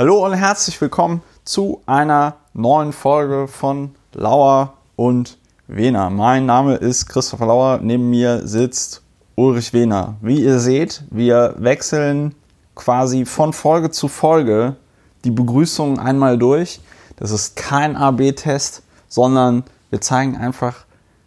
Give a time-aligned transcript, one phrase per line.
[0.00, 6.08] Hallo und herzlich willkommen zu einer neuen Folge von Lauer und Wehner.
[6.08, 9.02] Mein Name ist Christopher Lauer, neben mir sitzt
[9.34, 10.14] Ulrich Wehner.
[10.20, 12.36] Wie ihr seht, wir wechseln
[12.76, 14.76] quasi von Folge zu Folge
[15.24, 16.78] die Begrüßung einmal durch.
[17.16, 20.84] Das ist kein AB-Test, sondern wir zeigen einfach,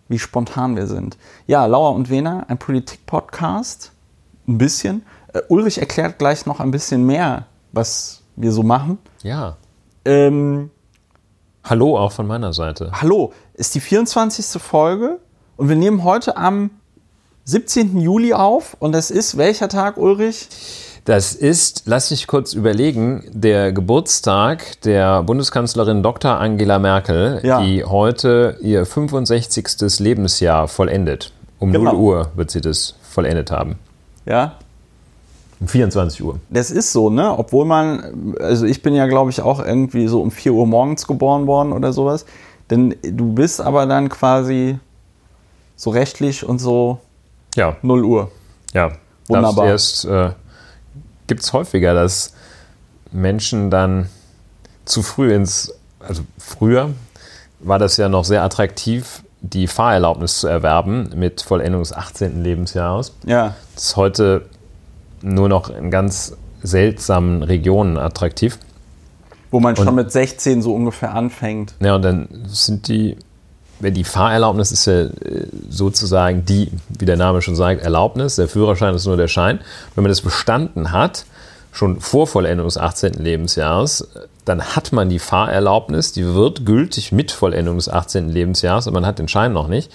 [0.08, 1.18] wie spontan wir sind.
[1.46, 3.92] Ja, Lauer und Wehner, ein Politik-Podcast.
[4.48, 5.06] Ein bisschen.
[5.34, 8.98] Äh, Ulrich erklärt gleich noch ein bisschen mehr, was wir so machen.
[9.24, 9.58] Ja.
[10.06, 10.70] Ähm,
[11.64, 12.92] Hallo auch von meiner Seite.
[12.94, 14.62] hallo, ist die 24.
[14.62, 15.20] Folge
[15.58, 16.72] und wir nehmen heute am
[17.46, 17.98] 17.
[18.00, 20.48] Juli auf und das ist welcher Tag, Ulrich?
[21.06, 26.38] Das ist, lass mich kurz überlegen, der Geburtstag der Bundeskanzlerin Dr.
[26.40, 27.62] Angela Merkel, Ja.
[27.62, 30.00] die heute ihr 65.
[30.00, 31.32] Lebensjahr vollendet.
[31.60, 31.94] Um Genau.
[31.94, 33.78] 0 Uhr wird sie das vollendet haben.
[34.26, 34.56] Ja,
[35.62, 36.40] Um 24 Uhr.
[36.50, 37.38] das ist so, ne?
[37.38, 41.06] Obwohl man, also ich bin ja, glaube ich, auch irgendwie so um 4 Uhr morgens
[41.08, 42.26] geboren worden oder sowas.
[42.72, 44.80] Denn du bist aber dann quasi
[45.76, 47.00] so rechtlich und so
[47.56, 48.32] Ja, 0 Uhr.
[48.74, 48.92] ja.
[49.28, 49.68] Wunderbar.
[49.68, 50.34] Darfst erst, äh,
[51.28, 52.34] gibt es häufiger, dass
[53.12, 54.10] Menschen dann
[54.84, 56.90] zu früh ins, also früher
[57.60, 62.44] war das ja noch sehr attraktiv, die Fahrerlaubnis zu erwerben mit Vollendung des 18.
[62.44, 63.14] Lebensjahres.
[63.26, 64.46] Ja, Das ist heute
[65.22, 68.58] nur noch in ganz seltsamen Regionen attraktiv.
[69.54, 71.74] wo man schon Und- mit 16 so ungefähr anfängt.
[71.82, 73.18] Ja, und dann sind die,
[73.82, 75.10] wenn die Fahrerlaubnis ist ja äh,
[75.70, 78.38] sozusagen die, wie der Name schon sagt, Erlaubnis.
[78.38, 79.60] Der Führerschein ist nur der Schein.
[79.96, 81.26] Wenn man das bestanden hat,
[81.74, 83.14] schon vor Vollendung des 18.
[83.16, 84.08] Lebensjahres,
[84.46, 88.30] dann hat man die Fahrerlaubnis, die wird gültig mit Vollendung des 18.
[88.30, 89.92] Lebensjahres, aber man hat den Schein noch nicht.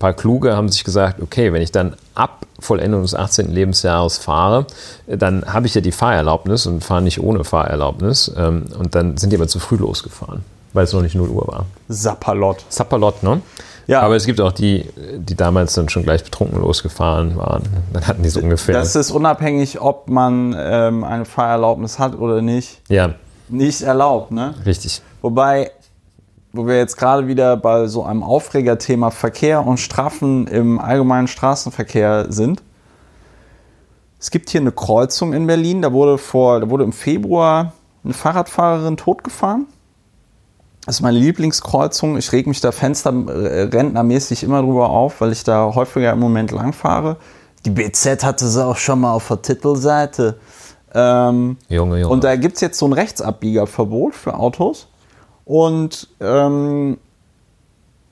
[0.00, 3.52] Ein paar Kluge haben sich gesagt, okay, wenn ich dann ab Vollendung des 18.
[3.52, 4.66] Lebensjahres fahre,
[5.06, 8.32] dann habe ich ja die Fahrerlaubnis und fahre nicht ohne Fahrerlaubnis.
[8.34, 10.42] ähm, Und dann sind die aber zu früh losgefahren,
[10.72, 11.66] weil es noch nicht 0 Uhr war.
[11.88, 12.64] Sapperlot.
[12.70, 13.42] Zappalot, ne?
[13.88, 14.00] Ja.
[14.00, 14.86] Aber es gibt auch die,
[15.18, 17.64] die damals dann schon gleich betrunken losgefahren waren.
[17.92, 18.74] Dann hatten die so ungefähr.
[18.74, 23.16] Das ist unabhängig, ob man ähm, eine Fahrerlaubnis hat oder nicht, ja,
[23.50, 24.30] nicht erlaubt.
[24.30, 24.54] Ne?
[24.64, 25.02] richtig.
[25.20, 25.72] Wobei,
[26.52, 32.26] wo wir jetzt gerade wieder bei so einem Aufregerthema Verkehr und Strafen im allgemeinen Straßenverkehr
[32.30, 32.62] sind.
[34.18, 37.72] Es gibt hier eine Kreuzung in Berlin, da wurde, vor, da wurde im Februar
[38.04, 39.66] eine Fahrradfahrerin totgefahren.
[40.86, 42.16] Das ist meine Lieblingskreuzung.
[42.16, 46.72] Ich reg mich da fensterrentnermäßig immer drüber auf, weil ich da häufiger im Moment lang
[46.72, 47.16] fahre.
[47.64, 50.40] Die BZ hatte sie auch schon mal auf der Titelseite.
[50.92, 52.08] Ähm, Junge, Junge.
[52.08, 54.88] und da gibt es jetzt so ein Rechtsabbiegerverbot für Autos.
[55.50, 56.98] Und ähm,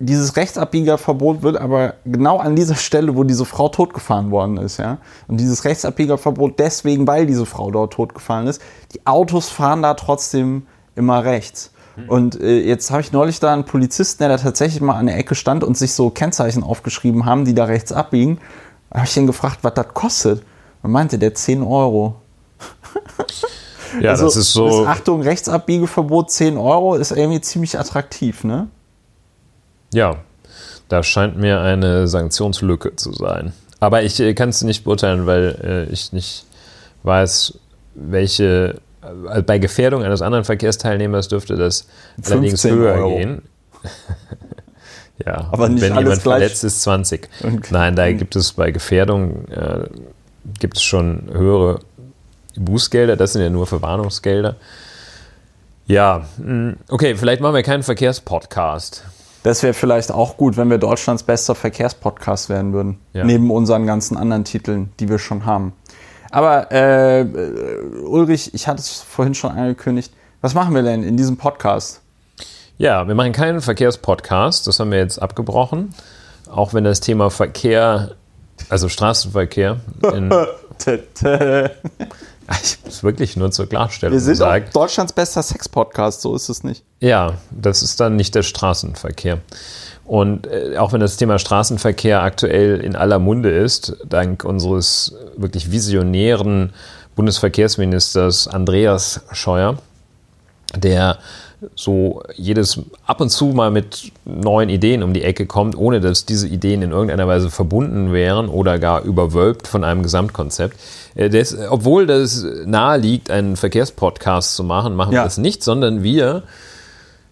[0.01, 4.99] dieses Rechtsabbiegerverbot wird aber genau an dieser Stelle, wo diese Frau totgefahren worden ist, ja.
[5.29, 8.61] Und dieses Rechtsabbiegerverbot deswegen, weil diese Frau dort totgefahren ist.
[8.93, 10.67] Die Autos fahren da trotzdem
[10.97, 11.71] immer rechts.
[12.09, 15.17] Und äh, jetzt habe ich neulich da einen Polizisten, der da tatsächlich mal an der
[15.17, 18.39] Ecke stand und sich so Kennzeichen aufgeschrieben haben, die da rechts abbiegen.
[18.91, 20.43] Da habe ich ihn gefragt, was das kostet.
[20.83, 22.17] Und meinte der 10 Euro.
[24.01, 24.69] ja, Also, das ist so.
[24.85, 28.69] Das Achtung, Rechtsabbiegeverbot 10 Euro ist irgendwie ziemlich attraktiv, ne?
[29.93, 30.17] Ja,
[30.89, 33.53] da scheint mir eine Sanktionslücke zu sein.
[33.81, 36.45] Aber ich äh, kann es nicht beurteilen, weil äh, ich nicht
[37.05, 37.55] weiß,
[37.95, 38.81] welche.
[39.33, 41.87] äh, Bei Gefährdung eines anderen Verkehrsteilnehmers dürfte das
[42.25, 43.17] allerdings 15 höher Euro.
[43.17, 43.43] gehen.
[45.25, 46.23] ja, Aber nicht wenn jemand gleich.
[46.23, 47.29] verletzt ist, 20.
[47.43, 47.59] Okay.
[47.71, 49.85] Nein, da gibt es bei Gefährdung äh,
[50.61, 51.81] gibt es schon höhere
[52.59, 53.17] Bußgelder.
[53.17, 54.57] Das sind ja nur Verwarnungsgelder.
[55.87, 59.05] Ja, mh, okay, vielleicht machen wir keinen Verkehrspodcast.
[59.43, 62.99] Das wäre vielleicht auch gut, wenn wir Deutschlands bester Verkehrspodcast werden würden.
[63.15, 63.25] Ja.
[63.25, 65.73] Neben unseren ganzen anderen Titeln, die wir schon haben.
[66.31, 67.25] Aber äh,
[68.05, 70.13] Ulrich, ich hatte es vorhin schon angekündigt.
[70.41, 72.03] Was machen wir denn in diesem Podcast?
[72.77, 75.95] Ja, wir machen keinen Verkehrspodcast, das haben wir jetzt abgebrochen.
[76.51, 78.13] Auch wenn das Thema Verkehr,
[78.69, 79.81] also Straßenverkehr,
[80.13, 80.31] in,
[82.63, 84.67] ich muss wirklich nur zur Klarstellung Wir sind sagen.
[84.69, 86.83] auch Deutschlands bester Sex-Podcast, so ist es nicht.
[87.01, 89.41] Ja, das ist dann nicht der Straßenverkehr.
[90.05, 95.71] Und äh, auch wenn das Thema Straßenverkehr aktuell in aller Munde ist, dank unseres wirklich
[95.71, 96.73] visionären
[97.15, 99.77] Bundesverkehrsministers Andreas Scheuer,
[100.75, 101.19] der
[101.75, 106.25] so jedes ab und zu mal mit neuen Ideen um die Ecke kommt, ohne dass
[106.25, 110.77] diese Ideen in irgendeiner Weise verbunden wären oder gar überwölbt von einem Gesamtkonzept.
[111.15, 115.21] Äh, Das, obwohl das nahe liegt, einen Verkehrspodcast zu machen, machen Ja.
[115.21, 116.45] wir das nicht, sondern wir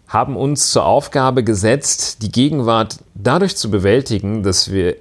[0.08, 4.96] haben uns zur Aufgabe gesetzt, die Gegenwart dadurch zu bewältigen, dass wir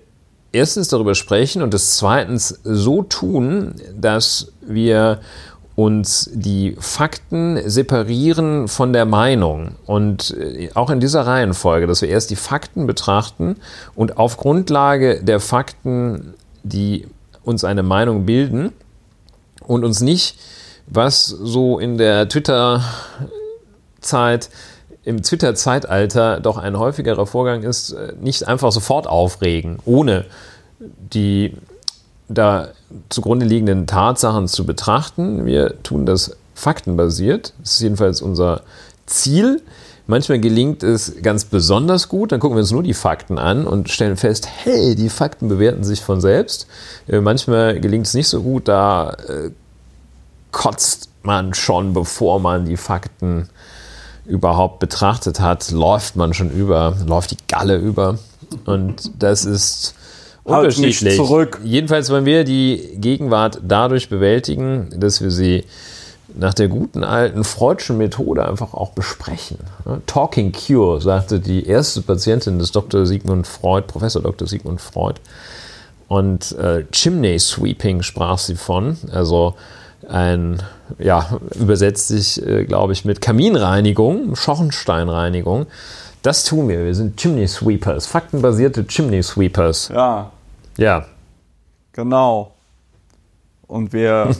[0.51, 5.19] erstens darüber sprechen und das zweitens so tun, dass wir
[5.75, 9.75] uns die Fakten separieren von der Meinung.
[9.85, 13.57] Und äh, auch in dieser Reihenfolge, dass wir erst die Fakten betrachten
[13.93, 16.33] und auf Grundlage der Fakten,
[16.63, 17.05] die
[17.43, 18.73] uns eine Meinung bilden
[19.67, 20.39] und uns nicht,
[20.87, 24.49] was so in der Twitter-Zeit,
[25.03, 30.23] im Twitter-Zeitalter doch ein häufigerer Vorgang ist, äh, nicht einfach sofort aufregen, ohne
[30.79, 31.53] die
[32.27, 32.69] da
[33.09, 35.45] zugrunde liegenden Tatsachen zu betrachten.
[35.45, 37.53] Wir tun das faktenbasiert.
[37.59, 38.61] Das ist jedenfalls unser
[39.05, 39.61] Ziel.
[40.07, 43.89] Manchmal gelingt es ganz besonders gut, dann gucken wir uns nur die Fakten an und
[43.89, 46.67] stellen fest, hey, die Fakten bewerten sich von selbst.
[47.07, 49.49] Äh, manchmal gelingt es nicht so gut, da äh,
[50.51, 53.49] kotzt man schon, bevor man die Fakten
[54.25, 58.19] überhaupt betrachtet hat, läuft man schon über, läuft die Galle über.
[58.65, 59.95] Und das ist
[60.45, 61.15] unterschiedlich.
[61.15, 61.59] zurück.
[61.63, 65.65] Jedenfalls wollen wir die Gegenwart dadurch bewältigen, dass wir sie
[66.37, 69.57] nach der guten alten Freudschen Methode einfach auch besprechen.
[70.05, 73.05] Talking Cure, sagte die erste Patientin des Dr.
[73.05, 74.47] Sigmund Freud, Professor Dr.
[74.47, 75.19] Sigmund Freud.
[76.07, 79.55] Und äh, Chimney Sweeping sprach sie von, also
[80.07, 80.61] ein,
[80.99, 85.65] ja, übersetzt sich, äh, glaube ich, mit Kaminreinigung, Schornsteinreinigung.
[86.21, 86.83] Das tun wir.
[86.83, 89.89] Wir sind Chimney Sweepers, faktenbasierte Chimney Sweepers.
[89.93, 90.31] Ja,
[90.77, 91.05] Ja,
[91.93, 92.51] genau.
[93.67, 94.35] Und wir,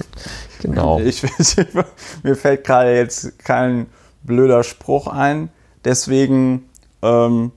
[0.60, 0.98] genau.
[1.04, 1.22] ich,
[2.22, 3.86] mir fällt gerade jetzt kein
[4.22, 5.50] blöder Spruch ein,
[5.84, 6.68] deswegen
[7.02, 7.52] ähm,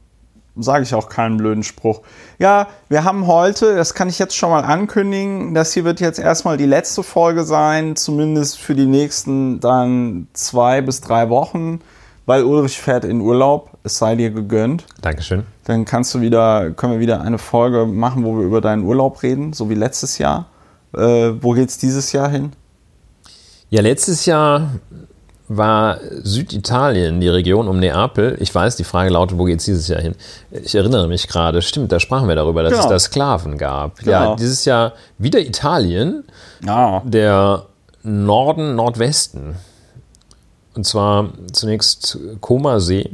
[0.56, 2.02] sage ich auch keinen blöden Spruch.
[2.38, 6.20] Ja, wir haben heute, das kann ich jetzt schon mal ankündigen, das hier wird jetzt
[6.20, 11.80] erstmal die letzte Folge sein, zumindest für die nächsten dann zwei bis drei Wochen,
[12.30, 14.86] weil Ulrich fährt in Urlaub, es sei dir gegönnt.
[15.02, 15.44] Dankeschön.
[15.66, 19.24] Dann kannst du wieder, können wir wieder eine Folge machen, wo wir über deinen Urlaub
[19.24, 20.46] reden, so wie letztes Jahr.
[20.96, 22.54] Äh, wo geht's dieses Jahr hin?
[23.72, 24.70] Ja, letztes Jahr
[25.48, 28.38] war Süditalien, die Region um Neapel.
[28.40, 30.14] Ich weiß, die Frage lautet, wo geht es dieses Jahr hin?
[30.52, 32.84] Ich erinnere mich gerade, stimmt, da sprachen wir darüber, dass Genau.
[32.84, 34.04] es da Sklaven gab.
[34.04, 34.36] Ja, Genau.
[34.36, 36.26] dieses Jahr wieder Italien,
[36.64, 37.02] Ja.
[37.06, 37.64] der
[38.04, 39.56] Norden, Nordwesten.
[40.80, 43.10] Und zwar zunächst Comasee,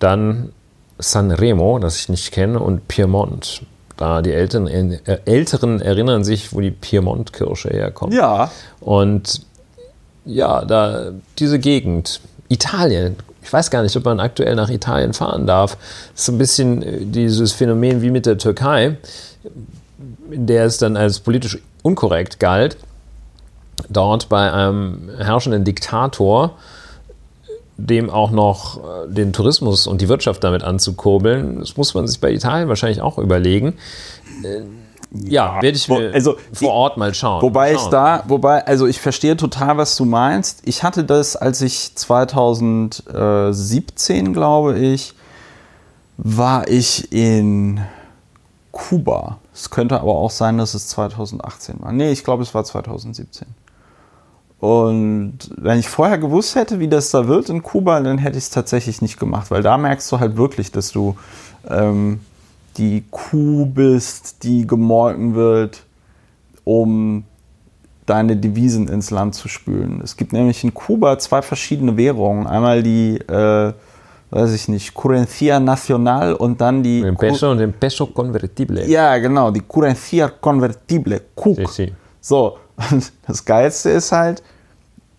[0.00, 0.52] dann
[0.98, 3.62] Sanremo, das ich nicht kenne, und Piemont.
[3.96, 8.12] Da die Älteren, äh, Älteren erinnern sich, wo die Piemont-Kirsche herkommt.
[8.12, 8.50] Ja.
[8.80, 9.40] Und
[10.26, 12.20] ja, da diese Gegend,
[12.50, 13.16] Italien.
[13.42, 15.78] Ich weiß gar nicht, ob man aktuell nach Italien fahren darf.
[16.12, 18.98] Das ist so ein bisschen äh, dieses Phänomen wie mit der Türkei,
[20.30, 22.76] in der es dann als politisch unkorrekt galt,
[23.88, 26.52] dort bei einem herrschenden Diktator
[27.78, 31.60] dem auch noch äh, den Tourismus und die Wirtschaft damit anzukurbeln.
[31.60, 33.74] Das muss man sich bei Italien wahrscheinlich auch überlegen.
[34.42, 34.62] Äh,
[35.12, 37.40] Ja, werde ich mir also vor Ort mal schauen.
[37.40, 37.92] Wobei ich Schauen.
[37.92, 40.60] da, wobei, also ich verstehe total, was du meinst.
[40.64, 45.14] Ich hatte das, als ich 2017, glaube ich,
[46.18, 47.80] war ich in
[48.72, 49.38] Kuba.
[49.54, 51.92] Es könnte aber auch sein, dass es 2018 war.
[51.92, 53.46] Nee, ich glaube, es war 2017.
[54.60, 58.44] Und wenn ich vorher gewusst hätte, wie das da wird in Kuba, dann hätte ich
[58.44, 61.16] es tatsächlich nicht gemacht, weil da merkst du halt wirklich, dass du
[61.68, 62.20] ähm,
[62.76, 65.82] die Kuh bist, die gemolken wird,
[66.64, 67.24] um
[68.06, 70.00] deine Devisen ins Land zu spülen.
[70.02, 72.46] Es gibt nämlich in Kuba zwei verschiedene Währungen.
[72.46, 73.72] Einmal die, äh,
[74.30, 77.02] weiß ich nicht, Currencia Nacional und dann die...
[77.02, 78.88] Den Peso und den Peso Convertible.
[78.88, 81.56] Ja, genau, die Currencia Convertible, KUK.
[81.56, 81.92] Sí, sí.
[82.20, 82.56] So,
[82.90, 84.42] und das Geilste ist halt,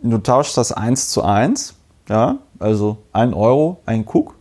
[0.02, 1.76] du tauschst das 1 zu 1,
[2.08, 4.36] ja, also 1 Euro, ein Cook.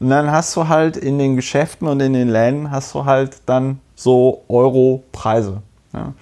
[0.00, 3.38] Und dann hast du halt in den Geschäften und in den Läden hast du halt
[3.46, 5.60] dann so Euro-Preise.
[5.92, 6.12] Ja.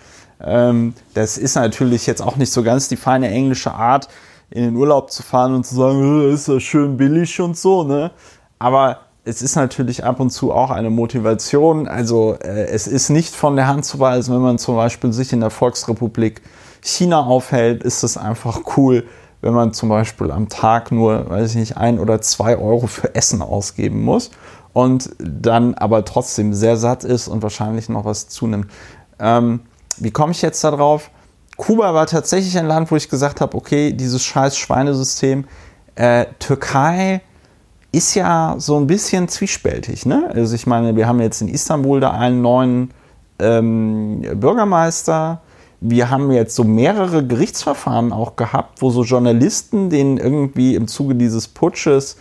[0.42, 4.08] Ähm, das ist natürlich jetzt auch nicht so ganz die feine englische Art,
[4.50, 7.85] in den Urlaub zu fahren und zu sagen, "Äh, ist das schön billig und so,
[7.85, 8.11] ne?
[8.58, 11.88] Aber es ist natürlich ab und zu auch eine Motivation.
[11.88, 15.33] Also äh, es ist nicht von der Hand zu weisen, wenn man zum Beispiel sich
[15.33, 16.42] in der Volksrepublik
[16.80, 19.04] China aufhält, ist es einfach cool,
[19.40, 23.16] wenn man zum Beispiel am Tag nur, weiß ich nicht, ein oder zwei Euro für
[23.16, 24.30] Essen ausgeben muss
[24.73, 28.71] und dann aber trotzdem sehr satt ist und wahrscheinlich noch was zunimmt.
[29.18, 29.61] Ähm,
[29.97, 31.11] wie komme ich jetzt darauf?
[31.56, 35.47] Kuba war tatsächlich ein Land, wo ich gesagt habe, okay, dieses scheiß Schweinesystem.
[35.97, 37.23] Äh, Türkei
[37.96, 40.04] ist ja so ein bisschen zwiespältig.
[40.04, 40.30] Ne?
[40.34, 42.90] Also ich meine, wir haben jetzt in Istanbul da einen neuen
[43.38, 45.40] ähm, Bürgermeister.
[45.80, 51.14] Wir haben jetzt so mehrere Gerichtsverfahren auch gehabt, wo so Journalisten, denen irgendwie im Zuge
[51.14, 52.18] dieses Putsches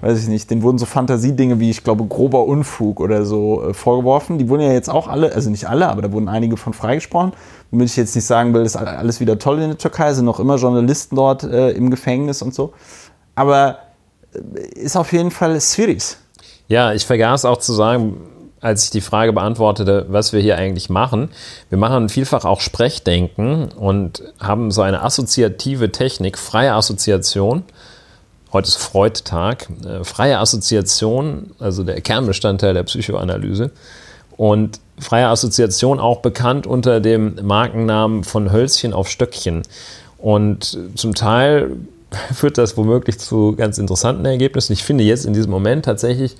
[0.00, 3.74] weiß ich nicht, denen wurden so Fantasiedinge wie, ich glaube, grober Unfug oder so äh,
[3.74, 4.38] vorgeworfen.
[4.38, 7.32] Die wurden ja jetzt auch alle, also nicht alle, aber da wurden einige von freigesprochen.
[7.70, 10.38] Womit ich jetzt nicht sagen will, ist alles wieder toll in der Türkei, sind noch
[10.38, 12.72] immer Journalisten dort äh, im Gefängnis und so.
[13.34, 13.78] Aber
[14.74, 16.18] ist auf jeden Fall Sviris.
[16.68, 18.20] Ja, ich vergaß auch zu sagen,
[18.60, 21.30] als ich die Frage beantwortete, was wir hier eigentlich machen.
[21.70, 27.62] Wir machen vielfach auch Sprechdenken und haben so eine assoziative Technik, freie Assoziation.
[28.52, 29.68] Heute ist Freud-Tag.
[29.84, 33.70] Äh, freie Assoziation, also der Kernbestandteil der Psychoanalyse.
[34.36, 39.62] Und freie Assoziation auch bekannt unter dem Markennamen von Hölzchen auf Stöckchen.
[40.16, 41.76] Und zum Teil
[42.32, 44.72] führt das womöglich zu ganz interessanten Ergebnissen.
[44.72, 46.36] Ich finde jetzt in diesem Moment tatsächlich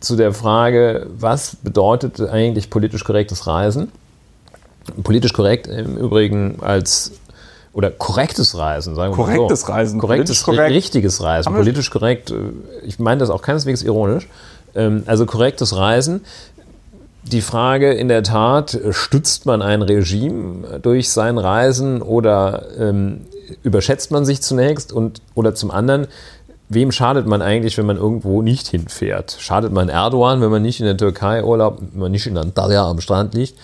[0.00, 3.90] zu der Frage, was bedeutet eigentlich politisch korrektes Reisen?
[5.02, 7.12] Politisch korrekt im Übrigen als
[7.72, 9.72] oder korrektes Reisen, sagen wir korrektes so.
[9.72, 10.72] Reisen, korrektes, korrekt.
[10.72, 12.30] richtiges Reisen, politisch korrekt.
[12.30, 12.36] Äh,
[12.86, 14.28] ich meine das auch keineswegs ironisch.
[14.76, 16.24] Ähm, also korrektes Reisen.
[17.26, 23.22] Die Frage in der Tat, stützt man ein Regime durch sein Reisen oder ähm,
[23.62, 26.06] überschätzt man sich zunächst und oder zum anderen,
[26.68, 29.36] wem schadet man eigentlich, wenn man irgendwo nicht hinfährt?
[29.38, 32.88] Schadet man Erdogan, wenn man nicht in der Türkei Urlaub, wenn man nicht in Antalya
[32.88, 33.54] am Strand liegt?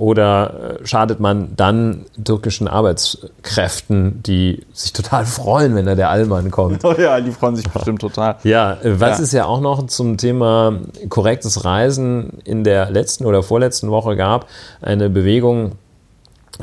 [0.00, 6.50] Oder äh, schadet man dann türkischen Arbeitskräften, die sich total freuen, wenn da der Allmann
[6.50, 6.82] kommt?
[6.90, 8.36] Oh ja, die freuen sich bestimmt total.
[8.42, 9.24] Ja, äh, was ja.
[9.24, 10.78] es ja auch noch zum Thema
[11.10, 14.46] korrektes Reisen in der letzten oder vorletzten Woche gab,
[14.80, 15.72] eine Bewegung,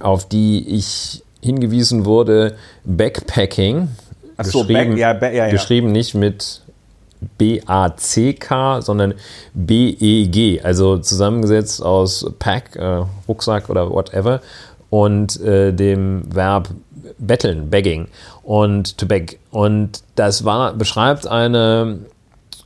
[0.01, 3.89] auf die ich hingewiesen wurde, Backpacking.
[4.37, 5.51] Ach so, geschrieben, back, ja, back, ja, ja.
[5.51, 6.61] geschrieben nicht mit
[7.37, 9.13] B-A-C-K, sondern
[9.53, 14.41] B-E-G, also zusammengesetzt aus Pack, äh, Rucksack oder whatever
[14.89, 16.69] und äh, dem Verb
[17.17, 18.07] betteln, begging
[18.43, 19.39] und to beg.
[19.51, 21.99] Und das war, beschreibt eine,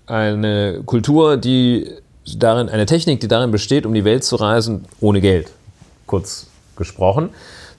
[0.05, 1.89] eine Kultur, die
[2.37, 5.51] darin, eine Technik, die darin besteht, um die Welt zu reisen ohne Geld,
[6.05, 7.29] kurz gesprochen.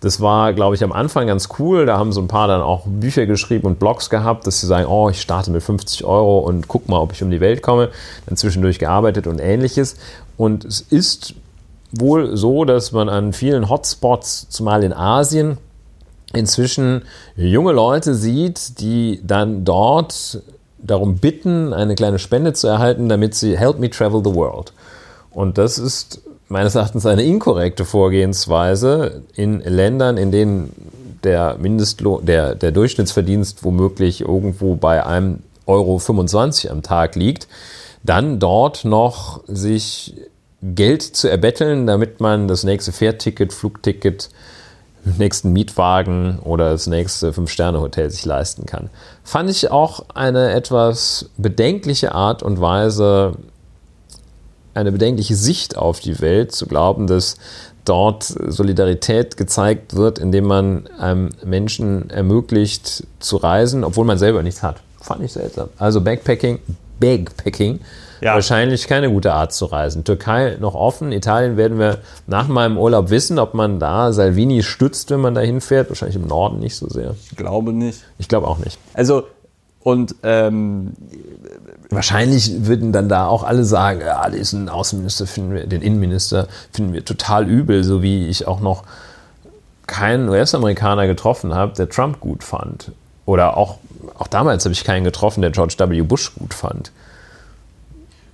[0.02, 1.86] Das war, glaube ich, am Anfang ganz cool.
[1.86, 4.86] Da haben so ein paar dann auch Bücher geschrieben und Blogs gehabt, dass sie sagen,
[4.88, 7.88] oh, ich starte mit 50 Euro und guck mal, ob ich um die Welt komme.
[8.26, 9.96] Dann zwischendurch gearbeitet und ähnliches.
[10.36, 11.34] Und es ist
[11.92, 15.58] wohl so, dass man an vielen Hotspots, zumal in Asien,
[16.34, 17.02] inzwischen
[17.36, 20.42] junge Leute sieht, die dann dort
[20.78, 24.72] darum bitten, eine kleine Spende zu erhalten, damit sie Help Me Travel the World.
[25.30, 30.72] Und das ist meines Erachtens eine inkorrekte Vorgehensweise in Ländern, in denen
[31.24, 37.48] der Mindestlohn, der, der Durchschnittsverdienst womöglich irgendwo bei einem Euro 25 am Tag liegt,
[38.02, 40.14] dann dort noch sich
[40.62, 44.28] Geld zu erbetteln, damit man das nächste Fährticket, Flugticket,
[45.18, 48.90] nächsten Mietwagen oder das nächste Fünf-Sterne-Hotel sich leisten kann.
[49.24, 53.32] Fand ich auch eine etwas bedenkliche Art und Weise,
[54.74, 57.36] eine bedenkliche Sicht auf die Welt, zu glauben, dass
[57.84, 64.62] dort Solidarität gezeigt wird, indem man einem Menschen ermöglicht zu reisen, obwohl man selber nichts
[64.62, 64.76] hat.
[65.00, 65.68] Fand ich seltsam.
[65.78, 66.60] Also Backpacking,
[67.00, 67.80] Bagpacking,
[68.20, 68.34] ja.
[68.34, 70.04] wahrscheinlich keine gute Art zu reisen.
[70.04, 71.98] Türkei noch offen, Italien werden wir
[72.28, 75.88] nach meinem Urlaub wissen, ob man da Salvini stützt, wenn man da hinfährt.
[75.88, 77.16] Wahrscheinlich im Norden nicht so sehr.
[77.30, 78.02] Ich glaube nicht.
[78.18, 78.78] Ich glaube auch nicht.
[78.94, 79.24] Also
[79.82, 80.92] und ähm,
[81.94, 86.92] wahrscheinlich würden dann da auch alle sagen, ja, diesen Außenminister finden wir, den Innenminister finden
[86.92, 88.84] wir total übel, so wie ich auch noch
[89.86, 92.92] keinen US-Amerikaner getroffen habe, der Trump gut fand.
[93.26, 93.78] Oder auch,
[94.18, 96.02] auch damals habe ich keinen getroffen, der George W.
[96.02, 96.92] Bush gut fand.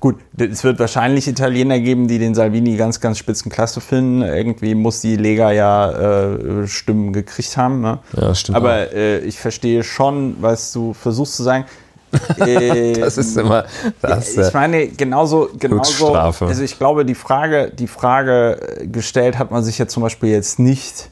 [0.01, 4.23] Gut, es wird wahrscheinlich Italiener geben, die den Salvini ganz, ganz spitzenklasse finden.
[4.23, 7.81] Irgendwie muss die Lega ja äh, Stimmen gekriegt haben.
[7.81, 7.99] Ne?
[8.17, 8.57] Ja, stimmt.
[8.57, 11.65] Aber äh, ich verstehe schon, was du versuchst zu sagen.
[12.39, 13.65] Äh, das ist immer
[14.01, 14.37] das.
[14.37, 16.15] Ich meine, genauso, genauso.
[16.15, 18.61] Also ich glaube, die Frage, die Frage
[18.91, 21.11] gestellt hat man sich ja zum Beispiel jetzt nicht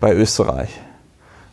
[0.00, 0.70] bei Österreich,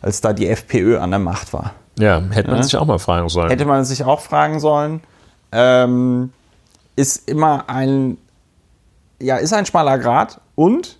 [0.02, 1.74] als da die FPÖ an der Macht war.
[1.98, 2.62] Ja, hätte man ja?
[2.62, 3.50] sich auch mal fragen sollen.
[3.50, 5.00] Hätte man sich auch fragen sollen.
[5.52, 6.32] Ähm,
[6.96, 8.18] ist immer ein,
[9.20, 10.98] ja, ist ein schmaler Grad und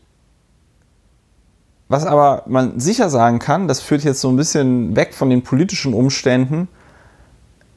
[1.89, 5.43] was aber man sicher sagen kann, das führt jetzt so ein bisschen weg von den
[5.43, 6.69] politischen Umständen,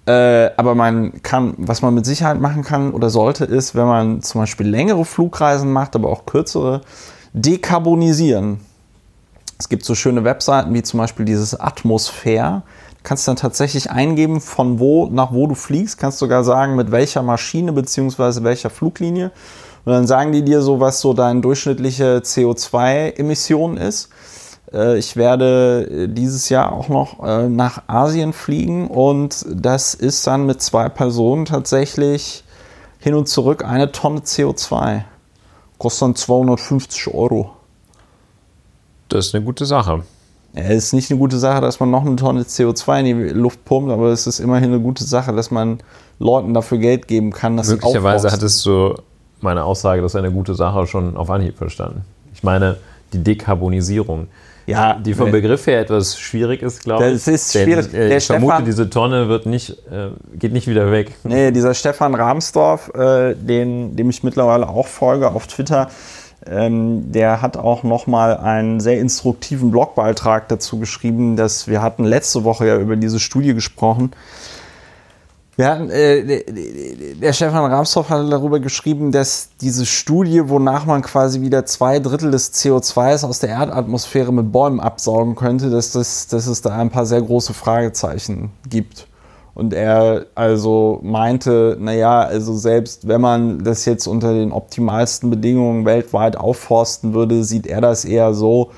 [0.05, 4.22] äh, aber man kann, was man mit Sicherheit machen kann oder sollte, ist, wenn man
[4.22, 6.81] zum Beispiel längere Flugreisen macht, aber auch kürzere,
[7.33, 8.60] dekarbonisieren.
[9.57, 12.63] Es gibt so schöne Webseiten wie zum Beispiel dieses Atmosphäre
[13.03, 17.22] kannst dann tatsächlich eingeben, von wo nach wo du fliegst, kannst sogar sagen, mit welcher
[17.22, 18.43] Maschine bzw.
[18.43, 19.31] welcher Fluglinie.
[19.86, 24.10] Und dann sagen die dir so, was so deine durchschnittliche CO2-Emission ist.
[24.74, 30.25] Äh, ich werde äh, dieses Jahr auch noch äh, nach Asien fliegen und das ist
[30.27, 32.44] dann mit zwei Personen tatsächlich
[33.00, 35.03] hin und zurück eine Tonne CO2.
[35.77, 37.51] Kostet dann 250 Euro.
[39.10, 40.03] Das ist eine gute Sache.
[40.56, 43.65] Es ist nicht eine gute Sache, dass man noch eine Tonne CO2 in die Luft
[43.65, 45.80] pumpt, aber es ist immerhin eine gute Sache, dass man
[46.20, 47.58] Leuten dafür Geld geben kann.
[47.58, 48.96] Dass Möglicherweise hattest du
[49.42, 52.06] meine Aussage, das ist eine gute Sache, schon auf Anhieb verstanden.
[52.34, 52.77] Ich meine,
[53.13, 54.27] die Dekarbonisierung.
[54.65, 57.13] Ja, die vom Begriff her etwas schwierig ist, glaube ich.
[57.13, 57.91] Das ist schwierig.
[57.91, 61.12] Denn, äh, ich Stefan, vermute, diese Tonne wird nicht, äh, geht nicht wieder weg.
[61.24, 65.89] Nee, dieser Stefan Rahmsdorf, äh, den, dem ich mittlerweile auch folge auf Twitter,
[66.46, 72.43] ähm, der hat auch nochmal einen sehr instruktiven Blogbeitrag dazu geschrieben, dass wir hatten letzte
[72.43, 74.12] Woche ja über diese Studie gesprochen.
[75.55, 76.43] Wir äh,
[77.15, 82.31] der Stefan Ramsdorff hatte darüber geschrieben, dass diese Studie, wonach man quasi wieder zwei Drittel
[82.31, 86.89] des CO2s aus der Erdatmosphäre mit Bäumen absaugen könnte, dass, das, dass es da ein
[86.89, 89.07] paar sehr große Fragezeichen gibt.
[89.53, 95.86] Und er also meinte, naja, also selbst wenn man das jetzt unter den optimalsten Bedingungen
[95.86, 98.72] weltweit aufforsten würde, sieht er das eher so,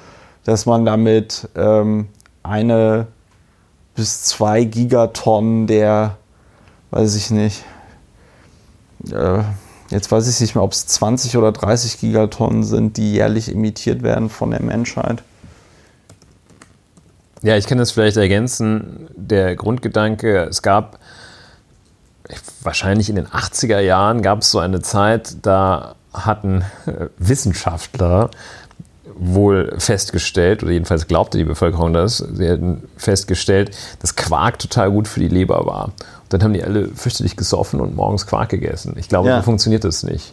[0.43, 2.09] dass man damit ähm,
[2.43, 3.07] eine
[3.95, 6.17] bis zwei Gigatonnen der,
[6.95, 7.65] weiß ich nicht,
[9.11, 9.43] äh,
[9.89, 14.01] jetzt weiß ich nicht mehr, ob es 20 oder 30 Gigatonnen sind, die jährlich emittiert
[14.01, 15.21] werden von der Menschheit.
[17.41, 19.09] Ja, ich kann das vielleicht ergänzen.
[19.13, 20.99] Der Grundgedanke, es gab
[22.61, 28.31] wahrscheinlich in den 80er Jahren gab es so eine Zeit, da hatten äh, Wissenschaftler
[29.17, 35.09] wohl festgestellt, oder jedenfalls glaubte die Bevölkerung das, sie hätten festgestellt, dass Quark total gut
[35.09, 35.91] für die Leber war.
[36.29, 38.95] Dann haben die alle fürchterlich gesoffen und morgens Quark gegessen.
[38.97, 39.37] Ich glaube, ja.
[39.37, 40.31] so funktioniert das nicht.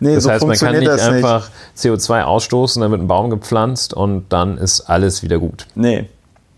[0.00, 1.84] Nee, das so heißt, man kann nicht einfach nicht.
[1.84, 5.66] CO2 ausstoßen, dann wird ein Baum gepflanzt und dann ist alles wieder gut.
[5.74, 6.08] Nee,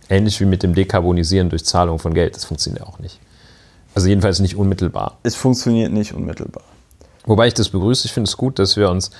[0.08, 2.36] Ähnlich wie mit dem Dekarbonisieren durch Zahlung von Geld.
[2.36, 3.18] Das funktioniert auch nicht.
[3.94, 5.18] Also jedenfalls nicht unmittelbar.
[5.22, 6.62] Es funktioniert nicht unmittelbar.
[7.24, 8.06] Wobei ich das begrüße.
[8.06, 9.10] Ich finde es gut, dass wir uns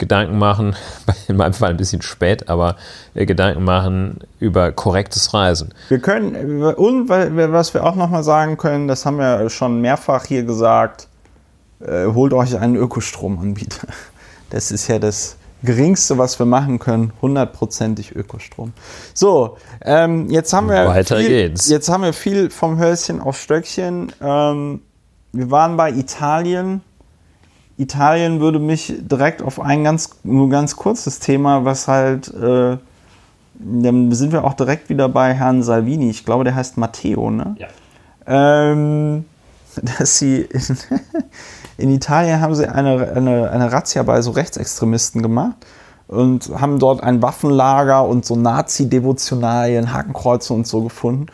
[0.00, 0.74] Gedanken machen,
[1.28, 2.74] in meinem Fall ein bisschen spät, aber
[3.14, 5.72] äh, Gedanken machen über korrektes Reisen.
[5.88, 10.42] Wir können, und was wir auch nochmal sagen können, das haben wir schon mehrfach hier
[10.42, 11.06] gesagt,
[11.80, 13.86] äh, holt euch einen Ökostromanbieter.
[14.52, 18.72] Das ist ja das geringste, was wir machen können, hundertprozentig Ökostrom.
[19.14, 21.68] So, ähm, jetzt haben wir Weiter viel, geht's.
[21.68, 24.10] Jetzt haben wir viel vom Hölzchen auf Stöckchen.
[24.20, 24.80] Ähm,
[25.30, 26.80] wir waren bei Italien.
[27.80, 32.76] Italien würde mich direkt auf ein ganz, nur ganz kurzes Thema, was halt, äh,
[33.54, 36.10] dann sind wir auch direkt wieder bei Herrn Salvini.
[36.10, 37.56] Ich glaube, der heißt Matteo, ne?
[37.58, 37.68] Ja.
[38.26, 39.24] Ähm,
[39.98, 40.62] dass sie in,
[41.78, 45.56] in Italien haben sie eine, eine, eine Razzia bei so Rechtsextremisten gemacht
[46.06, 51.26] und haben dort ein Waffenlager und so Nazi-Devotionalien, Hakenkreuze und so gefunden.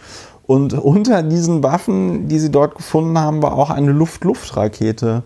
[0.46, 5.24] Und unter diesen Waffen, die sie dort gefunden haben, war auch eine Luft-Luft-Rakete.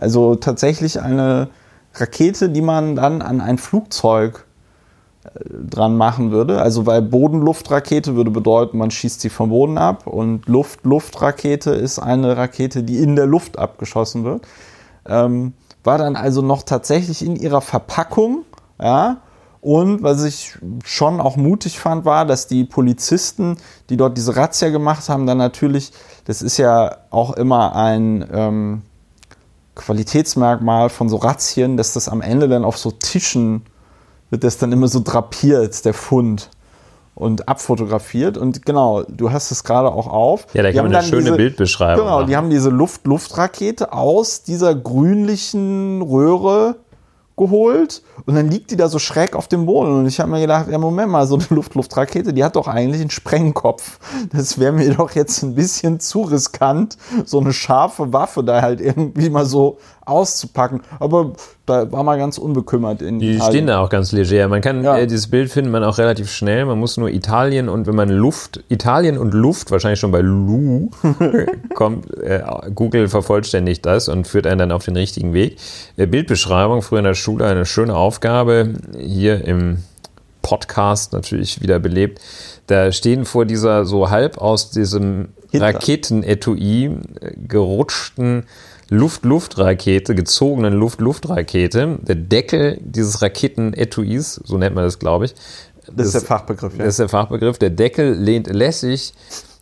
[0.00, 1.48] Also tatsächlich eine
[1.94, 4.44] Rakete, die man dann an ein Flugzeug
[5.70, 6.60] dran machen würde.
[6.60, 12.36] Also weil Boden-Luft-Rakete würde bedeuten, man schießt sie vom Boden ab und Luft-Luft-Rakete ist eine
[12.36, 14.46] Rakete, die in der Luft abgeschossen wird.
[15.06, 18.44] Ähm, war dann also noch tatsächlich in ihrer Verpackung,
[18.80, 19.18] ja,
[19.60, 23.56] und was ich schon auch mutig fand, war, dass die Polizisten,
[23.88, 25.92] die dort diese Razzia gemacht haben, dann natürlich,
[26.26, 28.82] das ist ja auch immer ein ähm,
[29.74, 33.62] Qualitätsmerkmal von so Razzien, dass das am Ende dann auf so Tischen
[34.30, 36.50] wird das dann immer so drapiert, der Fund
[37.14, 38.36] und abfotografiert.
[38.36, 40.46] Und genau, du hast es gerade auch auf.
[40.54, 42.04] Ja, da kann man eine schöne diese, Bildbeschreibung.
[42.04, 42.28] Genau, machen.
[42.28, 46.76] die haben diese Luft-Luft-Rakete aus dieser grünlichen Röhre
[47.36, 49.98] geholt und dann liegt die da so schräg auf dem Boden.
[49.98, 53.00] Und ich habe mir gedacht, ja, Moment mal, so eine Luft-Luft-Rakete, die hat doch eigentlich
[53.00, 53.98] einen Sprengkopf.
[54.32, 58.80] Das wäre mir doch jetzt ein bisschen zu riskant, so eine scharfe Waffe da halt
[58.80, 60.82] irgendwie mal so auszupacken.
[60.98, 61.32] Aber
[61.66, 63.52] da war man ganz unbekümmert in Die Italien.
[63.52, 64.48] stehen da auch ganz leger.
[64.48, 64.98] Man kann ja.
[64.98, 66.66] äh, dieses Bild finden man auch relativ schnell.
[66.66, 70.90] Man muss nur Italien und wenn man Luft, Italien und Luft, wahrscheinlich schon bei Lu,
[71.74, 72.42] kommt, äh,
[72.74, 75.56] Google vervollständigt das und führt einen dann auf den richtigen Weg.
[75.96, 79.78] Äh, Bildbeschreibung, früher in der Schule eine schöne Aufgabe, hier im
[80.42, 82.20] Podcast natürlich wieder belebt.
[82.66, 86.90] Da stehen vor dieser so halb aus diesem Raketenetui äh,
[87.48, 88.44] gerutschten
[88.88, 91.98] Luft-Luft-Rakete, gezogenen Luft-Luft-Rakete.
[92.02, 95.34] Der Deckel dieses Raketen-Etuis, so nennt man das, glaube ich.
[95.86, 96.78] Das, das, ist der Fachbegriff, ja.
[96.78, 97.58] Das ist der Fachbegriff.
[97.58, 99.14] Der Deckel lehnt lässig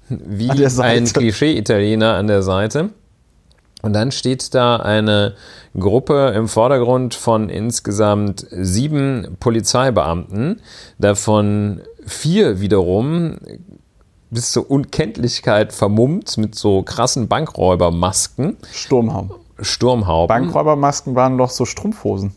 [0.09, 2.91] wie ein Klischee-Italiener an der Seite.
[3.83, 5.35] Und dann steht da eine
[5.79, 10.61] Gruppe im Vordergrund von insgesamt sieben Polizeibeamten,
[10.99, 13.39] davon vier wiederum
[14.33, 18.57] bis zur Unkenntlichkeit vermummt mit so krassen Bankräubermasken.
[18.73, 19.37] Sturmhauben.
[19.61, 20.29] Sturmhauben.
[20.29, 22.33] Bankräubermasken waren doch so Strumpfhosen.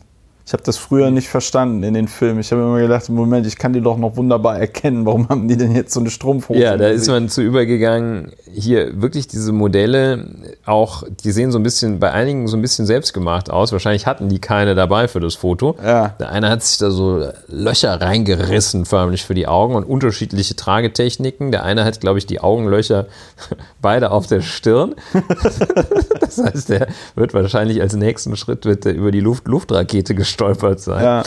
[0.46, 2.38] Ich habe das früher nicht verstanden in den Filmen.
[2.38, 5.04] Ich habe immer gedacht, Moment, ich kann die doch noch wunderbar erkennen.
[5.04, 6.60] Warum haben die denn jetzt so eine Strumpfhose?
[6.60, 10.28] Ja, da ist man zu übergegangen, hier wirklich diese Modelle
[10.64, 13.72] auch, die sehen so ein bisschen, bei einigen so ein bisschen selbstgemacht aus.
[13.72, 15.74] Wahrscheinlich hatten die keine dabei für das Foto.
[15.82, 16.14] Ja.
[16.20, 21.50] Der eine hat sich da so Löcher reingerissen, förmlich für die Augen und unterschiedliche Tragetechniken.
[21.50, 23.06] Der eine hat, glaube ich, die Augenlöcher
[23.82, 24.94] beide auf der Stirn.
[26.20, 30.35] das heißt, der wird wahrscheinlich als nächsten Schritt wird er über die Luft Luftrakete gesteuert
[30.40, 31.02] gestolpert sein.
[31.04, 31.22] Ja.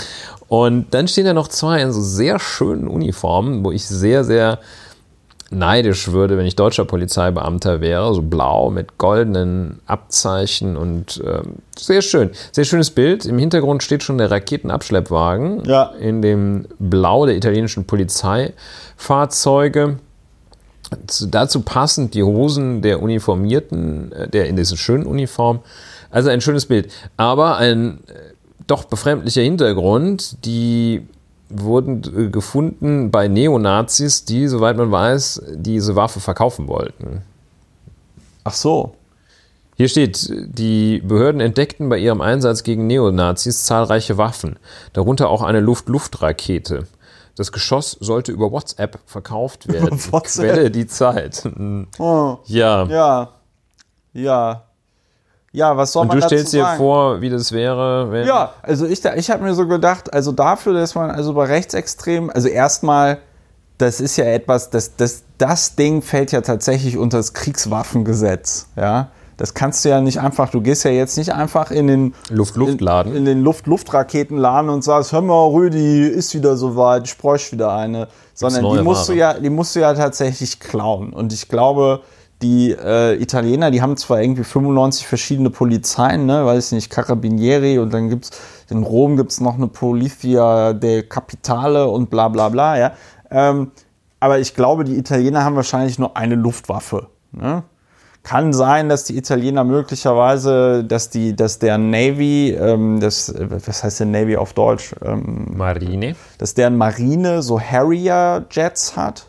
[0.48, 4.60] Und dann stehen da noch zwei in so sehr schönen Uniformen, wo ich sehr, sehr
[5.52, 12.04] neidisch würde, wenn ich deutscher Polizeibeamter wäre, so blau mit goldenen Abzeichen und ähm, sehr
[12.04, 12.30] schön.
[12.52, 13.26] Sehr schönes Bild.
[13.26, 15.92] Im Hintergrund steht schon der Raketenabschleppwagen Ja.
[16.00, 19.98] in dem Blau der italienischen Polizeifahrzeuge.
[21.08, 25.62] Zu- Dazu passend die Hosen der Uniformierten, äh, der in dieser schönen Uniform.
[26.12, 26.92] Also ein schönes Bild.
[27.18, 28.14] Aber ein äh,
[28.68, 30.46] doch befremdlicher Hintergrund.
[30.46, 31.08] Die
[31.50, 37.22] wurden äh, gefunden bei Neonazis, die, soweit man weiß, diese Waffe verkaufen wollten.
[38.44, 38.96] Ach so.
[39.76, 44.58] Hier steht, die Behörden entdeckten bei ihrem Einsatz gegen Neonazis zahlreiche Waffen,
[44.92, 46.86] darunter auch eine Luft-Luft-Rakete.
[47.36, 49.98] Das Geschoss sollte über WhatsApp verkauft werden.
[50.12, 50.54] WhatsApp?
[50.54, 51.48] Quelle die Zeit.
[51.98, 52.38] Oh.
[52.46, 52.84] Ja.
[52.88, 53.30] Ja.
[54.14, 54.64] Ja.
[55.52, 56.78] Ja, was soll Und man du dazu stellst dir sagen?
[56.78, 58.28] vor, wie das wäre, wenn.
[58.28, 62.30] Ja, also ich, ich habe mir so gedacht, also dafür, dass man also bei Rechtsextremen,
[62.30, 63.18] also erstmal,
[63.80, 69.10] das ist ja etwas, das, das, das Ding fällt ja tatsächlich unter das Kriegswaffengesetz, ja.
[69.38, 73.14] Das kannst du ja nicht einfach, du gehst ja jetzt nicht einfach in den Luft-Luft-Laden.
[73.14, 77.74] in, in den Luft-Luft-Raketenladen und sagst, hör mal, Rüdi, ist wieder soweit, ich bräuchte wieder
[77.74, 78.10] eine.
[78.34, 79.20] Sondern die musst, du Ware.
[79.20, 81.14] ja, die musst du ja tatsächlich klauen.
[81.14, 82.02] Und ich glaube,
[82.42, 87.80] die äh, Italiener, die haben zwar irgendwie 95 verschiedene Polizeien, ne, weiß ich nicht, Carabinieri
[87.80, 88.32] und dann gibt's
[88.70, 92.94] in Rom gibt's noch eine Polizia de Capitale und bla bla bla, ja.
[93.32, 93.72] Ähm,
[94.20, 97.08] aber ich glaube, die Italiener haben wahrscheinlich nur eine Luftwaffe.
[97.32, 97.64] Ne?
[98.24, 104.02] Kann sein, dass die Italiener möglicherweise, dass die, dass der Navy, ähm, das, was heißt
[104.02, 104.94] denn Navy auf Deutsch?
[105.04, 106.16] Ähm, Marine.
[106.38, 109.29] dass deren Marine so Harrier-Jets hat,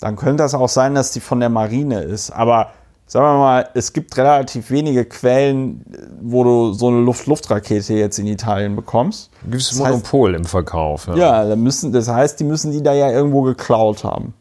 [0.00, 2.30] dann könnte das auch sein, dass die von der Marine ist.
[2.30, 2.68] Aber
[3.06, 5.84] sagen wir mal, es gibt relativ wenige Quellen,
[6.22, 9.30] wo du so eine Luft-Luft-Rakete jetzt in Italien bekommst.
[9.42, 11.08] Gibt es Das heißt- Monopol im Verkauf.
[11.14, 14.34] Ja, dann müssen, das heißt, die müssen die da ja irgendwo geklaut haben.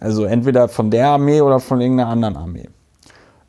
[0.00, 2.68] Also entweder von der Armee oder von irgendeiner anderen Armee.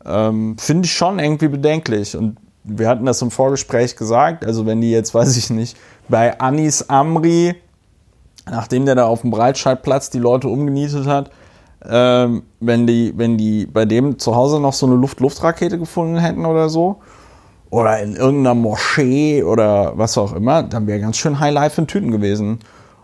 [0.05, 2.15] Ähm, Finde ich schon irgendwie bedenklich.
[2.15, 5.75] Und wir hatten das im Vorgespräch gesagt, also wenn die jetzt, weiß ich nicht,
[6.07, 7.55] bei Anis Amri,
[8.49, 11.31] nachdem der da auf dem Breitscheidplatz die Leute umgenietet hat,
[11.88, 16.45] ähm, wenn, die, wenn die bei dem zu Hause noch so eine Luft-Luft-Rakete gefunden hätten
[16.45, 17.01] oder so,
[17.69, 21.88] oder in irgendeiner Moschee oder was auch immer, dann wäre ganz schön High Life in
[21.88, 22.60] Tüten gewesen.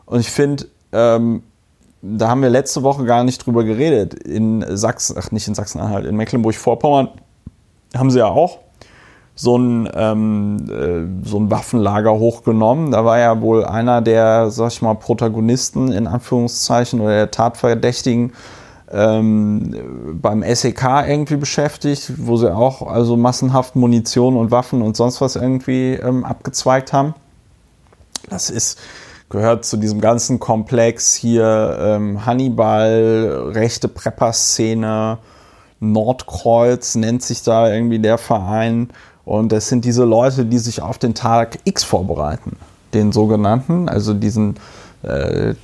[0.06, 1.44] Und ich finde, ähm,
[2.02, 4.14] da haben wir letzte Woche gar nicht drüber geredet.
[4.14, 7.10] In Sachsen, ach nicht in Sachsen-Anhalt, in Mecklenburg-Vorpommern
[7.96, 8.60] haben sie ja auch
[9.42, 12.92] so ein, ähm, äh, so ein Waffenlager hochgenommen.
[12.92, 18.34] Da war ja wohl einer der, sag ich mal, Protagonisten in Anführungszeichen oder der Tatverdächtigen
[18.92, 25.22] ähm, beim SEK irgendwie beschäftigt, wo sie auch also massenhaft Munition und Waffen und sonst
[25.22, 27.16] was irgendwie ähm, abgezweigt haben.
[28.30, 28.78] Das ist,
[29.30, 35.18] gehört zu diesem ganzen Komplex hier ähm, Hannibal, rechte Prepper-Szene,
[35.80, 38.92] Nordkreuz nennt sich da irgendwie der Verein.
[39.32, 42.58] Und das sind diese Leute, die sich auf den Tag X vorbereiten.
[42.94, 44.56] Den sogenannten, also diesen
[45.06, 45.56] äh, äh,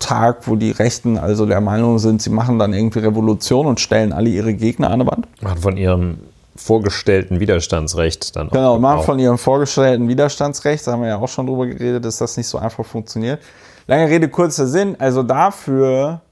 [0.00, 4.12] Tag, wo die Rechten also der Meinung sind, sie machen dann irgendwie Revolution und stellen
[4.12, 5.28] alle ihre Gegner an die Wand.
[5.60, 6.18] Von ihrem
[6.56, 9.06] vorgestellten Widerstandsrecht dann Genau, auch machen gebraucht.
[9.06, 12.48] von ihrem vorgestellten Widerstandsrecht, da haben wir ja auch schon drüber geredet, dass das nicht
[12.48, 13.38] so einfach funktioniert.
[13.86, 16.22] Lange Rede, kurzer Sinn, also dafür,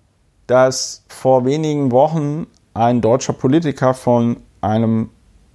[0.49, 5.11] dass vor wenigen Wochen ein deutscher Politiker von einem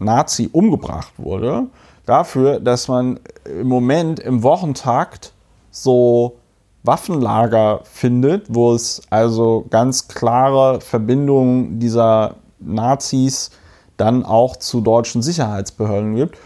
[0.05, 1.67] Nazi umgebracht wurde,
[2.05, 5.33] dafür, dass man im Moment im Wochentakt
[5.71, 6.37] so
[6.83, 13.51] Waffenlager findet, wo es also ganz klare Verbindungen dieser Nazis
[13.97, 16.37] dann auch zu deutschen Sicherheitsbehörden gibt.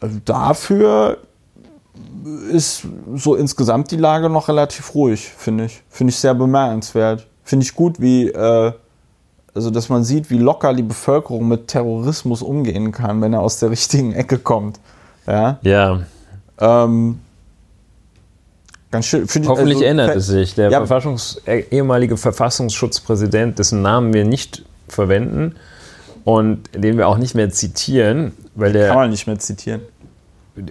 [0.00, 1.18] Also dafür
[2.50, 5.82] ist so insgesamt die Lage noch relativ ruhig, finde ich.
[5.88, 7.26] Finde ich sehr bemerkenswert.
[7.42, 8.72] Finde ich gut, wie äh,
[9.54, 13.58] also dass man sieht, wie locker die Bevölkerung mit Terrorismus umgehen kann, wenn er aus
[13.60, 14.80] der richtigen Ecke kommt.
[15.26, 15.58] Ja.
[15.62, 16.00] Ja,
[16.60, 17.18] Ähm,
[18.90, 19.24] ganz schön.
[19.24, 20.54] ich- hoffentlich also, ändert es sich.
[20.54, 20.78] Der Ja.
[20.78, 25.54] Verfassungs äh, ehemalige Verfassungsschutzpräsident, dessen Namen wir nicht verwenden
[26.24, 29.80] und den wir auch nicht mehr zitieren, weil Kann der, man nicht mehr zitieren.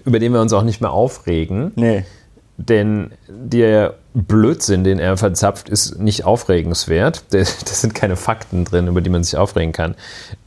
[0.05, 2.05] über den wir uns auch nicht mehr aufregen, Nee.
[2.69, 7.23] Denn der Blödsinn, den er verzapft, ist nicht aufregenswert.
[7.31, 9.95] Da sind keine Fakten drin, über die man sich aufregen kann.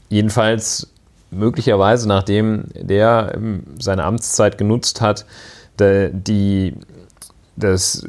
[0.09, 0.87] Jedenfalls
[1.31, 5.25] möglicherweise, nachdem der ähm, seine Amtszeit genutzt hat,
[5.79, 6.73] die,
[7.55, 8.03] das,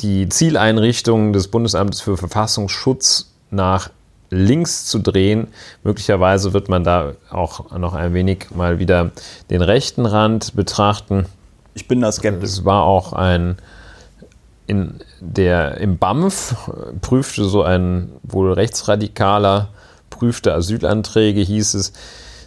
[0.00, 3.90] die Zieleinrichtung des Bundesamtes für Verfassungsschutz nach
[4.30, 5.48] links zu drehen.
[5.84, 9.12] Möglicherweise wird man da auch noch ein wenig mal wieder
[9.50, 11.26] den rechten Rand betrachten.
[11.76, 12.50] Ich bin da skeptisch.
[12.50, 13.58] Es war auch ein
[14.66, 16.56] in der im BAMF
[17.00, 19.68] prüfte so ein wohl rechtsradikaler
[20.10, 21.92] prüfte Asylanträge hieß es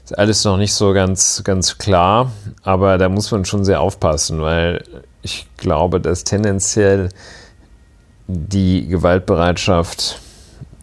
[0.04, 2.32] ist alles noch nicht so ganz ganz klar,
[2.63, 4.84] aber da muss man schon sehr aufpassen, weil
[5.22, 7.10] ich glaube, dass tendenziell
[8.28, 10.20] die Gewaltbereitschaft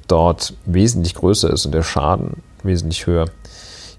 [0.06, 3.26] dort wesentlich größer ist und der Schaden wesentlich höher.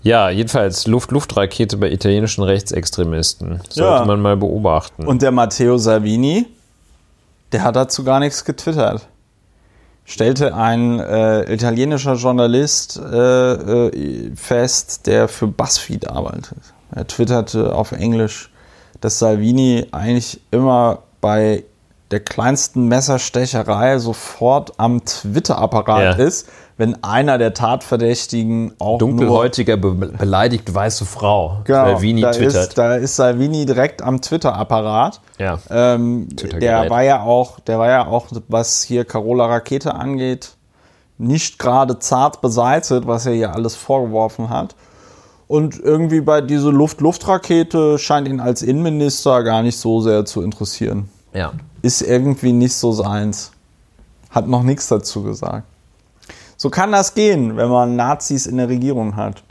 [0.03, 3.59] Ja, jedenfalls Luft-Luft-Rakete bei italienischen Rechtsextremisten.
[3.69, 4.05] Sollte Ja.
[4.05, 5.05] man mal beobachten.
[5.05, 6.45] Und der Matteo Salvini,
[7.51, 9.07] der hat dazu gar nichts getwittert.
[10.05, 13.51] Stellte ein äh, italienischer Journalist äh,
[13.87, 16.57] äh, fest, der für BuzzFeed arbeitet.
[16.95, 18.49] Er twitterte auf Englisch,
[19.01, 21.65] dass Salvini eigentlich immer bei
[22.11, 26.25] der kleinsten Messerstecherei sofort am Twitter-Apparat Ja.
[26.25, 31.61] ist, wenn einer der Tatverdächtigen auch nur Dunkelhäutiger, be beleidigt weiße Frau.
[31.63, 32.69] Genau, Salvini da twittert.
[32.69, 35.19] Ist, da ist Salvini direkt am Twitter-Apparat.
[35.39, 35.57] ja.
[35.69, 36.61] Ähm, Twitter-Gerät.
[36.61, 40.51] der war ja auch, der war ja auch, was hier Carola Rakete angeht,
[41.17, 44.75] nicht gerade zart beseitigt, was er hier alles vorgeworfen hat.
[45.47, 51.09] Und irgendwie bei dieser Luft-Luft-Rakete scheint ihn als Innenminister gar nicht so sehr zu interessieren.
[51.33, 51.53] ja.
[51.83, 53.51] Ist irgendwie nicht so seins.
[54.31, 55.63] Hat noch nichts dazu gesagt.
[56.57, 59.43] So kann das gehen, wenn man Nazis in der Regierung hat.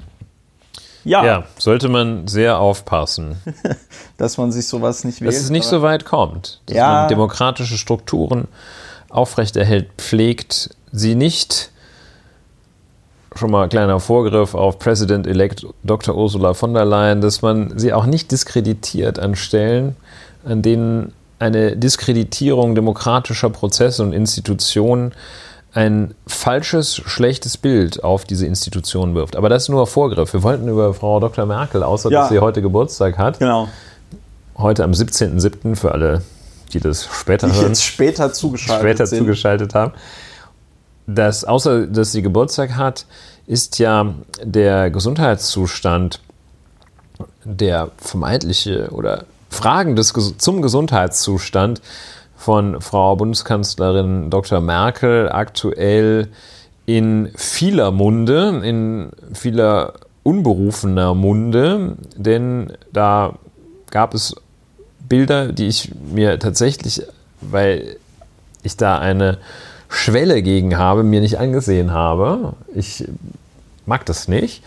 [1.04, 3.36] Ja, Ja, sollte man sehr aufpassen,
[4.18, 5.28] dass man sich sowas nicht wählt.
[5.32, 6.60] dass es nicht so weit kommt.
[6.66, 6.92] Dass Ja.
[6.92, 8.48] man demokratische Strukturen
[9.08, 11.70] aufrechterhält, pflegt, sie nicht
[13.36, 16.16] schon mal kleiner Vorgriff auf President-elect Dr.
[16.16, 19.94] Ursula von der Leyen, dass man sie auch nicht diskreditiert an Stellen,
[20.44, 25.12] an denen eine Diskreditierung demokratischer Prozesse und Institutionen
[25.76, 29.36] ein falsches, schlechtes Bild auf diese Institutionen wirft.
[29.36, 30.32] Aber das ist nur Vorgriff.
[30.32, 31.44] Wir wollten über Frau Dr.
[31.44, 32.20] Merkel, außer Ja.
[32.20, 33.68] dass sie heute Geburtstag hat, Genau.
[34.56, 35.76] heute am 17.07.
[35.76, 36.22] für alle,
[36.72, 39.18] die das später Die hören, jetzt später zugeschaltet später sind.
[39.18, 39.92] zugeschaltet haben.
[41.06, 43.04] Das, außer dass sie Geburtstag hat,
[43.46, 46.20] ist ja der Gesundheitszustand,
[47.44, 51.80] der vermeintliche oder Fragen des, zum Gesundheitszustand
[52.36, 54.60] von Frau Bundeskanzlerin Dr.
[54.60, 56.28] Merkel aktuell
[56.84, 63.34] in vieler Munde, in vieler unberufener Munde, denn da
[63.90, 64.34] gab es
[65.08, 67.02] Bilder, die ich mir tatsächlich,
[67.40, 67.96] weil
[68.62, 69.38] ich da eine
[69.88, 72.54] Schwelle gegen habe, mir nicht angesehen habe.
[72.74, 73.04] Ich
[73.86, 74.62] mag das nicht,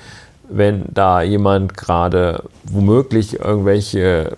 [0.50, 4.36] wenn da jemand gerade womöglich irgendwelche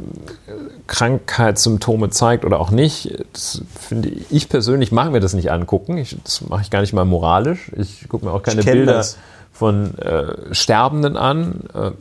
[0.92, 3.18] Krankheitssymptome zeigt oder auch nicht.
[3.32, 5.98] Das finde ich, ich persönlich mag mir das nicht angucken.
[5.98, 7.72] Ich, das mache ich gar nicht mal moralisch.
[7.78, 9.18] Ich gucke mir auch keine Bilder das.
[9.54, 11.62] von äh, Sterbenden an.
[11.74, 11.92] Äh,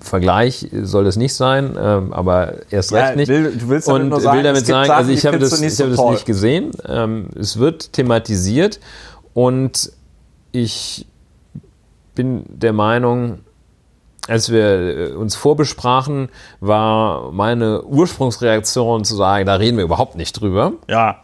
[0.00, 3.28] Vergleich soll das nicht sein, ähm, aber erst Ja, recht nicht.
[3.28, 5.58] will- du willst damit und nur sagen, will damit sagen, Sachen, also ich habe das,
[5.60, 6.70] nicht ich habe so das nicht gesehen.
[6.86, 8.78] Ähm, es wird thematisiert
[9.34, 9.90] und
[10.52, 11.06] ich
[12.14, 13.40] bin der Meinung,
[14.28, 16.28] als wir äh, uns vorbesprachen,
[16.60, 20.72] war meine Ursprungsreaktion zu sagen, da reden wir überhaupt nicht drüber.
[20.88, 21.22] Ja.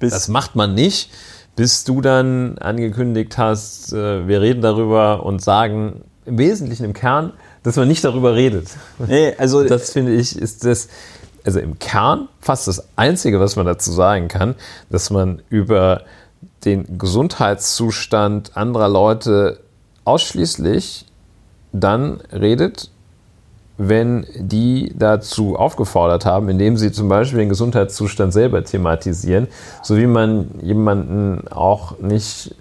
[0.00, 1.10] Das macht man nicht,
[1.54, 7.32] bis du dann angekündigt hast, äh, wir reden darüber und sagen im Wesentlichen im Kern,
[7.62, 8.68] dass man nicht darüber redet.
[9.06, 10.88] nee, also Das finde ich ist das,
[11.44, 14.54] also im Kern fast das Einzige, was man dazu sagen kann,
[14.90, 16.02] dass man über
[16.64, 19.60] den Gesundheitszustand anderer Leute
[20.04, 21.06] ausschließlich
[21.80, 22.90] dann redet,
[23.78, 29.48] wenn die dazu aufgefordert haben, indem sie zum Beispiel den Gesundheitszustand selber thematisieren,
[29.82, 32.54] so wie man jemanden auch nicht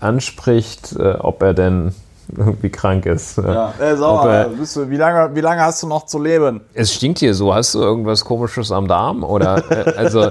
[0.00, 1.94] anspricht, äh, ob er denn
[2.36, 3.36] irgendwie krank ist.
[3.38, 6.18] ja, äh, Ob sauer, er- bist du, wie, lange, wie lange hast du noch zu
[6.20, 6.60] leben?
[6.74, 9.22] es stinkt hier so, hast du irgendwas komisches am Darm?
[9.22, 10.30] Oder äh, also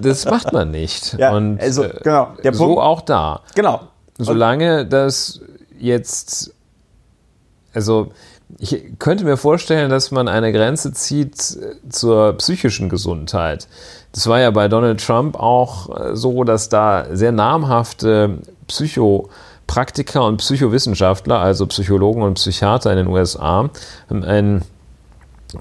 [0.00, 1.14] das macht man nicht.
[1.18, 3.40] Ja, Und also, äh, genau, der so Punkt- auch da.
[3.54, 3.80] Genau.
[4.18, 5.40] solange das
[5.78, 6.52] jetzt,
[7.74, 8.12] also
[8.58, 11.36] ich könnte mir vorstellen, dass man eine Grenze zieht
[11.88, 13.68] zur psychischen Gesundheit.
[14.12, 20.38] Das war ja bei Donald Trump auch äh, so, dass da sehr namhafte Psychopraktiker und
[20.38, 23.70] Psychowissenschaftler, also Psychologen und Psychiater in den USA,
[24.08, 24.62] ein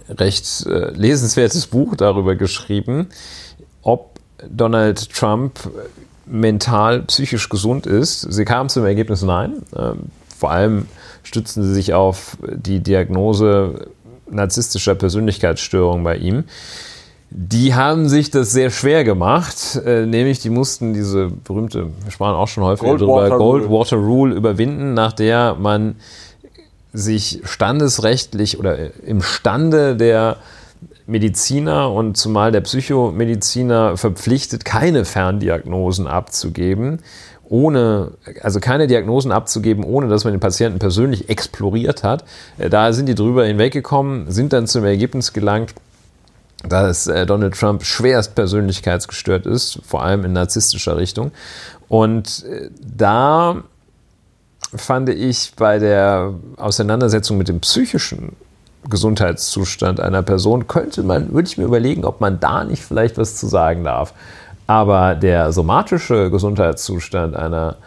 [0.10, 3.10] recht äh, lesenswertes Buch darüber geschrieben,
[3.84, 5.60] ob Donald Trump
[6.26, 8.22] mental, psychisch gesund ist.
[8.22, 9.64] Sie kamen zum Ergebnis nein.
[9.76, 10.88] Ähm, vor allem
[11.24, 13.88] stützen sie sich auf die Diagnose
[14.30, 16.44] narzisstischer Persönlichkeitsstörung bei ihm.
[17.32, 22.36] Die haben sich das sehr schwer gemacht, äh, nämlich die mussten diese berühmte, wir sprachen
[22.36, 25.96] auch schon häufig darüber, Goldwater Rule überwinden, nach der man
[26.92, 30.38] sich standesrechtlich oder im Stande der
[31.06, 37.00] Mediziner und zumal der Psychomediziner verpflichtet, keine Ferndiagnosen abzugeben,
[37.50, 42.24] ohne, also keine Diagnosen abzugeben, ohne dass man den Patienten persönlich exploriert hat.
[42.58, 45.74] Äh, da sind die drüber hinweggekommen, sind dann zum Ergebnis gelangt,
[46.68, 51.32] dass äh, Donald Trump schwerst persönlichkeitsgestört ist, vor allem in narzisstischer Richtung.
[51.88, 53.64] Und äh, da
[54.76, 58.36] fand ich bei der Auseinandersetzung mit dem psychischen
[58.88, 63.36] Gesundheitszustand einer Person, könnte man, würde ich mir überlegen, ob man da nicht vielleicht was
[63.36, 64.14] zu sagen darf.
[64.70, 67.78] Aber der somatische Gesundheitszustand einer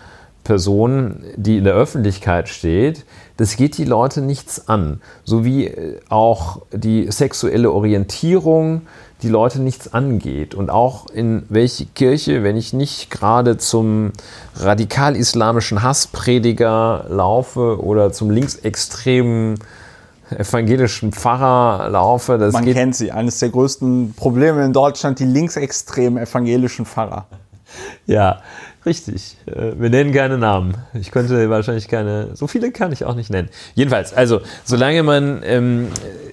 [0.42, 3.04] Person, die in der Öffentlichkeit steht,
[3.36, 5.00] das geht die Leute nichts an.
[5.22, 8.82] So wie äh, auch die sexuelle Orientierung
[9.22, 10.56] die Leute nichts angeht.
[10.56, 14.10] Und auch in welche Kirche, wenn ich nicht gerade zum
[14.56, 19.60] radikal-islamischen Hassprediger laufe oder zum linksextremen
[20.38, 22.38] evangelischen Pfarrer laufe.
[22.38, 23.12] Das Man kennt sie.
[23.12, 27.26] Eines der größten Probleme in Deutschland, die linksextremen evangelischen Pfarrer.
[28.06, 28.42] Ja,
[28.84, 29.36] richtig.
[29.46, 30.76] Äh, wir nennen keine Namen.
[30.94, 33.48] Ich könnte wahrscheinlich keine, so viele kann ich auch nicht nennen.
[33.74, 35.88] Jedenfalls, also, solange man, ähm,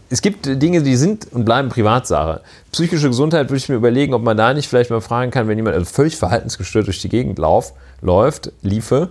[0.10, 2.42] es gibt Dinge, die sind und bleiben Privatsache.
[2.72, 5.58] Psychische Gesundheit würde ich mir überlegen, ob man da nicht vielleicht mal fragen kann, wenn
[5.58, 9.10] jemand also völlig verhaltensgestört durch die Gegend lauf, läuft, liefe,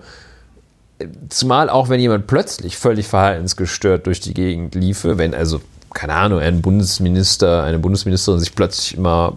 [1.28, 5.60] Zumal auch, wenn jemand plötzlich völlig verhaltensgestört durch die Gegend liefe, wenn also,
[5.94, 9.34] keine Ahnung, ein Bundesminister, eine Bundesministerin sich plötzlich immer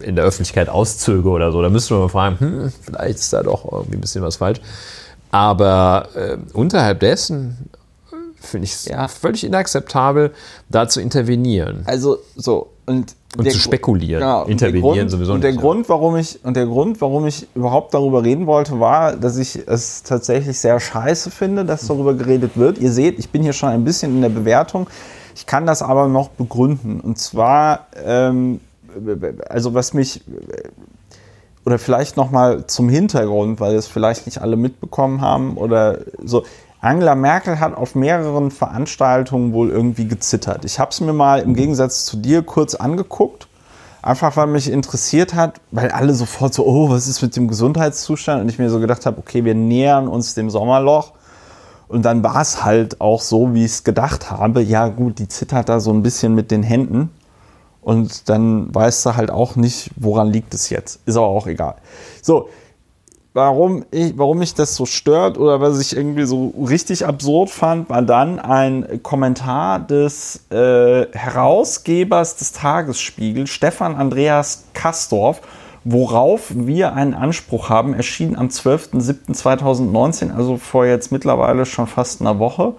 [0.00, 3.42] in der Öffentlichkeit auszöge oder so, da müsste man mal fragen, hm, vielleicht ist da
[3.42, 4.60] doch irgendwie ein bisschen was falsch.
[5.30, 7.70] Aber äh, unterhalb dessen
[8.12, 9.08] äh, finde ich es ja.
[9.08, 10.32] völlig inakzeptabel,
[10.68, 11.82] da zu intervenieren.
[11.86, 15.54] Also so, und und zu spekulieren, genau, intervenieren Grund, sowieso und nicht.
[15.54, 19.36] Der Grund, warum ich, und der Grund, warum ich überhaupt darüber reden wollte, war, dass
[19.36, 22.78] ich es tatsächlich sehr scheiße finde, dass darüber geredet wird.
[22.78, 24.88] Ihr seht, ich bin hier schon ein bisschen in der Bewertung.
[25.34, 27.00] Ich kann das aber noch begründen.
[27.00, 28.60] Und zwar, ähm,
[29.48, 30.22] also was mich,
[31.66, 36.44] oder vielleicht nochmal zum Hintergrund, weil es vielleicht nicht alle mitbekommen haben oder so.
[36.84, 40.66] Angela Merkel hat auf mehreren Veranstaltungen wohl irgendwie gezittert.
[40.66, 43.48] Ich habe es mir mal im Gegensatz zu dir kurz angeguckt,
[44.02, 48.42] einfach weil mich interessiert hat, weil alle sofort so, oh, was ist mit dem Gesundheitszustand?
[48.42, 51.12] Und ich mir so gedacht habe, okay, wir nähern uns dem Sommerloch.
[51.88, 54.60] Und dann war es halt auch so, wie ich es gedacht habe.
[54.60, 57.08] Ja gut, die zittert da so ein bisschen mit den Händen.
[57.80, 61.00] Und dann weißt du halt auch nicht, woran liegt es jetzt.
[61.06, 61.76] Ist aber auch egal.
[62.20, 62.50] So,
[63.34, 67.90] warum ich, warum mich das so stört oder was ich irgendwie so richtig absurd fand,
[67.90, 75.40] war dann ein Kommentar des äh, Herausgebers des Tagesspiegel, Stefan Andreas Kastorf,
[75.82, 82.38] worauf wir einen Anspruch haben, erschien am 12.07.2019, also vor jetzt mittlerweile schon fast einer
[82.38, 82.74] Woche.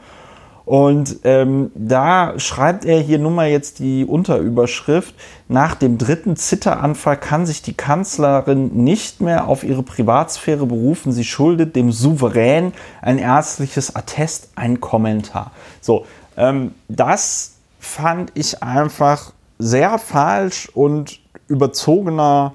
[0.65, 5.13] Und ähm, da schreibt er hier nun mal jetzt die Unterüberschrift.
[5.47, 11.11] Nach dem dritten Zitteranfall kann sich die Kanzlerin nicht mehr auf ihre Privatsphäre berufen.
[11.11, 15.51] Sie schuldet dem Souverän ein ärztliches Attest, ein Kommentar.
[15.81, 22.53] So, ähm, das fand ich einfach sehr falsch und überzogener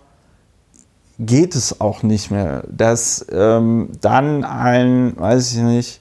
[1.21, 2.65] geht es auch nicht mehr.
[2.69, 6.01] Dass ähm, dann ein, weiß ich nicht,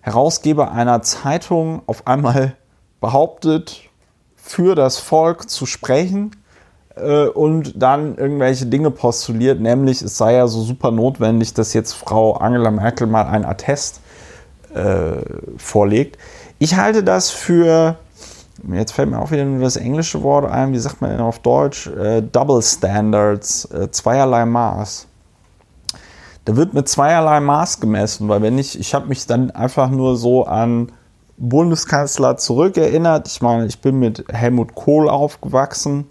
[0.00, 2.54] Herausgeber einer Zeitung auf einmal
[3.00, 3.82] behauptet,
[4.36, 6.32] für das Volk zu sprechen
[6.96, 11.92] äh, und dann irgendwelche Dinge postuliert, nämlich es sei ja so super notwendig, dass jetzt
[11.92, 14.00] Frau Angela Merkel mal ein Attest
[14.74, 15.22] äh,
[15.56, 16.18] vorlegt.
[16.58, 17.96] Ich halte das für,
[18.72, 21.38] jetzt fällt mir auch wieder nur das englische Wort ein, wie sagt man denn auf
[21.38, 25.06] Deutsch, äh, Double Standards, äh, zweierlei Maß
[26.44, 30.16] da wird mit zweierlei Maß gemessen, weil wenn ich, ich habe mich dann einfach nur
[30.16, 30.90] so an
[31.40, 33.26] Bundeskanzler zurückerinnert.
[33.26, 36.06] Ich meine, ich bin mit Helmut Kohl aufgewachsen.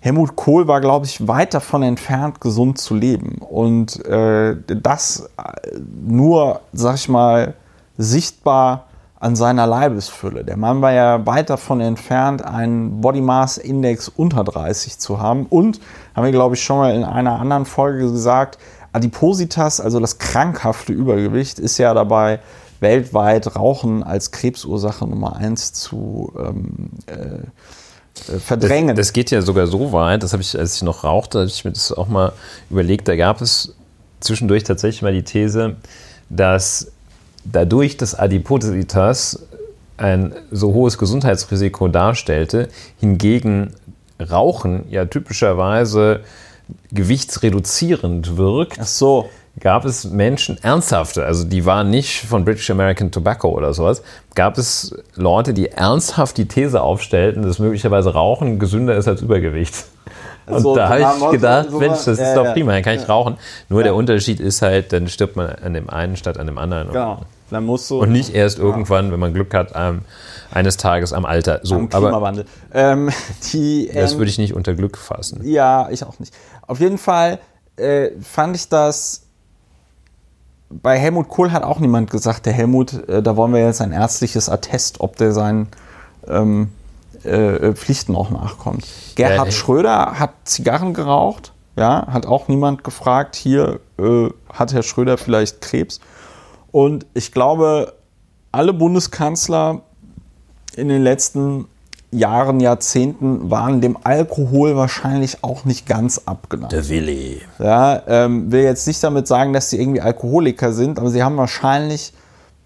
[0.00, 3.38] Helmut Kohl war, glaube ich, weit davon entfernt, gesund zu leben.
[3.38, 7.54] Und äh, das äh, nur, sag ich mal,
[7.98, 8.86] sichtbar
[9.18, 10.44] an seiner Leibesfülle.
[10.44, 15.46] Der Mann war ja weit davon entfernt, einen Body Mass Index unter 30 zu haben.
[15.46, 15.80] Und,
[16.14, 18.58] haben wir, glaube ich, schon mal in einer anderen Folge gesagt,
[18.94, 22.38] Adipositas, also das krankhafte Übergewicht, ist ja dabei
[22.80, 28.94] weltweit Rauchen als Krebsursache Nummer eins zu ähm, äh, verdrängen.
[28.96, 31.48] Das, das, geht ja sogar so weit, das habe ich, als ich noch rauchte, habe
[31.48, 32.32] ich mir das auch mal
[32.70, 33.74] überlegt, da gab es
[34.20, 35.76] zwischendurch tatsächlich mal die These,
[36.30, 36.92] dass
[37.44, 39.40] dadurch, dass Adipositas
[39.96, 42.68] ein so hohes Gesundheitsrisiko darstellte,
[43.00, 43.74] hingegen
[44.20, 46.20] Rauchen ja typischerweise
[46.92, 48.78] gewichtsreduzierend wirkt.
[48.80, 49.30] Ach so.
[49.60, 54.02] Gab es Menschen, ernsthafte, also die waren nicht von British American Tobacco oder sowas,
[54.34, 59.84] gab es Leute, die ernsthaft die These aufstellten, dass möglicherweise Rauchen gesünder ist als Übergewicht.
[60.46, 62.96] Und so, da habe ich gedacht, so Mensch, das ja, ist doch prima, dann kann
[62.96, 63.36] ich rauchen.
[63.68, 63.84] Nur ja.
[63.84, 66.88] der Unterschied ist halt, dann stirbt man an dem einen statt an dem anderen.
[66.88, 67.22] Genau.
[67.50, 70.00] Dann musst du, und nicht erst irgendwann, wenn man Glück hat, ähm,
[70.50, 71.60] eines Tages am Alter.
[71.62, 72.46] So, am Klimawandel.
[72.72, 73.10] Ähm,
[73.52, 75.40] die, ähm, das würde ich nicht unter Glück fassen.
[75.44, 76.34] Ja, ich auch nicht.
[76.66, 77.38] Auf jeden Fall
[77.76, 79.22] äh, fand ich das.
[80.70, 83.92] Bei Helmut Kohl hat auch niemand gesagt, der Helmut, äh, da wollen wir jetzt ein
[83.92, 85.68] ärztliches Attest, ob der seinen
[86.26, 86.72] ähm,
[87.22, 88.86] äh, Pflichten auch nachkommt.
[89.14, 94.82] Gerhard ja, Schröder hat Zigarren geraucht, ja, hat auch niemand gefragt, hier äh, hat Herr
[94.82, 96.00] Schröder vielleicht Krebs.
[96.72, 97.94] Und ich glaube,
[98.50, 99.82] alle Bundeskanzler
[100.76, 101.66] in den letzten
[102.16, 106.72] Jahren, Jahrzehnten waren dem Alkohol wahrscheinlich auch nicht ganz abgeneigt.
[106.72, 107.40] Der Willi.
[107.58, 111.36] Ja, ähm, will jetzt nicht damit sagen, dass sie irgendwie Alkoholiker sind, aber sie haben
[111.36, 112.12] wahrscheinlich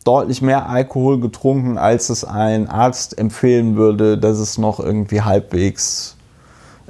[0.05, 6.18] deutlich mehr Alkohol getrunken, als es ein Arzt empfehlen würde, dass es noch irgendwie halbwegs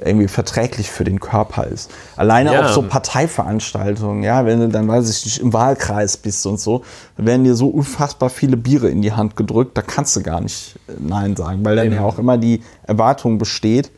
[0.03, 1.91] irgendwie verträglich für den Körper ist.
[2.15, 2.65] Alleine ja.
[2.65, 6.83] auf so Parteiveranstaltungen, ja, wenn du dann, weiß ich nicht, im Wahlkreis bist und so,
[7.17, 10.41] dann werden dir so unfassbar viele Biere in die Hand gedrückt, da kannst du gar
[10.41, 13.91] nicht äh, Nein sagen, weil dann ja auch immer die Erwartung besteht.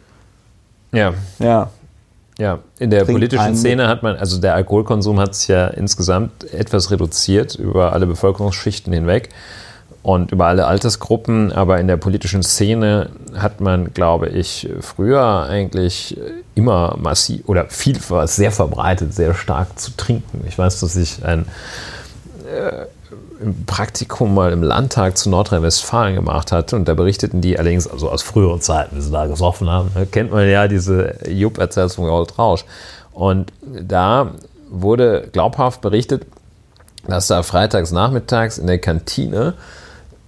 [0.92, 1.14] Ja.
[1.40, 1.70] Ja.
[2.38, 6.90] Ja, in der politischen Szene hat man, also der Alkoholkonsum hat sich ja insgesamt etwas
[6.90, 9.30] reduziert über alle Bevölkerungsschichten hinweg
[10.04, 16.18] und über alle Altersgruppen, aber in der politischen Szene hat man, glaube ich, früher eigentlich
[16.56, 20.44] immer massiv oder viel sehr verbreitet, sehr stark zu trinken.
[20.48, 21.46] Ich weiß, dass ich ein
[22.52, 22.86] äh,
[23.66, 28.22] Praktikum mal im Landtag zu Nordrhein-Westfalen gemacht hatte und da berichteten die allerdings also aus
[28.22, 32.38] früheren Zeiten, wie sie da gesoffen haben, ne, kennt man ja diese Jupp-Erzählung von Gold
[32.38, 32.66] Rausch.
[33.14, 34.32] Und da
[34.70, 36.26] wurde glaubhaft berichtet,
[37.08, 39.56] dass da freitags nachmittags in der Kantine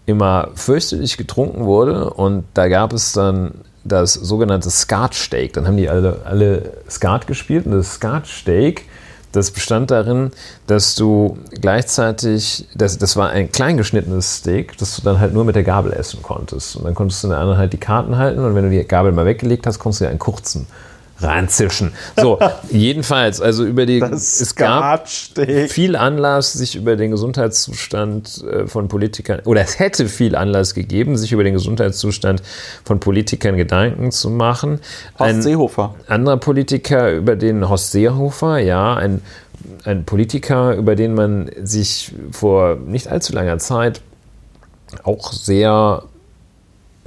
[0.06, 5.54] immer fürchterlich getrunken wurde und da gab es dann das sogenannte Skatsteak.
[5.54, 8.86] Dann haben die alle, alle Skat gespielt und das Skatsteak,
[9.32, 10.32] das bestand darin,
[10.68, 15.56] dass du gleichzeitig, das, das war ein kleingeschnittenes Steak, das du dann halt nur mit
[15.56, 16.76] der Gabel essen konntest.
[16.76, 18.84] Und dann konntest du in der anderen halt die Karten halten und wenn du die
[18.84, 20.68] Gabel mal weggelegt hast, konntest du dir einen kurzen
[21.20, 21.94] reinzischen.
[22.20, 22.40] So,
[22.70, 28.88] jedenfalls, also über die, das es gab viel Anlass, sich über den Gesundheitszustand äh, von
[28.88, 32.42] Politikern, oder es hätte viel Anlass gegeben, sich über den Gesundheitszustand
[32.84, 34.80] von Politikern Gedanken zu machen.
[35.20, 35.96] Horst ein Seehofer.
[36.08, 39.22] Anderer Politiker, über den Horst Seehofer, ja, ein,
[39.86, 44.02] ein Politiker, über den man sich vor nicht allzu langer Zeit
[45.04, 46.04] auch sehr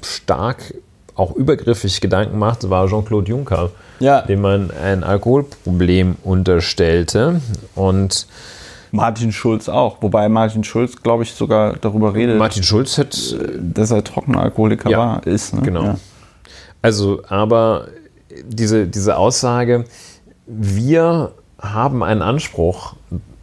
[0.02, 0.74] stark
[1.14, 4.22] auch übergriffig Gedanken machte, war Jean-Claude Juncker, ja.
[4.22, 7.40] dem man ein Alkoholproblem unterstellte.
[7.74, 8.26] Und
[8.92, 13.16] Martin Schulz auch, wobei Martin Schulz, glaube ich, sogar darüber redet, Martin Schulz hat,
[13.58, 15.54] dass er Trockenalkoholiker ja, war, ist.
[15.54, 15.62] Ne?
[15.62, 15.82] Genau.
[15.84, 15.96] Ja.
[16.82, 17.88] Also, aber
[18.44, 19.84] diese, diese Aussage,
[20.46, 22.94] wir haben einen Anspruch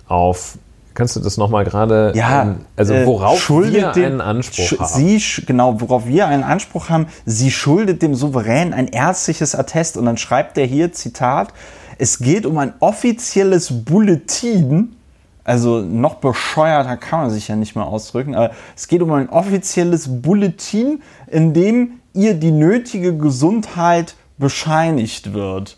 [0.08, 0.58] auf
[0.94, 4.86] Kannst du das nochmal gerade, ja, ähm, also äh, worauf äh, wir einen Anspruch haben?
[4.86, 10.06] Sie, genau, worauf wir einen Anspruch haben, sie schuldet dem Souverän ein ärztliches Attest und
[10.06, 11.54] dann schreibt er hier, Zitat,
[11.98, 14.96] es geht um ein offizielles Bulletin,
[15.44, 19.30] also noch bescheuerter kann man sich ja nicht mehr ausdrücken, aber es geht um ein
[19.30, 25.78] offizielles Bulletin, in dem ihr die nötige Gesundheit bescheinigt wird.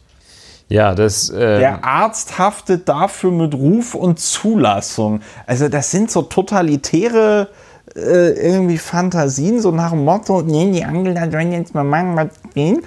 [0.67, 1.29] Ja, das.
[1.29, 5.21] Ähm der Arzt haftet dafür mit Ruf und Zulassung.
[5.45, 7.49] Also, das sind so totalitäre
[7.95, 12.27] äh, irgendwie Fantasien, so nach dem Motto: Nee, die Angela sollen jetzt mal machen, was
[12.53, 12.81] gehen.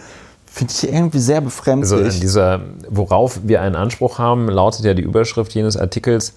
[0.46, 1.92] Finde ich irgendwie sehr befremdlich.
[1.92, 6.34] Also, in dieser, worauf wir einen Anspruch haben, lautet ja die Überschrift jenes Artikels: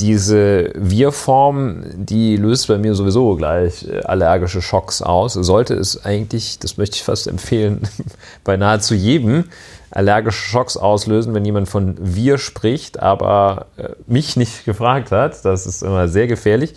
[0.00, 5.34] diese Wir-Form, die löst bei mir sowieso gleich äh, allergische Schocks aus.
[5.34, 7.86] Sollte es eigentlich, das möchte ich fast empfehlen,
[8.44, 9.44] bei nahezu jedem
[9.90, 15.44] allergische Schocks auslösen, wenn jemand von wir spricht, aber äh, mich nicht gefragt hat.
[15.44, 16.74] Das ist immer sehr gefährlich.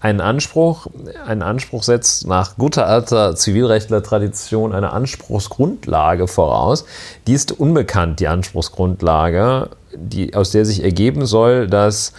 [0.00, 0.88] Einen Anspruch,
[1.24, 6.84] einen Anspruch setzt nach guter alter Zivilrechtler-Tradition eine Anspruchsgrundlage voraus.
[7.28, 12.14] Die ist unbekannt, die Anspruchsgrundlage, die, aus der sich ergeben soll, dass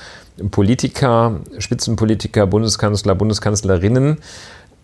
[0.51, 4.19] Politiker, Spitzenpolitiker, Bundeskanzler, Bundeskanzlerinnen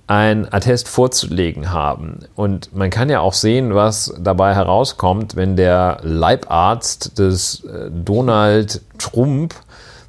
[0.10, 2.22] ein Attest vorzulegen haben.
[2.34, 8.82] Und man kann ja auch sehen, was dabei herauskommt, wenn der Leibarzt des äh, Donald
[8.98, 9.54] Trump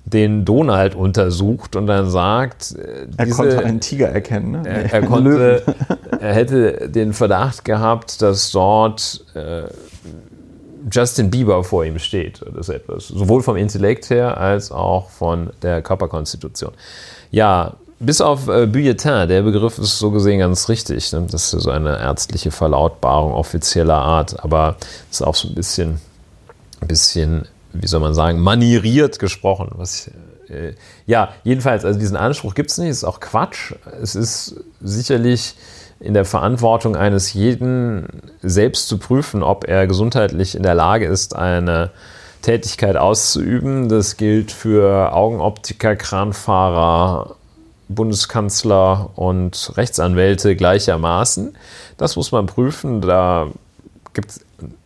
[0.07, 4.63] den Donald untersucht und dann sagt, äh, er diese, konnte einen Tiger erkennen.
[4.63, 4.63] Ne?
[4.67, 5.63] Er, er konnte,
[6.19, 9.65] er hätte den Verdacht gehabt, dass dort äh,
[10.91, 13.09] Justin Bieber vor ihm steht oder so etwas.
[13.09, 16.73] Sowohl vom Intellekt her als auch von der Körperkonstitution.
[17.31, 21.13] Ja, bis auf äh, Bulletin, der Begriff ist so gesehen ganz richtig.
[21.13, 21.27] Ne?
[21.31, 24.77] Das ist so eine ärztliche Verlautbarung offizieller Art, aber
[25.11, 26.01] ist auch so ein bisschen,
[26.89, 29.73] bisschen, wie soll man sagen, manieriert gesprochen.
[29.77, 30.11] Was,
[30.49, 30.73] äh,
[31.07, 33.75] ja, jedenfalls, also diesen Anspruch gibt es nicht, ist auch Quatsch.
[34.03, 35.55] Es ist sicherlich
[36.01, 41.37] in der Verantwortung eines jeden, selbst zu prüfen, ob er gesundheitlich in der Lage ist,
[41.37, 41.91] eine
[42.41, 43.91] Tätigkeit auszuüben.
[43.91, 47.37] Das gilt für Augenoptiker, Kranfahrer,
[47.95, 51.57] Bundeskanzler und Rechtsanwälte gleichermaßen.
[51.97, 53.01] Das muss man prüfen.
[53.01, 53.49] Da
[54.15, 54.41] gibt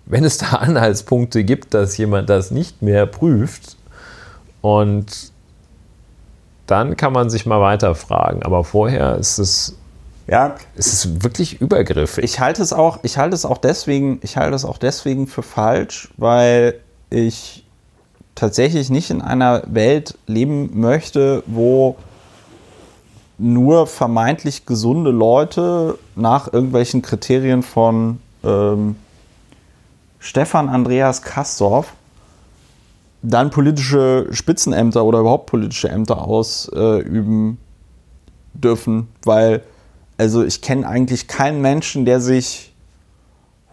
[0.07, 3.77] wenn es da Anhaltspunkte gibt, dass jemand das nicht mehr prüft
[4.61, 5.33] und
[6.67, 8.43] dann kann man sich mal weiter fragen.
[8.43, 9.77] Aber vorher ist es
[10.27, 12.25] ja, es ist wirklich übergriffig.
[12.25, 15.43] Ich halte es auch, ich halte es auch deswegen, ich halte es auch deswegen für
[15.43, 16.81] falsch, weil
[17.11, 17.67] ich
[18.35, 21.97] tatsächlich nicht in einer Welt leben möchte, wo
[23.39, 28.97] nur vermeintlich gesunde Leute nach irgendwelchen Kriterien von ähm,
[30.19, 31.93] Stefan Andreas Kastorf
[33.23, 37.59] dann politische Spitzenämter oder überhaupt politische Ämter ausüben
[38.53, 39.63] dürfen, weil
[40.19, 42.74] also ich kenne eigentlich keinen Menschen, der sich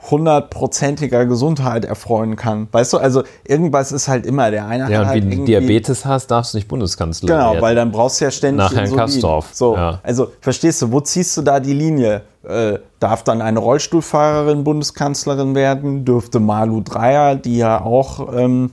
[0.09, 2.67] hundertprozentiger Gesundheit erfreuen kann.
[2.71, 4.91] Weißt du, also irgendwas ist halt immer der eine.
[4.91, 7.51] Ja, und halt wenn du Diabetes hast, darfst du nicht Bundeskanzler genau, werden.
[7.53, 9.49] Genau, weil dann brauchst du ja ständig Nach Herrn Kastorf.
[9.53, 9.99] So, ja.
[10.03, 12.23] also verstehst du, wo ziehst du da die Linie?
[12.43, 16.05] Äh, darf dann eine Rollstuhlfahrerin Bundeskanzlerin werden?
[16.05, 18.71] Dürfte Malu Dreyer, die ja auch, ähm,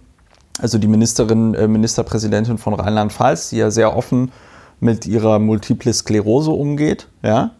[0.59, 4.33] also die Ministerin, äh, Ministerpräsidentin von Rheinland-Pfalz, die ja sehr offen
[4.81, 7.51] mit ihrer Multiple Sklerose umgeht, ja,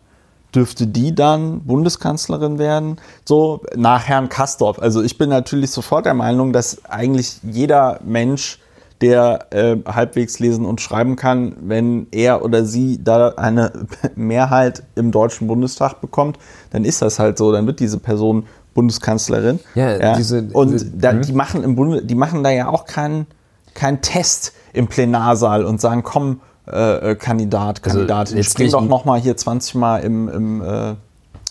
[0.55, 2.97] dürfte die dann Bundeskanzlerin werden?
[3.25, 4.79] So nach Herrn Kastorf.
[4.79, 8.59] Also ich bin natürlich sofort der Meinung, dass eigentlich jeder Mensch,
[9.01, 13.73] der äh, halbwegs lesen und schreiben kann, wenn er oder sie da eine
[14.17, 16.39] Mehrheit im Deutschen Bundestag bekommt,
[16.71, 17.53] dann ist das halt so.
[17.53, 19.61] Dann wird diese Person Bundeskanzlerin.
[19.77, 20.17] Ja, ja.
[20.17, 21.23] Diese, und diese, da, hm?
[21.23, 23.27] die machen im Bunde, die machen da ja auch keinen
[23.75, 26.41] keinen Test im Plenarsaal und sagen, komm,
[26.73, 28.37] äh, äh, Kandidat, also Kandidatin.
[28.37, 30.95] Also Spring doch nochmal hier 20 Mal im, im äh,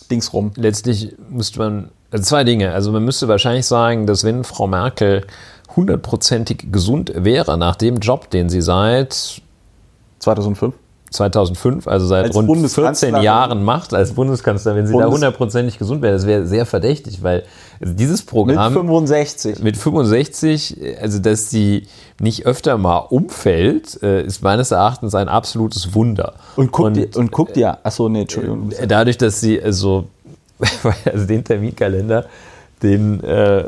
[0.09, 0.51] Dings rum.
[0.55, 2.71] Letztlich müsste man, also zwei Dinge.
[2.71, 5.25] Also man müsste wahrscheinlich sagen, dass wenn Frau Merkel
[5.75, 9.41] hundertprozentig gesund wäre nach dem Job, den sie seit
[10.19, 10.73] 2005
[11.09, 15.79] 2005, also seit als rund 14 Jahren macht als Bundeskanzler, wenn sie Bundes da hundertprozentig
[15.79, 17.43] gesund wäre, das wäre sehr verdächtig, weil
[17.79, 21.87] dieses Programm mit 65 mit 65, also dass sie
[22.19, 26.33] nicht öfter mal umfällt, äh, ist meines Erachtens ein absolutes Wunder.
[26.55, 28.71] Und guckt und, und guckt ja, achso, nee, Entschuldigung.
[28.71, 30.07] Äh, dadurch, dass sie also,
[31.05, 32.25] also den Terminkalender
[32.83, 33.65] den, äh,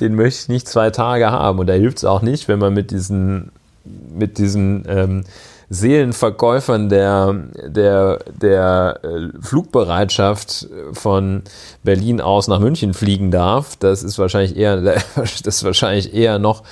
[0.00, 1.58] den möchte ich nicht zwei Tage haben.
[1.58, 3.50] Und da hilft es auch nicht, wenn man mit diesen,
[3.84, 5.24] mit diesen ähm,
[5.72, 7.34] Seelenverkäufern der,
[7.66, 11.42] der, der äh, Flugbereitschaft von
[11.82, 14.76] Berlin aus nach München fliegen darf, das ist wahrscheinlich eher,
[15.16, 16.62] das ist wahrscheinlich eher noch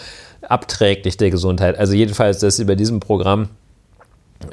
[0.43, 1.79] abträglich der Gesundheit.
[1.79, 3.49] Also jedenfalls, dass sie bei diesem Programm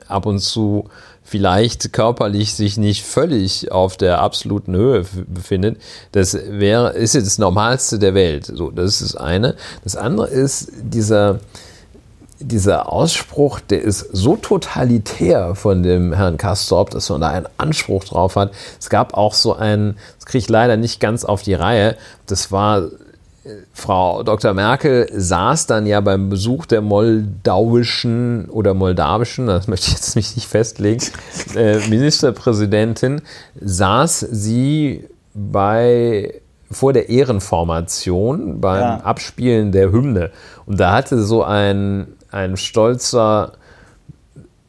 [0.08, 0.90] ab und zu
[1.24, 5.78] vielleicht körperlich sich nicht völlig auf der absoluten Höhe befindet,
[6.14, 8.46] das wäre, ist jetzt das Normalste der Welt.
[8.46, 9.56] So, das ist das eine.
[9.84, 11.42] Das andere ist dieser,
[12.40, 18.04] dieser Ausspruch, der ist so totalitär von dem Herrn Kastorp, dass man da einen Anspruch
[18.04, 18.52] drauf hat.
[18.80, 21.96] Es gab auch so einen, das kriege ich leider nicht ganz auf die Reihe,
[22.28, 22.90] das war äh,
[23.74, 24.54] Frau Dr.
[24.54, 30.36] Merkel saß dann ja beim Besuch der moldauischen oder moldawischen, das möchte ich jetzt mich
[30.36, 31.04] nicht festlegen,
[31.56, 33.22] äh, Ministerpräsidentin,
[33.60, 38.98] saß sie bei vor der Ehrenformation beim ja.
[38.98, 40.32] Abspielen der Hymne.
[40.66, 43.54] Und da hatte so ein ein stolzer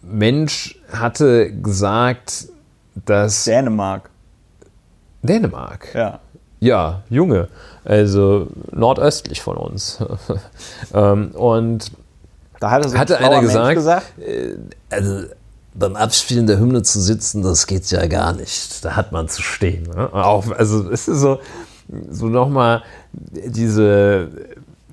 [0.02, 2.48] Mensch hatte gesagt,
[3.04, 4.08] dass Dänemark.
[5.22, 6.20] Dänemark, Ja.
[6.60, 7.48] ja, Junge,
[7.84, 9.98] also nordöstlich von uns.
[10.94, 11.92] Ähm, Und
[12.60, 14.06] Da hatte, so ein Hatte einer gesagt- gesagt
[14.90, 15.24] also
[15.74, 18.84] beim Abspielen der Hymne zu sitzen, das geht ja gar nicht.
[18.84, 19.82] Da hat man zu stehen.
[19.84, 20.12] Ne?
[20.12, 21.38] Auch, also es ist so,
[22.10, 24.28] so nochmal diese,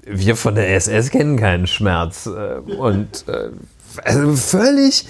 [0.06, 2.28] wir von der SS kennen keinen Schmerz.
[2.28, 3.50] äh, Und äh,
[4.04, 5.06] also völlig,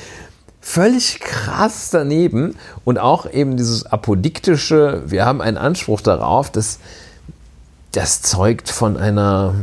[0.62, 2.56] völlig krass daneben.
[2.84, 6.80] Und auch eben dieses apodiktische, wir haben einen Anspruch darauf, dass
[7.92, 9.56] das zeugt von einer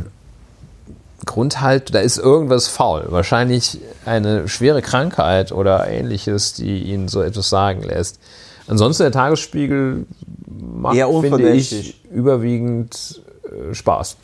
[1.25, 3.05] Grundhalt, da ist irgendwas faul.
[3.09, 8.19] Wahrscheinlich eine schwere Krankheit oder ähnliches, die ihn so etwas sagen lässt.
[8.67, 10.05] Ansonsten der Tagesspiegel
[10.47, 14.17] macht, finde ich, überwiegend äh, Spaß.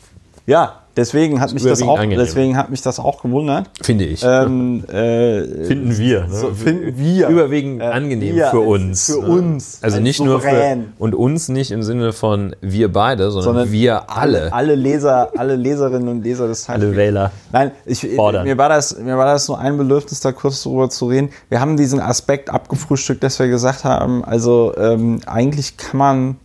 [0.50, 2.18] Ja, deswegen hat mich das auch, angenehm.
[2.18, 3.70] deswegen hat mich das auch gewundert.
[3.80, 4.24] Finde ich.
[4.24, 6.26] Ähm, äh, finden wir.
[6.26, 6.34] Ne?
[6.34, 9.06] so finden wir Überwiegend Äh, angenehm wir für uns.
[9.06, 9.28] Für ne?
[9.28, 9.78] uns.
[9.80, 10.92] Also als nicht nur für, souverän.
[10.98, 14.52] und uns nicht im Sinne von wir beide, sondern, sondern wir alle.
[14.52, 17.30] alle Leser, alle Leserinnen und Leser des Alle Wähler.
[17.52, 18.42] Nein, ich, Fordern.
[18.44, 21.30] mir, war das, mir war das nur ein Bedürfnis, da kurz drüber zu reden.
[21.48, 26.36] Wir haben diesen Aspekt abgefrühstückt, dass wir gesagt haben, also ähm, eigentlich kann man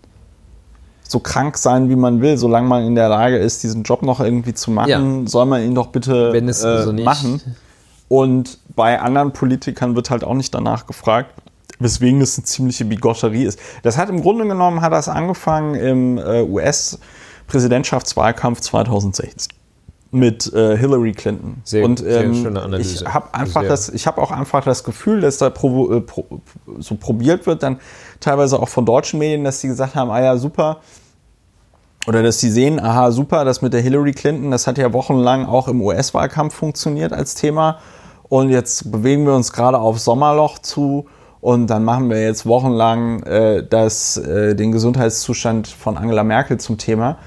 [1.07, 4.19] so krank sein, wie man will, solange man in der Lage ist, diesen Job noch
[4.19, 5.29] irgendwie zu machen, Ja.
[5.29, 7.41] soll man ihn doch bitte Wenn es äh, also nicht- machen.
[8.07, 11.31] Und bei anderen Politikern wird halt auch nicht danach gefragt,
[11.79, 13.59] weswegen das eine ziemliche Bigotterie ist.
[13.83, 19.53] Das hat im Grunde genommen, hat das angefangen im äh, US-Präsidentschaftswahlkampf 2016
[20.15, 21.61] mit äh, Hillary Clinton.
[21.63, 23.03] Sehr- Und sehr ähm, schöne Analyse.
[23.05, 23.69] ich habe einfach Sehr.
[23.69, 26.25] das, ich habe auch einfach das Gefühl, dass da provo äh, pro,
[26.79, 27.79] so probiert wird, dann
[28.19, 30.77] teilweise auch von deutschen Medien, dass die gesagt haben, ah ja super,
[32.07, 35.45] oder dass sie sehen, aha, super, das mit der Hillary Clinton, das hat ja wochenlang
[35.45, 37.79] auch im US-Wahlkampf funktioniert als Thema.
[38.29, 41.07] Und jetzt bewegen wir uns gerade auf Sommerloch zu
[41.41, 46.77] und dann machen wir jetzt wochenlang äh, das, äh, den Gesundheitszustand von Angela Merkel zum
[46.77, 47.17] Thema.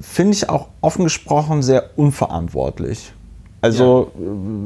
[0.00, 3.12] Finde ich auch offen gesprochen sehr unverantwortlich.
[3.62, 4.10] Also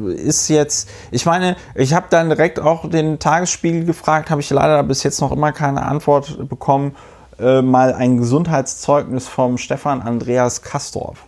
[0.08, 4.50] äh, ist jetzt, ich meine, ich habe dann direkt auch den Tagesspiegel gefragt, habe ich
[4.50, 6.96] leider bis jetzt noch immer keine Antwort bekommen,
[7.38, 11.26] äh, mal ein Gesundheitszeugnis vom Stefan Andreas Kastorf.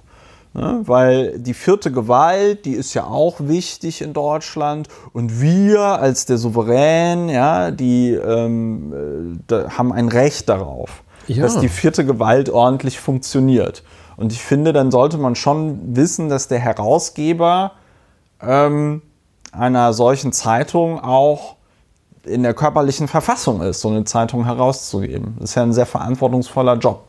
[0.54, 0.80] Ne?
[0.84, 6.38] Weil die vierte Gewalt, die ist ja auch wichtig in Deutschland und wir als der
[6.38, 11.02] Souverän, ja, die ähm, äh, haben ein Recht darauf,
[11.36, 11.42] Ja.
[11.42, 13.82] dass die vierte Gewalt ordentlich funktioniert.
[14.16, 17.72] Und ich finde, dann sollte man schon wissen, dass der Herausgeber
[18.42, 19.02] ähm,
[19.52, 21.56] einer solchen Zeitung auch
[22.24, 25.36] in der körperlichen Verfassung ist, so eine Zeitung herauszugeben.
[25.38, 27.04] Das ist ja ein sehr verantwortungsvoller Job.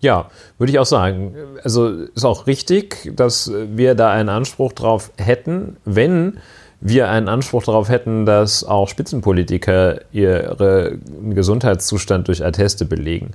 [0.00, 0.26] Ja,
[0.58, 1.34] würde ich auch sagen.
[1.62, 6.38] Also ist auch richtig, dass wir da einen Anspruch drauf hätten, wenn
[6.84, 13.30] wir einen Anspruch darauf hätten, dass auch Spitzenpolitiker ihren Gesundheitszustand durch Atteste belegen.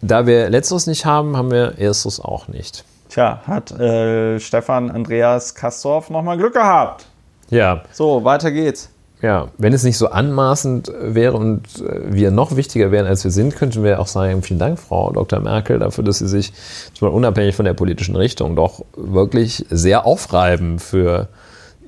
[0.00, 2.84] Da wir letzteres nicht haben, haben wir erstes auch nicht.
[3.10, 7.06] Tja, hat äh, Stefan Andreas Kastorf nochmal Glück gehabt.
[7.48, 8.90] Ja, So, weiter geht's.
[9.22, 13.30] ja, wenn es nicht so anmaßend wäre und äh, wir noch wichtiger wären, als wir
[13.30, 15.38] sind, könnten wir auch sagen, vielen Dank, Frau Dr.
[15.40, 16.52] Merkel, dafür, dass Sie sich
[17.00, 21.28] unabhängig von der politischen Richtung doch wirklich sehr aufreiben für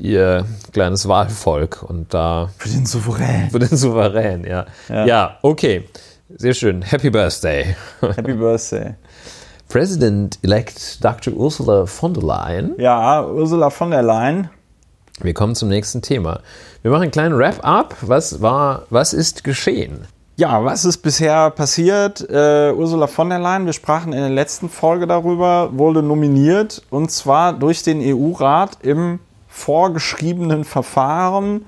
[0.00, 3.50] Ihr kleines Wahlvolk und da Für den Souverän.
[3.50, 4.64] für den Souverän, ja.
[4.88, 5.06] Ja.
[5.06, 5.84] Ja, okay.
[6.36, 6.80] Sehr schön.
[6.82, 7.76] Happy Birthday.
[8.00, 8.94] Happy Birthday.
[9.68, 11.34] President-elect Dr.
[11.34, 12.74] Ursula von der Leyen.
[12.78, 14.48] Ja, Ursula von der Leyen.
[15.20, 16.40] Wir kommen zum nächsten Thema.
[16.82, 17.96] Wir machen einen kleinen Wrap-up.
[18.00, 20.06] Was war, was ist geschehen?
[20.36, 22.26] Ja, was ist bisher passiert?
[22.30, 27.10] Äh, Ursula von der Leyen, wir sprachen in der letzten Folge darüber, wurde nominiert und
[27.10, 29.20] zwar durch den EU-Rat im
[29.60, 31.66] vorgeschriebenen Verfahren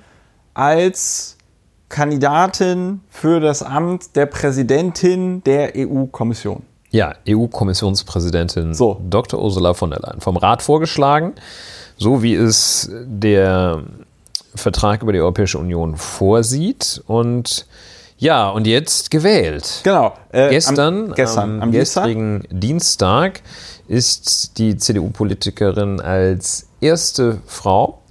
[0.55, 1.37] als
[1.91, 6.63] Kandidatin für das Amt der Präsidentin der EU-Kommission.
[6.91, 9.01] Ja, EU-Kommissionspräsidentin So.
[9.09, 9.43] Dr.
[9.43, 10.21] Ursula von der Leyen.
[10.21, 11.35] Vom Rat vorgeschlagen,
[11.99, 13.83] so wie es der
[14.55, 17.03] Vertrag über die Europäische Union vorsieht.
[17.07, 17.67] Und
[18.17, 19.81] ja, und jetzt gewählt.
[19.83, 20.15] Genau.
[20.33, 22.05] äh, Gestern, am, gestern, am, am Dienstag.
[22.05, 23.43] gestrigen Dienstag,
[23.89, 28.03] ist die CDU-Politikerin als erste Frau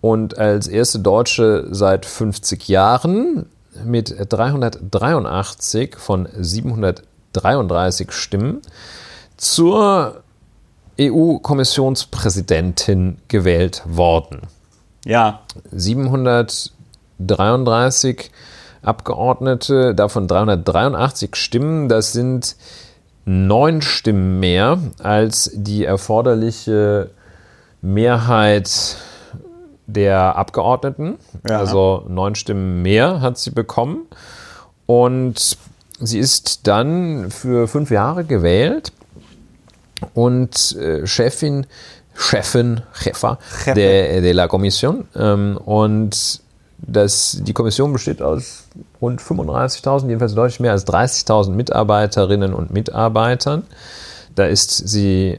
[0.00, 3.46] und als erste Deutsche seit 50 Jahren
[3.84, 8.62] mit 383 von 733 Stimmen
[9.36, 10.22] zur
[11.00, 14.42] EU-Kommissionspräsidentin gewählt worden.
[15.04, 15.40] Ja,
[15.72, 18.30] 733
[18.82, 21.88] Abgeordnete, davon 383 Stimmen.
[21.88, 22.56] Das sind
[23.24, 27.10] neun Stimmen mehr als die erforderliche
[27.82, 28.96] Mehrheit
[29.86, 31.18] der Abgeordneten.
[31.48, 31.58] Ja.
[31.58, 34.06] Also neun Stimmen mehr hat sie bekommen.
[34.86, 35.58] Und
[36.00, 38.92] sie ist dann für fünf Jahre gewählt
[40.14, 41.66] und äh, Chefin,
[42.14, 45.06] Chefin, Chefa der, de la Commission.
[45.16, 46.40] Ähm, und
[46.78, 48.64] das, die Kommission besteht aus
[49.00, 53.64] rund 35.000, jedenfalls deutlich mehr als 30.000 Mitarbeiterinnen und Mitarbeitern.
[54.34, 55.38] Da ist sie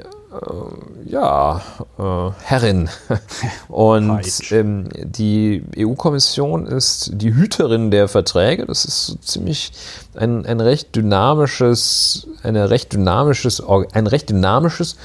[1.05, 1.61] ja,
[1.99, 2.89] äh, Herrin.
[3.67, 8.65] Und ähm, die EU-Kommission ist die Hüterin der Verträge.
[8.65, 9.71] Das ist so ziemlich
[10.15, 13.61] ein, ein recht dynamisches, eine recht dynamisches,
[13.93, 14.95] ein recht dynamisches,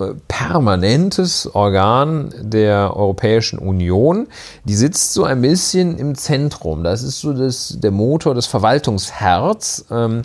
[0.00, 4.28] äh, permanentes Organ der Europäischen Union.
[4.64, 6.84] Die sitzt so ein bisschen im Zentrum.
[6.84, 9.84] Das ist so das, der Motor des Verwaltungsherz.
[9.90, 10.22] Ähm,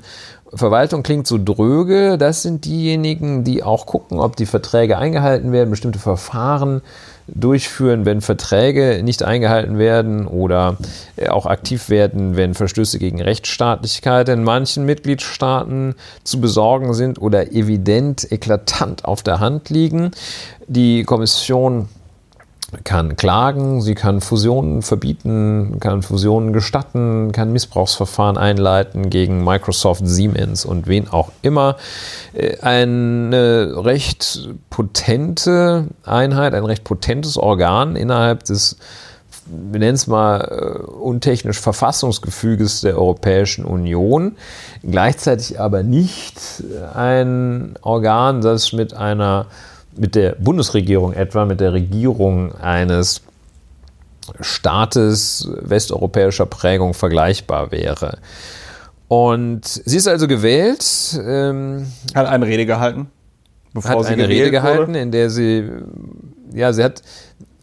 [0.56, 2.18] Verwaltung klingt so dröge.
[2.18, 6.82] Das sind diejenigen, die auch gucken, ob die Verträge eingehalten werden, bestimmte Verfahren
[7.28, 10.78] durchführen, wenn Verträge nicht eingehalten werden oder
[11.16, 17.52] äh, auch aktiv werden, wenn Verstöße gegen Rechtsstaatlichkeit in manchen Mitgliedstaaten zu besorgen sind oder
[17.52, 20.12] evident, eklatant auf der Hand liegen.
[20.68, 21.90] Die Kommission
[22.84, 30.66] kann klagen, sie kann Fusionen verbieten, kann Fusionen gestatten, kann Missbrauchsverfahren einleiten gegen Microsoft, Siemens
[30.66, 31.78] und wen auch immer.
[32.34, 38.78] Äh, Eine recht potente Einheit, ein recht potentes Organ innerhalb des
[39.48, 44.38] wir nennen es mal äh, untechnisch Verfassungsgefüges der Europäischen Union,
[44.82, 46.64] gleichzeitig aber nicht
[46.96, 49.46] ein Organ, das mit einer
[49.98, 53.22] mit der Bundesregierung etwa, mit der Regierung eines
[54.40, 58.18] Staates westeuropäischer Prägung vergleichbar wäre.
[59.08, 61.86] Und sie ist also gewählt, ähm,
[62.16, 63.08] Hat eine Rede gehalten,
[63.74, 65.00] bevor hat sie eine gewählt Rede gehalten, Wurde.
[65.00, 65.70] in der sie,
[66.54, 67.04] ja, sie hat,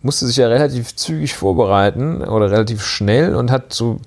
[0.02, 3.98] musste sich ja relativ zügig vorbereiten oder relativ schnell und hat so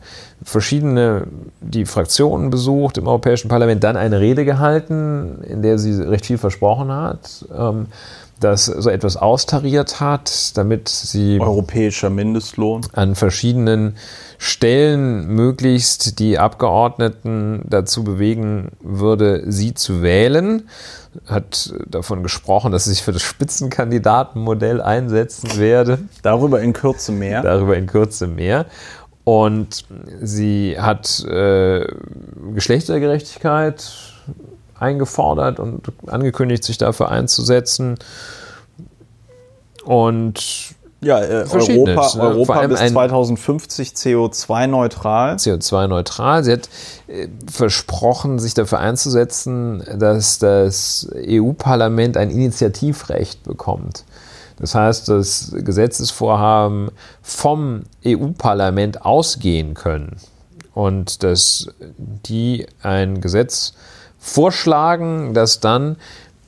[0.43, 1.28] verschiedene,
[1.62, 6.38] die Fraktionen besucht im Europäischen Parlament, dann eine Rede gehalten, in der sie recht viel
[6.38, 7.88] versprochen hat, ähm,
[8.39, 12.82] das so etwas austariert hat, damit sie Europäischer Mindestlohn.
[12.93, 13.96] an verschiedenen
[14.38, 20.68] Stellen möglichst die Abgeordneten dazu bewegen würde, sie zu wählen.
[21.26, 25.99] Hat davon gesprochen, dass sie sich für das Spitzenkandidatenmodell einsetzen werde.
[26.22, 27.41] Darüber in Kürze mehr.
[27.41, 28.66] Darüber in Kürze mehr.
[29.24, 29.86] Und
[30.22, 31.88] sie hat äh,
[32.53, 33.91] Geschlechtergerechtigkeit
[34.78, 37.97] eingefordert und angekündigt, sich dafür einzusetzen.
[39.84, 42.22] Und Ja, äh, Europa, ne?
[42.22, 45.36] Europa bis ein- 2050 CO2-neutral.
[45.36, 46.43] CO2-neutral.
[46.43, 46.70] Sie hat
[47.08, 54.06] äh, versprochen, sich dafür einzusetzen, dass das EU-Parlament ein Initiativrecht bekommt.
[54.58, 56.89] Das heißt, dass Gesetzesvorhaben
[57.22, 60.16] vom EU-Parlament ausgehen können
[60.74, 61.68] und dass
[61.98, 63.74] die ein Gesetz
[64.18, 65.98] vorschlagen, das dann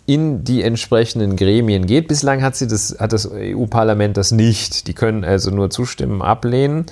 [0.08, 2.08] in die entsprechenden Gremien geht.
[2.08, 4.88] Bislang hat, sie das, hat das EU-Parlament das nicht.
[4.88, 6.86] Die können also nur zustimmen, ablehnen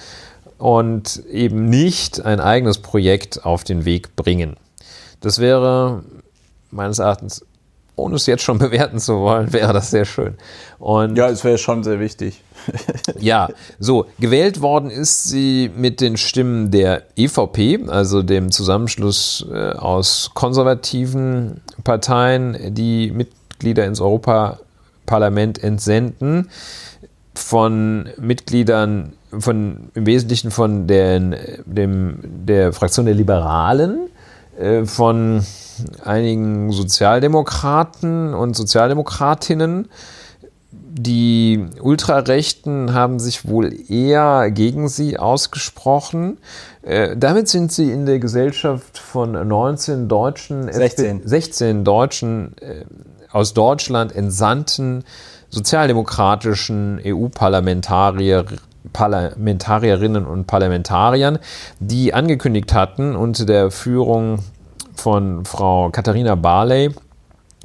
[0.58, 4.58] und eben nicht ein eigenes Projekt auf den Weg bringen.
[5.22, 6.04] Das wäre
[6.72, 7.46] meines Erachtens,
[7.96, 10.36] ohne es jetzt schon bewerten zu wollen, wäre das sehr schön.
[10.80, 12.42] Und Ja, es wäre schon sehr wichtig.
[13.20, 19.72] ja, so, gewählt worden ist sie mit den Stimmen der EVP, also dem Zusammenschluss äh,
[19.72, 26.50] aus konservativen Parteien, die Mitglieder ins Europaparlament entsenden,
[27.36, 31.36] von Mitgliedern, von, im Wesentlichen von den,
[31.66, 34.10] dem, der Fraktion der Liberalen,
[34.86, 35.46] von
[36.04, 39.90] einigen Sozialdemokraten und Sozialdemokratinnen,
[40.98, 46.38] die Ultrarechten haben sich wohl eher gegen sie ausgesprochen.
[46.84, 51.28] Äh, damit sind sie in der Gesellschaft von 19 deutschen, 16.
[51.28, 52.86] 16 deutschen äh,
[53.30, 55.04] aus Deutschland entsandten
[55.50, 58.46] sozialdemokratischen EU-Parlamentarier
[58.94, 61.40] Parlamentarierinnen und Parlamentariern,
[61.80, 64.40] die angekündigt hatten, unter der Führung
[64.96, 66.92] von Frau Katharina Barley,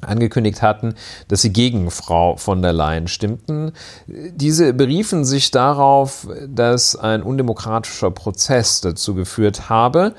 [0.03, 0.95] angekündigt hatten,
[1.29, 3.73] dass sie gegen Frau von der Leyen stimmten.
[4.07, 10.15] Diese beriefen sich darauf, dass ein undemokratischer Prozess dazu geführt habe,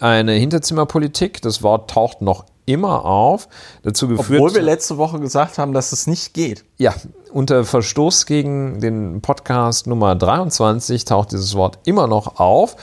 [0.00, 3.48] eine Hinterzimmerpolitik, das Wort taucht noch immer auf,
[3.82, 6.64] dazu geführt Obwohl wir letzte Woche gesagt haben, dass es nicht geht.
[6.78, 6.94] ja,
[7.34, 12.76] unter Verstoß gegen den Podcast Nummer 23 taucht dieses Wort immer noch auf.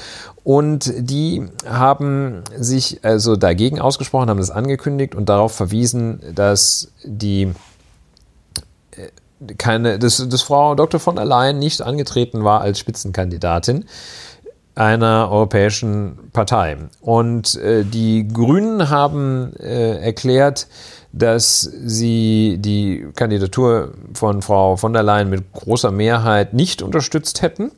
[0.44, 7.54] Und die haben sich also dagegen ausgesprochen, haben das angekündigt und darauf verwiesen, dass die
[8.98, 11.00] äh, keine, dass, dass Frau Dr.
[11.00, 13.86] von der Leyen nicht angetreten war als Spitzenkandidatin
[14.76, 16.78] einer europäischen Partei.
[17.02, 20.68] Und äh, die Grünen haben äh, erklärt,
[21.12, 27.72] dass sie die Kandidatur von Frau von der Leyen mit großer Mehrheit nicht unterstützt hätten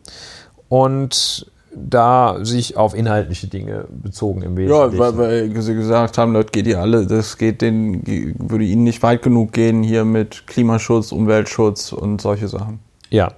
[0.70, 4.94] und da sich auf inhaltliche Dinge bezogen im Wesentlichen.
[4.94, 8.04] Ja, weil, weil sie gesagt haben, das geht ihr alle, das geht den,
[8.38, 12.80] würde ihnen nicht weit genug gehen hier mit Klimaschutz, Umweltschutz und solche Sachen.
[13.10, 13.34] Ja,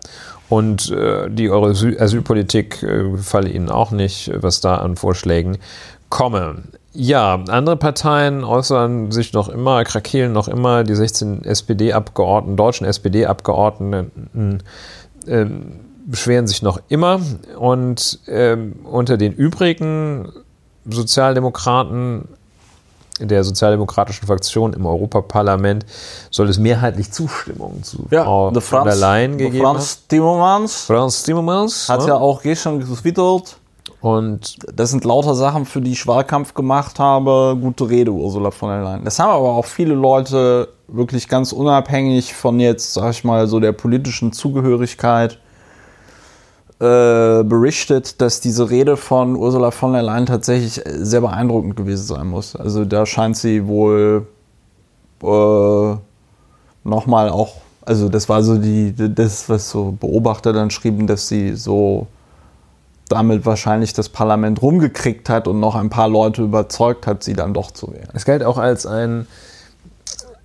[0.50, 5.58] und äh, die eure Asylpolitik äh, falle ihnen auch nicht, was da an Vorschlägen
[6.10, 6.64] komme.
[6.94, 14.64] Ja, andere Parteien äußern sich noch immer, krakeelen noch immer, die 16 SPD-Abgeordneten, deutschen SPD-Abgeordneten
[15.26, 15.46] äh,
[16.06, 17.20] beschweren sich noch immer.
[17.58, 20.32] Und äh, unter den übrigen
[20.86, 22.30] Sozialdemokraten
[23.20, 25.86] der sozialdemokratischen Fraktion im Europaparlament
[26.32, 30.86] soll es mehrheitlich Zustimmung zu ja, Frau von der Leyen gegeben Franz Timmermans.
[30.86, 33.58] Franz Timmermans hat ja, ja auch gestern getwittert.
[34.02, 37.58] Und das sind lauter Sachen, für die ich Wahlkampf gemacht habe.
[37.60, 39.04] Gute Rede, Ursula von der Leyen.
[39.04, 43.60] Das haben aber auch viele Leute wirklich ganz unabhängig von jetzt, sag ich mal, so
[43.60, 45.40] der politischen Zugehörigkeit
[46.80, 52.28] äh, berichtet, dass diese Rede von Ursula von der Leyen tatsächlich sehr beeindruckend gewesen sein
[52.28, 52.56] muss.
[52.56, 54.28] Also da scheint sie wohl
[55.24, 55.96] äh,
[56.84, 57.54] nochmal auch,
[57.86, 62.08] also das war so die, das, was so Beobachter dann schrieben, dass sie so
[63.08, 67.54] damit wahrscheinlich das Parlament rumgekriegt hat und noch ein paar Leute überzeugt hat, sie dann
[67.54, 68.10] doch zu wählen.
[68.14, 69.28] Es galt auch als ein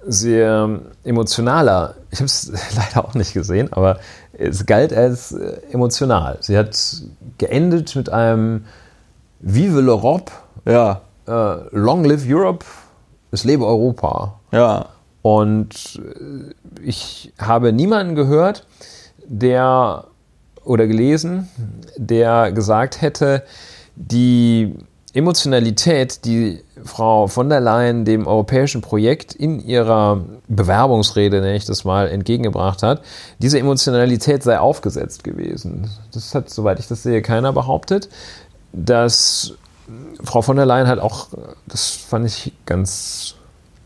[0.06, 3.98] sehr emotionaler, ich habe es leider auch nicht gesehen, aber
[4.40, 6.38] es galt als äh, emotional.
[6.40, 6.76] Sie hat
[7.38, 8.64] geendet mit einem
[9.40, 10.32] Vive l'Europe,
[10.64, 11.02] ja.
[11.26, 12.64] Äh, Long live Europe,
[13.30, 14.40] es lebe Europa.
[14.52, 14.86] Ja.
[15.22, 18.66] Und äh, ich habe niemanden gehört,
[19.26, 20.04] der
[20.64, 21.48] oder gelesen,
[21.96, 23.42] der gesagt hätte,
[23.96, 24.74] die
[25.12, 31.84] Emotionalität, die Frau von der Leyen dem europäischen Projekt in ihrer Bewerbungsrede, nenne ich das
[31.84, 33.02] mal, entgegengebracht hat,
[33.40, 35.90] diese Emotionalität sei aufgesetzt gewesen.
[36.12, 38.08] Das hat, soweit ich das sehe, keiner behauptet.
[38.72, 39.54] Dass
[40.22, 41.28] Frau von der Leyen halt auch,
[41.66, 43.34] das fand ich ganz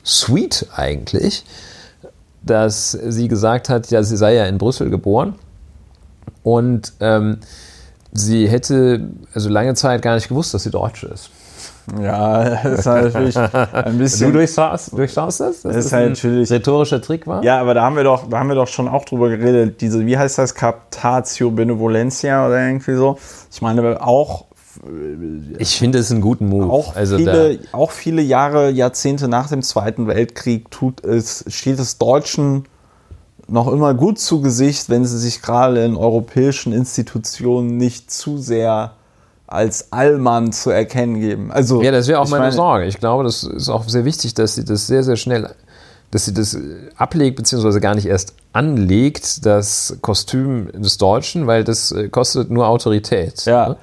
[0.04, 1.44] sweet eigentlich,
[2.42, 5.36] dass sie gesagt hat, ja, sie sei ja in Brüssel geboren
[6.42, 7.38] und ähm,
[8.14, 11.30] sie hätte also lange Zeit gar nicht gewusst, dass sie Deutsche ist.
[12.00, 14.32] Ja, das ist natürlich ein bisschen.
[14.32, 15.62] Du durchschaust, durchschaust das?
[15.62, 17.44] Das ist, ist halt natürlich rhetorischer Trick war.
[17.44, 19.80] Ja, aber da haben wir doch, da haben wir doch schon auch drüber geredet.
[19.80, 23.18] Diese, wie heißt das, Captatio Benevolentia oder irgendwie so.
[23.52, 24.46] Ich meine auch.
[25.58, 26.72] Ich finde es einen guten Move.
[26.72, 31.98] Auch, also viele, auch viele Jahre, Jahrzehnte nach dem Zweiten Weltkrieg tut es, steht es
[31.98, 32.64] Deutschen
[33.48, 38.92] noch immer gut zu Gesicht, wenn sie sich gerade in europäischen Institutionen nicht zu sehr
[39.46, 41.52] als Allmann zu erkennen geben.
[41.52, 42.86] Also, ja, das wäre auch meine, meine Sorge.
[42.86, 45.54] Ich glaube, das ist auch sehr wichtig, dass sie das sehr, sehr schnell,
[46.14, 46.56] dass sie das
[46.96, 52.68] ablegt, beziehungsweise gar nicht erst anlegt, das Kostüm des Deutschen, weil das äh, kostet nur
[52.68, 53.44] Autorität.
[53.46, 53.70] Ja.
[53.70, 53.76] Ne?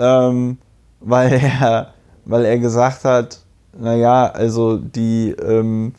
[0.01, 0.59] ähm,
[1.01, 1.95] weil, er,
[2.25, 3.41] weil er gesagt hat,
[3.79, 5.93] naja, also die ähm,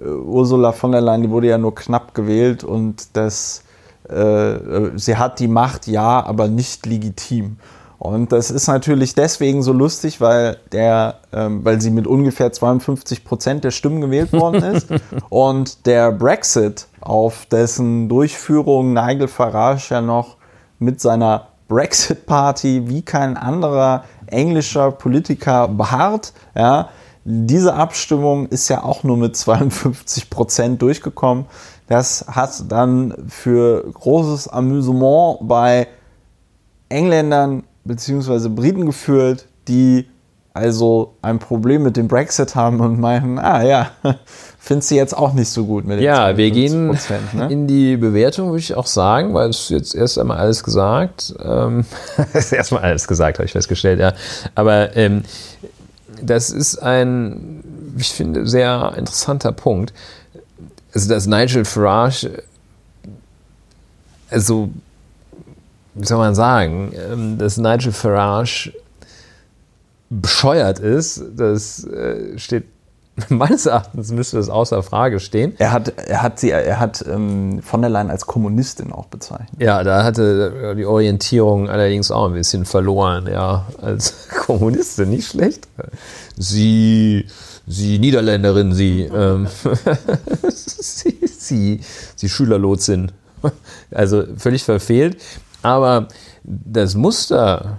[0.00, 3.64] Ursula von der Leyen, die wurde ja nur knapp gewählt und das,
[4.08, 4.56] äh,
[4.94, 7.56] sie hat die Macht, ja, aber nicht legitim.
[7.98, 13.24] Und das ist natürlich deswegen so lustig, weil, der, ähm, weil sie mit ungefähr 52
[13.24, 14.88] Prozent der Stimmen gewählt worden ist.
[15.30, 20.36] und der Brexit, auf dessen Durchführung Nigel Farage ja noch
[20.78, 26.88] mit seiner Brexit-Party wie kein anderer englischer Politiker beharrt, ja,
[27.28, 31.46] diese Abstimmung ist ja auch nur mit 52 Prozent durchgekommen.
[31.88, 35.88] Das hat dann für großes Amüsement bei
[36.88, 38.48] Engländern bzw.
[38.48, 40.06] Briten geführt, die
[40.56, 43.90] also ein Problem mit dem Brexit haben und meinen, ah ja,
[44.58, 46.98] findest du jetzt auch nicht so gut mit den Ja, wir gehen
[47.34, 47.52] ne?
[47.52, 51.34] in die Bewertung, würde ich auch sagen, weil es jetzt erst einmal alles gesagt.
[51.44, 51.84] Ähm,
[52.32, 54.14] ist erstmal alles gesagt, habe ich festgestellt, ja.
[54.54, 55.22] Aber ähm,
[56.22, 57.62] das ist ein,
[57.98, 59.92] ich finde, sehr interessanter Punkt.
[60.94, 62.42] Also, dass Nigel Farage,
[64.30, 64.70] also,
[65.94, 68.72] wie soll man sagen, dass Nigel Farage
[70.10, 72.64] bescheuert ist, das äh, steht
[73.28, 75.54] meines Erachtens müsste das außer Frage stehen.
[75.58, 79.58] Er hat, er hat sie, er hat ähm, von der Leyen als Kommunistin auch bezeichnet.
[79.58, 85.66] Ja, da hatte die Orientierung allerdings auch ein bisschen verloren, ja, als Kommunistin, nicht schlecht.
[86.36, 87.26] Sie,
[87.66, 89.46] sie Niederländerin, sie, ähm,
[90.48, 91.80] sie, sie,
[92.14, 93.12] sie Schülerlotsin.
[93.90, 95.22] Also völlig verfehlt.
[95.62, 96.08] Aber
[96.44, 97.78] das Muster,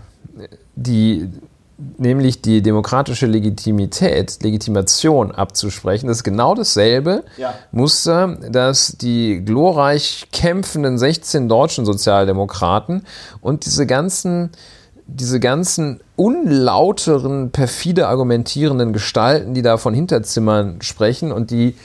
[0.75, 1.29] die,
[1.77, 6.07] nämlich die demokratische Legitimität, Legitimation abzusprechen.
[6.07, 7.53] Das ist genau dasselbe ja.
[7.71, 13.03] Muster, das die glorreich kämpfenden 16 deutschen Sozialdemokraten
[13.41, 14.51] und diese ganzen
[15.07, 21.75] diese ganzen unlauteren, perfide argumentierenden Gestalten, die da von Hinterzimmern sprechen und die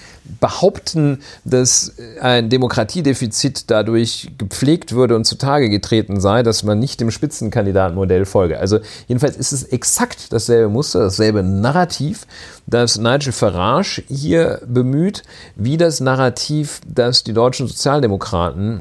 [0.41, 7.11] behaupten, dass ein Demokratiedefizit dadurch gepflegt würde und zutage getreten sei, dass man nicht dem
[7.11, 8.59] Spitzenkandidatenmodell folge.
[8.59, 12.27] Also jedenfalls ist es exakt dasselbe Muster, dasselbe Narrativ,
[12.66, 15.23] das Nigel Farage hier bemüht,
[15.55, 18.81] wie das Narrativ, das die deutschen Sozialdemokraten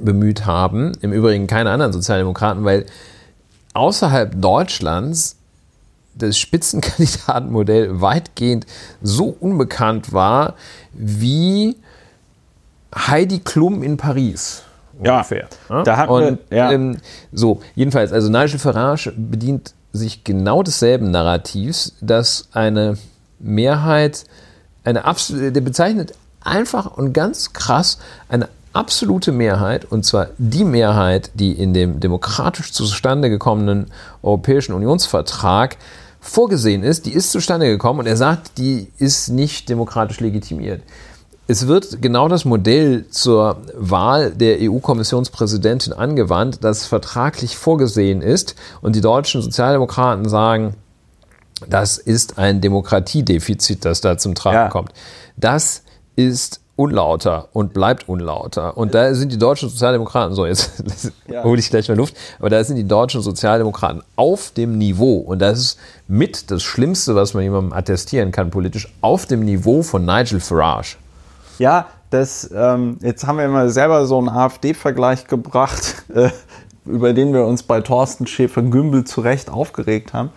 [0.00, 0.92] bemüht haben.
[1.00, 2.86] Im Übrigen keine anderen Sozialdemokraten, weil
[3.76, 5.36] außerhalb Deutschlands
[6.14, 8.66] das Spitzenkandidatenmodell weitgehend
[9.02, 10.54] so unbekannt war
[10.92, 11.76] wie
[12.94, 14.62] Heidi Klum in Paris.
[14.98, 15.48] Ungefähr.
[15.68, 16.72] Ja, da hatten Und, wir, ja.
[16.72, 16.96] Ähm,
[17.32, 22.96] so, jedenfalls, also Nigel Farage bedient sich genau desselben Narrativs, dass eine
[23.38, 24.24] Mehrheit,
[24.84, 27.98] eine absolute, der bezeichnet einfach und ganz krass
[28.28, 33.86] eine absolute Mehrheit, und zwar die Mehrheit, die in dem demokratisch zustande gekommenen
[34.22, 35.78] Europäischen Unionsvertrag
[36.20, 40.82] vorgesehen ist, die ist zustande gekommen und er sagt, die ist nicht demokratisch legitimiert.
[41.48, 48.56] Es wird genau das Modell zur Wahl der EU-Kommissionspräsidentin angewandt, das vertraglich vorgesehen ist.
[48.82, 50.74] Und die deutschen Sozialdemokraten sagen,
[51.68, 54.68] das ist ein Demokratiedefizit, das da zum Tragen ja.
[54.68, 54.92] kommt.
[55.36, 55.84] Das
[56.16, 58.76] ist unlauter und bleibt unlauter.
[58.76, 60.82] Und da sind die deutschen Sozialdemokraten, so jetzt
[61.26, 61.42] ja.
[61.44, 65.40] hole ich gleich mal Luft, aber da sind die deutschen Sozialdemokraten auf dem Niveau, und
[65.40, 70.04] das ist mit das Schlimmste, was man jemandem attestieren kann politisch, auf dem Niveau von
[70.04, 70.96] Nigel Farage.
[71.58, 76.30] Ja, das, ähm, jetzt haben wir immer selber so einen AfD-Vergleich gebracht, äh,
[76.84, 80.30] über den wir uns bei Thorsten Schäfer-Gümbel zu Recht aufgeregt haben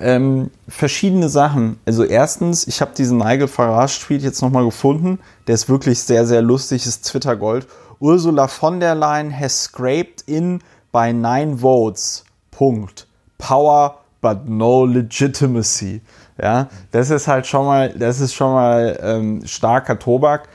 [0.00, 1.78] ähm, verschiedene Sachen.
[1.86, 5.18] Also erstens, ich habe diesen Nigel Farage-Tweet jetzt nochmal gefunden.
[5.46, 7.66] Der ist wirklich sehr, sehr lustig, ist Twitter Gold.
[7.98, 10.60] Ursula von der Leyen has scraped in
[10.92, 12.24] by nine votes.
[12.50, 13.06] Punkt.
[13.38, 16.00] Power but no legitimacy.
[16.40, 20.48] Ja, das ist halt schon mal, das ist schon mal ähm, starker Tobak.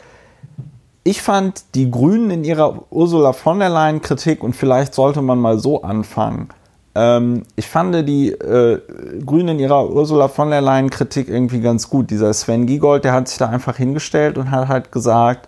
[1.04, 5.40] Ich fand die Grünen in ihrer Ursula von der Leyen Kritik und vielleicht sollte man
[5.40, 6.50] mal so anfangen
[6.94, 8.82] ähm, ich fand die äh,
[9.26, 12.10] Grünen in ihrer Ursula von der Leyen Kritik irgendwie ganz gut.
[12.10, 15.48] Dieser Sven Giegold, der hat sich da einfach hingestellt und hat halt gesagt,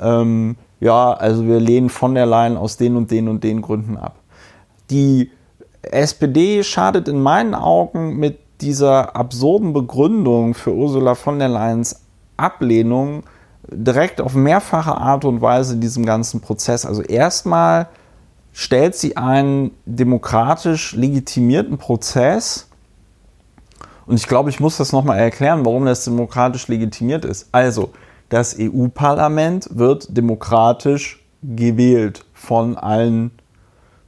[0.00, 3.96] ähm, ja, also wir lehnen von der Leyen aus den und den und den Gründen
[3.96, 4.16] ab.
[4.90, 5.30] Die
[5.82, 12.02] SPD schadet in meinen Augen mit dieser absurden Begründung für Ursula von der Leyens
[12.36, 13.24] Ablehnung
[13.70, 16.86] direkt auf mehrfache Art und Weise diesem ganzen Prozess.
[16.86, 17.88] Also erstmal
[18.54, 22.68] stellt sie einen demokratisch legitimierten Prozess,
[24.06, 27.48] und ich glaube, ich muss das nochmal erklären, warum das demokratisch legitimiert ist.
[27.52, 27.90] Also,
[28.28, 33.30] das EU-Parlament wird demokratisch gewählt von allen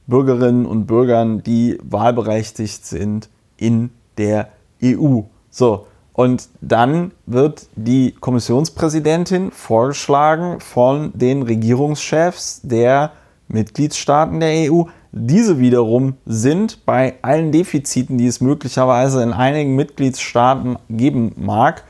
[0.05, 4.49] Bürgerinnen und Bürgern, die wahlberechtigt sind in der
[4.83, 5.21] EU.
[5.49, 13.11] So, und dann wird die Kommissionspräsidentin vorgeschlagen von den Regierungschefs der
[13.47, 14.83] Mitgliedstaaten der EU.
[15.11, 21.83] Diese wiederum sind bei allen Defiziten, die es möglicherweise in einigen Mitgliedstaaten geben mag,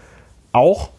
[0.52, 0.90] auch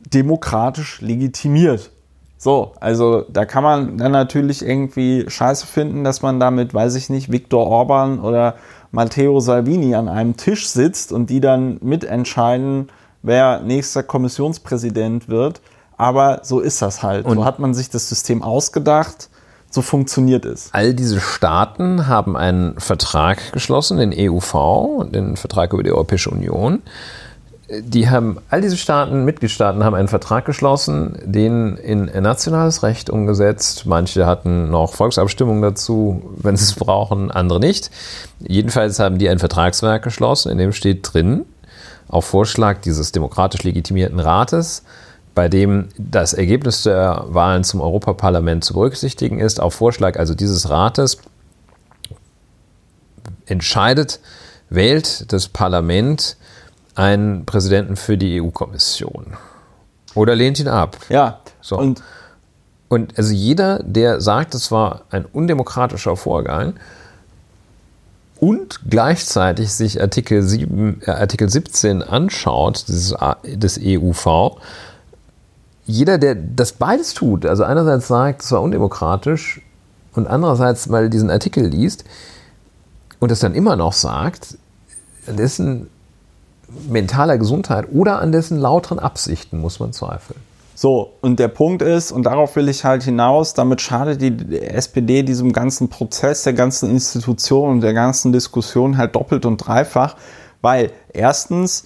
[0.00, 1.90] demokratisch legitimiert.
[2.36, 7.10] So, also da kann man dann natürlich irgendwie scheiße finden, dass man damit, weiß ich
[7.10, 8.54] nicht, Viktor Orban oder
[8.92, 12.90] Matteo Salvini an einem Tisch sitzt und die dann mitentscheiden,
[13.22, 15.60] wer nächster Kommissionspräsident wird.
[15.96, 17.26] Aber so ist das halt.
[17.26, 19.28] Und so hat man sich das System ausgedacht
[19.70, 20.70] so funktioniert es.
[20.72, 26.82] All diese Staaten haben einen Vertrag geschlossen, den EUV, den Vertrag über die Europäische Union.
[27.70, 33.84] Die haben, all diese Staaten, Mitgliedstaaten haben einen Vertrag geschlossen, den in nationales Recht umgesetzt.
[33.84, 37.90] Manche hatten noch Volksabstimmungen dazu, wenn sie es brauchen, andere nicht.
[38.40, 41.44] Jedenfalls haben die ein Vertragswerk geschlossen, in dem steht drin,
[42.08, 44.82] auf Vorschlag dieses demokratisch legitimierten Rates,
[45.38, 49.60] bei dem das Ergebnis der Wahlen zum Europaparlament zu berücksichtigen ist.
[49.60, 51.18] Auf Vorschlag also dieses Rates
[53.46, 54.18] entscheidet
[54.68, 56.36] wählt das Parlament
[56.96, 59.36] einen Präsidenten für die EU-Kommission
[60.16, 60.96] oder lehnt ihn ab.
[61.08, 61.78] Ja, So.
[61.78, 62.02] und
[62.88, 66.74] Und also jeder, der sagt, es war ein undemokratischer Vorgang
[68.40, 72.84] und gleichzeitig sich Artikel, 7, äh, Artikel 17 anschaut,
[73.20, 74.58] A- des EUV,
[75.88, 79.62] jeder, der das beides tut, also einerseits sagt, es war undemokratisch
[80.14, 82.04] und andererseits mal diesen Artikel liest
[83.20, 84.58] und das dann immer noch sagt,
[85.26, 85.88] an dessen
[86.90, 90.38] mentaler Gesundheit oder an dessen lauteren Absichten muss man zweifeln.
[90.74, 95.22] So, und der Punkt ist, und darauf will ich halt hinaus, damit schadet die SPD
[95.22, 100.16] diesem ganzen Prozess, der ganzen Institution und der ganzen Diskussion halt doppelt und dreifach,
[100.60, 101.84] weil erstens,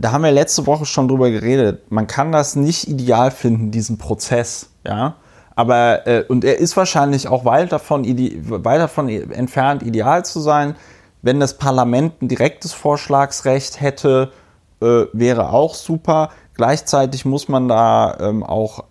[0.00, 3.98] da haben wir letzte Woche schon drüber geredet, man kann das nicht ideal finden, diesen
[3.98, 5.16] Prozess, ja.
[5.56, 10.74] Aber, äh, und er ist wahrscheinlich auch weit davon, weit davon entfernt, ideal zu sein.
[11.20, 14.32] Wenn das Parlament ein direktes Vorschlagsrecht hätte,
[14.80, 16.30] äh, wäre auch super.
[16.54, 18.84] Gleichzeitig muss man da ähm, auch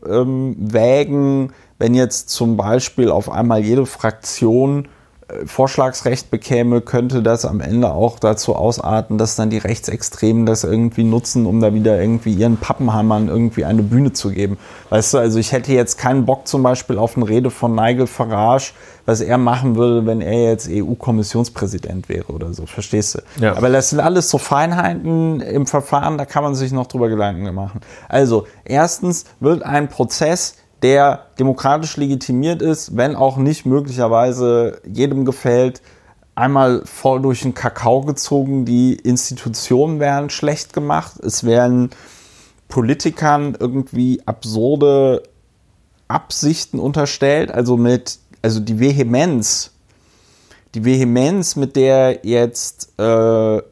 [0.00, 0.72] abwägen,
[1.78, 4.88] wenn jetzt zum Beispiel auf einmal jede Fraktion
[5.46, 11.04] Vorschlagsrecht bekäme, könnte das am Ende auch dazu ausarten, dass dann die Rechtsextremen das irgendwie
[11.04, 14.58] nutzen, um da wieder irgendwie ihren Pappenheimern irgendwie eine Bühne zu geben.
[14.90, 18.06] Weißt du, also ich hätte jetzt keinen Bock zum Beispiel auf eine Rede von Nigel
[18.06, 18.72] Farage,
[19.06, 22.66] was er machen würde, wenn er jetzt EU-Kommissionspräsident wäre oder so.
[22.66, 23.42] Verstehst du?
[23.42, 23.56] Ja.
[23.56, 27.52] Aber das sind alles so Feinheiten im Verfahren, da kann man sich noch drüber Gedanken
[27.54, 27.80] machen.
[28.08, 35.82] Also, erstens wird ein Prozess, der demokratisch legitimiert ist, wenn auch nicht möglicherweise jedem gefällt,
[36.34, 38.64] einmal voll durch den Kakao gezogen.
[38.64, 41.18] Die Institutionen werden schlecht gemacht.
[41.20, 41.90] Es werden
[42.68, 45.22] Politikern irgendwie absurde
[46.08, 49.72] Absichten unterstellt, also mit, also die Vehemenz,
[50.74, 53.62] die Vehemenz, mit der jetzt äh,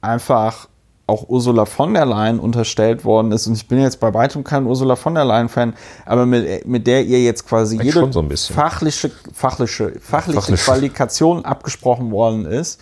[0.00, 0.68] einfach
[1.06, 4.66] auch Ursula von der Leyen unterstellt worden ist, und ich bin jetzt bei weitem kein
[4.66, 5.74] Ursula von der Leyen-Fan,
[6.06, 8.22] aber mit, mit der ihr jetzt quasi Ich jede so
[8.54, 10.64] fachliche, fachliche, fachliche Fachliche.
[10.64, 12.80] Qualifikation abgesprochen worden ist,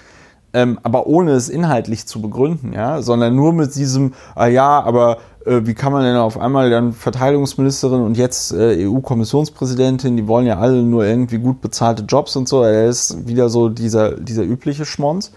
[0.52, 5.18] ähm, aber ohne es inhaltlich zu begründen, ja, sondern nur mit diesem, ah ja, aber
[5.46, 10.46] äh, wie kann man denn auf einmal dann Verteidigungsministerin und jetzt äh, EU-Kommissionspräsidentin, die wollen
[10.46, 14.42] ja alle nur irgendwie gut bezahlte Jobs und so, er ist wieder so dieser, dieser
[14.42, 15.32] übliche Schmonz.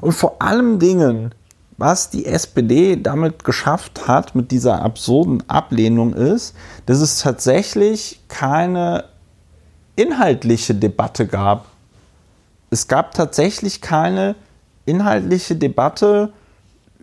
[0.00, 1.34] Und vor allem Dingen,
[1.78, 6.54] was die SPD damit geschafft hat, mit dieser absurden Ablehnung ist,
[6.86, 9.04] dass es tatsächlich keine
[9.94, 11.66] inhaltliche Debatte gab.
[12.70, 14.34] Es gab tatsächlich keine
[14.86, 16.32] inhaltliche Debatte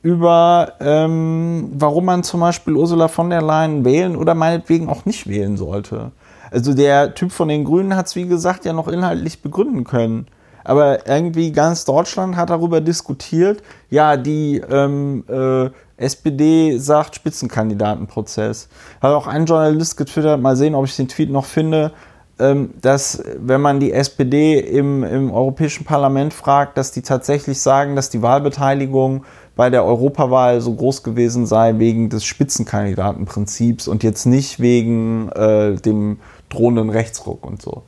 [0.01, 5.25] über, ähm, warum man zum Beispiel Ursula von der Leyen wählen oder meinetwegen auch nicht
[5.27, 6.11] wählen sollte.
[6.51, 10.27] Also der Typ von den Grünen hat es, wie gesagt, ja noch inhaltlich begründen können.
[10.65, 13.61] Aber irgendwie ganz Deutschland hat darüber diskutiert,
[13.91, 18.67] ja, die ähm, äh, SPD sagt Spitzenkandidatenprozess.
[18.99, 21.91] Hat auch ein Journalist getwittert, mal sehen, ob ich den Tweet noch finde,
[22.39, 27.95] ähm, dass wenn man die SPD im, im Europäischen Parlament fragt, dass die tatsächlich sagen,
[27.95, 29.23] dass die Wahlbeteiligung
[29.55, 35.75] bei der Europawahl so groß gewesen sei wegen des Spitzenkandidatenprinzips und jetzt nicht wegen äh,
[35.75, 37.83] dem drohenden Rechtsruck und so.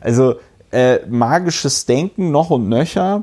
[0.00, 0.34] Also
[0.72, 3.22] äh, magisches Denken noch und nöcher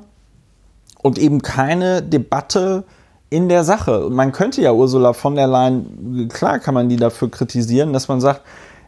[1.02, 2.84] und eben keine Debatte
[3.30, 4.06] in der Sache.
[4.06, 8.08] Und man könnte ja Ursula von der Leyen, klar kann man die dafür kritisieren, dass
[8.08, 8.41] man sagt,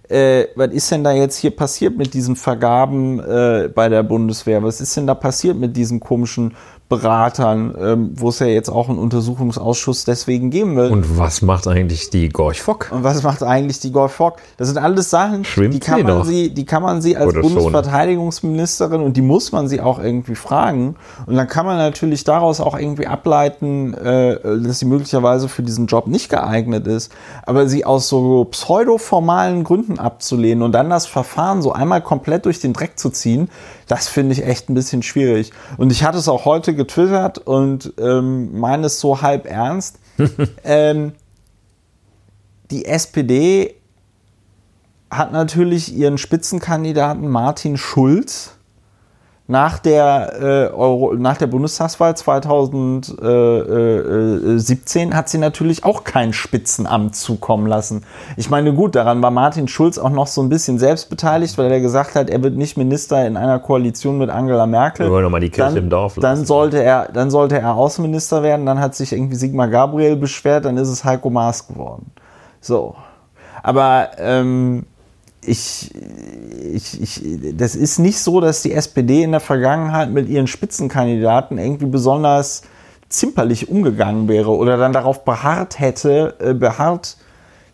[0.10, 4.62] äh, was ist denn da jetzt hier passiert mit diesen Vergaben äh, bei der Bundeswehr?
[4.62, 6.56] Was ist denn da passiert mit diesen komischen
[6.92, 10.92] Beratern, ähm, wo es ja jetzt auch einen Untersuchungsausschuss deswegen geben will?
[10.92, 12.90] Und was macht eigentlich die Gorch Fock?
[12.92, 14.40] Und was macht eigentlich die Golf Fock?
[14.58, 16.26] Das sind alles Sachen, Schwimmt die kann, man noch?
[16.26, 17.54] sie, die kann man sie als Oder schon?
[17.54, 20.98] Bundesverteidigungsministerin und die muss man sie auch irgendwie fragen.
[21.26, 25.88] Und dann kann man natürlich daraus auch irgendwie ableiten, äh, dass sie möglicherweise für diesen
[25.88, 27.14] Job nicht geeignet ist.
[27.46, 32.60] Aber sie aus so pseudo-formalen Gründen abzulehnen und dann das Verfahren so einmal komplett durch
[32.60, 33.50] den Dreck zu ziehen,
[33.92, 35.52] das finde ich echt ein bisschen schwierig.
[35.76, 40.00] Und ich hatte es auch heute getwittert und ähm, meine es so halb ernst.
[40.64, 41.12] ähm,
[42.72, 43.76] die SPD
[45.10, 48.52] hat natürlich ihren Spitzenkandidaten Martin Schulz
[49.52, 57.68] nach der, äh, Euro, nach der Bundestagswahl 2017 hat sie natürlich auch kein Spitzenamt zukommen
[57.68, 58.06] lassen.
[58.38, 61.70] Ich meine, gut, daran war Martin Schulz auch noch so ein bisschen selbst beteiligt, weil
[61.70, 65.08] er gesagt hat, er wird nicht Minister in einer Koalition mit Angela Merkel.
[65.08, 66.22] Wir wollen noch mal die Kirche dann, im Dorf lassen.
[66.22, 70.64] Dann sollte, er, dann sollte er Außenminister werden, dann hat sich irgendwie Sigmar Gabriel beschwert,
[70.64, 72.14] dann ist es Heiko Maas geworden.
[72.62, 72.96] So.
[73.64, 74.86] Aber ähm,
[75.44, 75.92] ich,
[76.74, 77.22] ich, ich,
[77.58, 82.62] das ist nicht so, dass die SPD in der Vergangenheit mit ihren Spitzenkandidaten irgendwie besonders
[83.10, 87.18] zimperlich umgegangen wäre oder dann darauf beharrt hätte, äh, beharrt,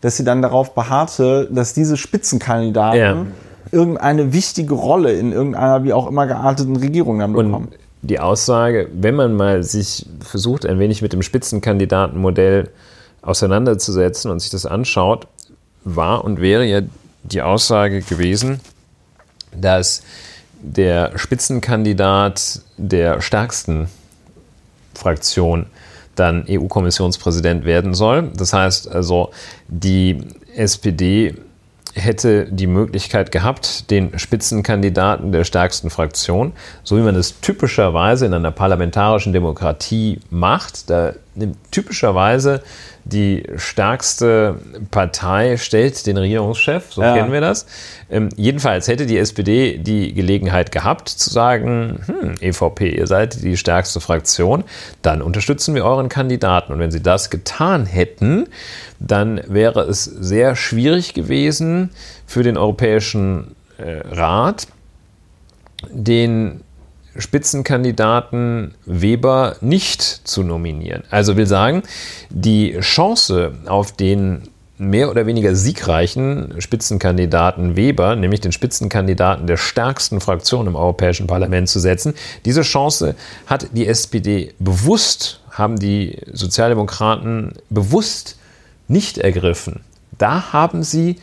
[0.00, 3.26] dass sie dann darauf beharrte, dass diese Spitzenkandidaten ja.
[3.70, 7.68] irgendeine wichtige Rolle in irgendeiner wie auch immer gearteten Regierung dann bekommen.
[7.68, 12.70] Und die Aussage, wenn man mal sich versucht, ein wenig mit dem Spitzenkandidatenmodell
[13.22, 15.26] auseinanderzusetzen und sich das anschaut,
[15.84, 16.80] war und wäre ja
[17.22, 18.60] die Aussage gewesen,
[19.54, 20.02] dass
[20.60, 23.88] der Spitzenkandidat der stärksten
[24.94, 25.66] Fraktion
[26.16, 28.30] dann EU-Kommissionspräsident werden soll.
[28.34, 29.30] Das heißt also,
[29.68, 30.24] die
[30.56, 31.34] SPD
[31.94, 38.34] hätte die Möglichkeit gehabt, den Spitzenkandidaten der stärksten Fraktion, so wie man es typischerweise in
[38.34, 41.14] einer parlamentarischen Demokratie macht, da
[41.70, 42.62] typischerweise
[43.04, 44.56] die stärkste
[44.90, 47.14] Partei stellt den Regierungschef, so ja.
[47.14, 47.66] kennen wir das.
[48.10, 53.56] Ähm, jedenfalls hätte die SPD die Gelegenheit gehabt zu sagen, hm, EVP, ihr seid die
[53.56, 54.64] stärkste Fraktion,
[55.00, 56.72] dann unterstützen wir euren Kandidaten.
[56.72, 58.48] Und wenn sie das getan hätten,
[58.98, 61.90] dann wäre es sehr schwierig gewesen
[62.26, 64.66] für den Europäischen äh, Rat,
[65.90, 66.60] den
[67.18, 71.02] Spitzenkandidaten Weber nicht zu nominieren.
[71.10, 71.82] Also will sagen,
[72.30, 74.42] die Chance auf den
[74.78, 81.68] mehr oder weniger siegreichen Spitzenkandidaten Weber, nämlich den Spitzenkandidaten der stärksten Fraktion im Europäischen Parlament
[81.68, 82.14] zu setzen,
[82.44, 83.16] diese Chance
[83.46, 88.38] hat die SPD bewusst, haben die Sozialdemokraten bewusst
[88.86, 89.80] nicht ergriffen.
[90.16, 91.16] Da haben sie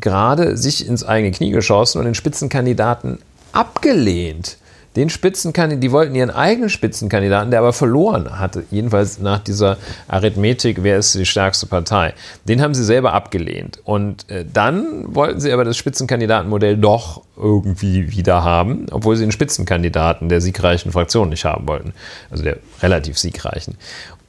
[0.00, 3.18] gerade sich ins eigene Knie geschossen und den Spitzenkandidaten
[3.52, 4.56] abgelehnt
[4.96, 9.78] den Spitzenkandidaten, die wollten ihren eigenen Spitzenkandidaten, der aber verloren hatte, jedenfalls nach dieser
[10.08, 12.12] Arithmetik, wer ist die stärkste Partei,
[12.46, 13.80] den haben sie selber abgelehnt.
[13.84, 19.32] Und äh, dann wollten sie aber das Spitzenkandidatenmodell doch irgendwie wieder haben, obwohl sie den
[19.32, 21.94] Spitzenkandidaten der siegreichen Fraktion nicht haben wollten,
[22.30, 23.76] also der relativ siegreichen.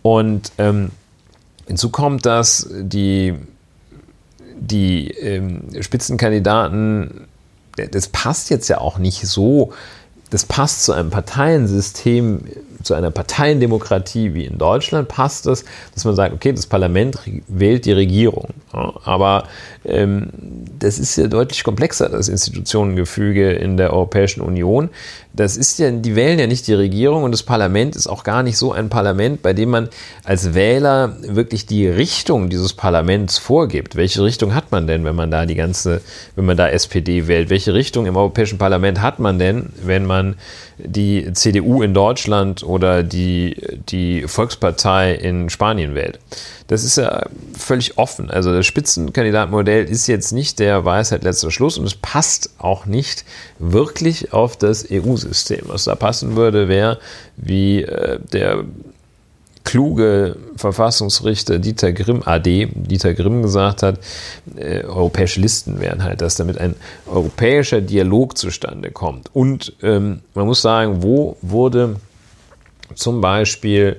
[0.02, 0.92] Und ähm,
[1.68, 3.34] hinzu kommt, dass die,
[4.58, 7.28] die ähm, Spitzenkandidaten,
[7.92, 9.74] das passt jetzt ja auch nicht so
[10.34, 12.40] das passt zu einem Parteiensystem,
[12.84, 17.86] zu einer Parteiendemokratie wie in Deutschland, passt es, dass man sagt, okay, das Parlament wählt
[17.86, 18.50] die Regierung.
[18.74, 19.46] Ja, aber
[19.86, 20.30] ähm,
[20.80, 24.90] das ist ja deutlich komplexer, das Institutionengefüge in der Europäischen Union.
[25.36, 28.44] Das ist ja, die wählen ja nicht die Regierung und das Parlament ist auch gar
[28.44, 29.90] nicht so ein Parlament, bei dem man
[30.24, 33.96] als Wähler wirklich die Richtung dieses Parlaments vorgibt.
[33.96, 36.02] Welche Richtung hat man denn, wenn man da die ganze,
[36.36, 37.50] wenn man da SPD wählt?
[37.50, 40.36] Welche Richtung im Europäischen Parlament hat man denn, wenn man
[40.78, 43.56] die CDU in Deutschland oder die,
[43.90, 46.20] die Volkspartei in Spanien wählt.
[46.68, 48.32] Das ist ja völlig offen.
[48.32, 53.26] Also das Spitzenkandidatenmodell ist jetzt nicht der Weisheit letzter Schluss und es passt auch nicht
[53.60, 55.66] wirklich auf das EU-System.
[55.68, 56.98] Was da passen würde, wäre,
[57.38, 58.64] wie äh, der
[59.64, 64.00] kluge Verfassungsrichter Dieter Grimm, AD, Dieter Grimm gesagt hat,
[64.56, 66.76] äh, europäische Listen wären halt, dass damit ein
[67.08, 69.30] europäischer Dialog zustande kommt.
[69.34, 71.98] Und ähm, man muss sagen, wo wurde
[72.96, 73.98] zum Beispiel,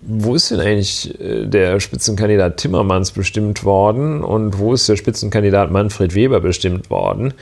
[0.00, 5.70] wo ist denn eigentlich äh, der Spitzenkandidat Timmermans bestimmt worden und wo ist der Spitzenkandidat
[5.70, 7.34] Manfred Weber bestimmt worden?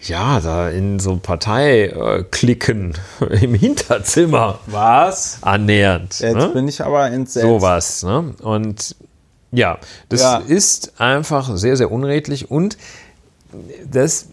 [0.00, 2.94] ja, da in so Parteiklicken
[3.40, 4.60] im Hinterzimmer.
[4.66, 5.38] Was?
[5.40, 6.20] Annähernd.
[6.20, 6.48] Jetzt ne?
[6.48, 7.46] bin ich aber entsetzt.
[7.46, 8.02] Sowas.
[8.02, 8.34] Ne?
[8.42, 8.96] Und
[9.50, 9.78] ja,
[10.08, 10.38] das ja.
[10.38, 12.76] ist einfach sehr, sehr unredlich und
[13.90, 14.28] das,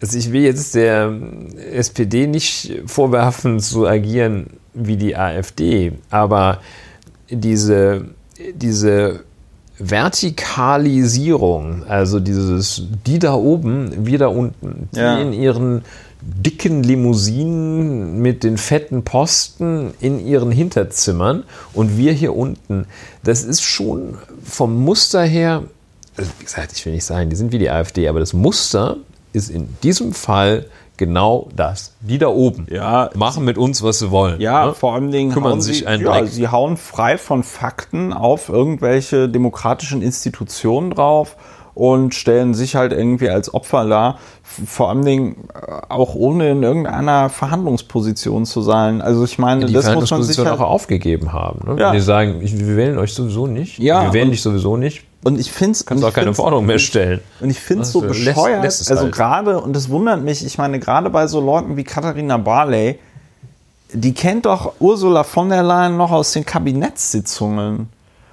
[0.00, 1.12] also ich will jetzt der
[1.72, 6.60] SPD nicht vorwerfen zu agieren wie die AfD, aber
[7.30, 8.06] diese,
[8.54, 9.24] diese
[9.78, 15.18] Vertikalisierung, also dieses die da oben, wir da unten, die ja.
[15.18, 15.82] in ihren
[16.22, 22.86] dicken Limousinen mit den fetten Posten in ihren Hinterzimmern und wir hier unten,
[23.22, 25.64] das ist schon vom Muster her,
[26.16, 28.96] also wie gesagt, ich will nicht sagen, die sind wie die AfD, aber das Muster
[29.32, 30.66] ist in diesem Fall
[30.96, 31.94] genau das.
[32.00, 34.40] Die da oben ja, machen mit uns, was sie wollen.
[34.40, 34.74] Ja, ne?
[34.74, 39.28] vor allen Dingen kümmern sich sie, ein ja, sie hauen frei von Fakten auf irgendwelche
[39.28, 41.36] demokratischen Institutionen drauf
[41.76, 46.62] und stellen sich halt irgendwie als Opfer dar, vor allen Dingen äh, auch ohne in
[46.62, 49.02] irgendeiner Verhandlungsposition zu sein.
[49.02, 51.74] Also ich meine, die das muss man sich halt auch aufgegeben haben.
[51.74, 51.78] Ne?
[51.78, 51.92] Ja.
[51.92, 55.05] Die sagen, wir wählen euch sowieso nicht, ja, wir wählen dich sowieso nicht.
[55.24, 55.86] Und ich finde es.
[55.86, 57.20] Kannst auch keine Forderung mehr stellen.
[57.40, 58.62] Und ich finde es so bescheuert.
[58.62, 59.14] Lässt, lässt also halt.
[59.14, 62.98] gerade, und das wundert mich, ich meine, gerade bei so Leuten wie Katharina Barley,
[63.92, 67.88] die kennt doch Ursula von der Leyen noch aus den Kabinettssitzungen.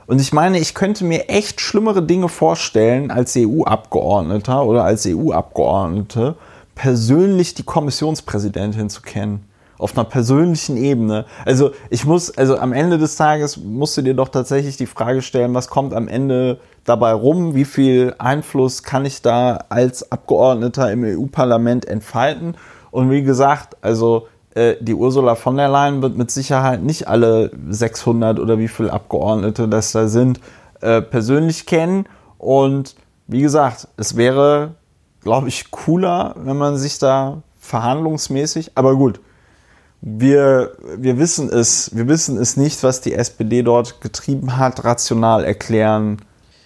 [0.05, 6.35] Und ich meine, ich könnte mir echt schlimmere Dinge vorstellen, als EU-Abgeordneter oder als EU-Abgeordnete
[6.75, 9.45] persönlich die Kommissionspräsidentin zu kennen.
[9.83, 11.25] Auf einer persönlichen Ebene.
[11.43, 15.21] Also ich muss, also am Ende des Tages musst du dir doch tatsächlich die Frage
[15.21, 17.53] stellen, was kommt am Ende dabei rum?
[17.53, 22.55] Wie viel Einfluss kann ich da als Abgeordneter im EU-Parlament entfalten?
[22.91, 27.51] Und wie gesagt, also äh, die Ursula von der Leyen wird mit Sicherheit nicht alle
[27.69, 30.39] 600 oder wie viele Abgeordnete das da sind,
[30.79, 32.05] äh, persönlich kennen.
[32.37, 32.95] Und
[33.27, 34.75] wie gesagt, es wäre,
[35.23, 39.19] glaube ich, cooler, wenn man sich da verhandlungsmäßig, aber gut,
[40.05, 45.45] wir, wir wissen es, wir wissen es nicht, was die SPD dort getrieben hat, rational
[45.45, 46.17] erklären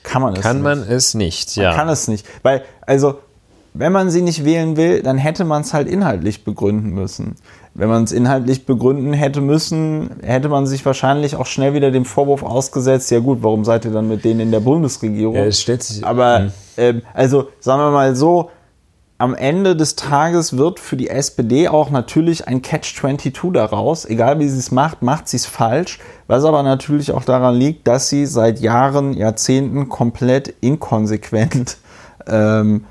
[0.02, 0.64] kann man es kann nicht.
[0.64, 1.70] man es nicht, ja.
[1.70, 3.20] Man kann es nicht, weil, also,
[3.74, 7.36] wenn man sie nicht wählen will, dann hätte man es halt inhaltlich begründen müssen.
[7.76, 12.06] Wenn man es inhaltlich begründen hätte müssen, hätte man sich wahrscheinlich auch schnell wieder dem
[12.06, 15.36] Vorwurf ausgesetzt, ja gut, warum seid ihr dann mit denen in der Bundesregierung?
[15.36, 16.52] Ja, es stellt sich, Aber Hm.
[16.78, 18.50] ähm, also sagen wir mal so,
[19.20, 24.06] am Ende des Tages wird für die SPD auch natürlich ein Catch-22 daraus.
[24.06, 26.00] Egal wie sie es macht, macht sie es falsch.
[26.28, 31.78] Was aber natürlich auch daran liegt, dass sie seit Jahren, Jahrzehnten komplett inkonsequent
[32.28, 32.86] ähm,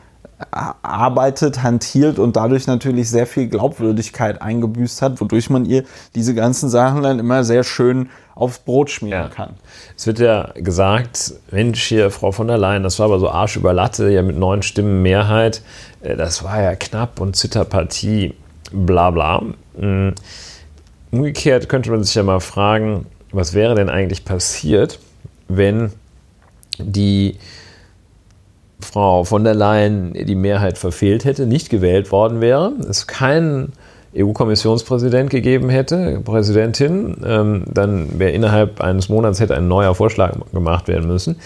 [0.82, 5.84] arbeitet, hantiert und dadurch natürlich sehr viel Glaubwürdigkeit eingebüßt hat, wodurch man ihr
[6.14, 9.28] diese ganzen Sachen dann immer sehr schön aufs Brot schmieren Ja.
[9.28, 9.54] kann.
[9.96, 13.56] Es wird ja gesagt, Mensch, hier Frau von der Leyen, das war aber so Arsch
[13.56, 15.62] über Latte, ja mit neun Stimmen Mehrheit,
[16.02, 18.34] Äh, das war ja knapp und Zitterpartie,
[18.72, 19.42] bla bla.
[19.78, 20.10] Mm.
[21.12, 24.98] Umgekehrt könnte man sich ja mal fragen, was wäre denn eigentlich passiert,
[25.48, 25.92] wenn
[26.78, 27.36] die
[28.80, 33.72] Frau von der Leyen die Mehrheit verfehlt hätte, nicht gewählt worden wäre, es keinen
[34.16, 40.88] EU-Kommissionspräsident gegeben hätte, Präsidentin, ähm, dann wäre innerhalb eines Monats hätte ein neuer Vorschlag gemacht
[40.88, 41.36] werden müssen.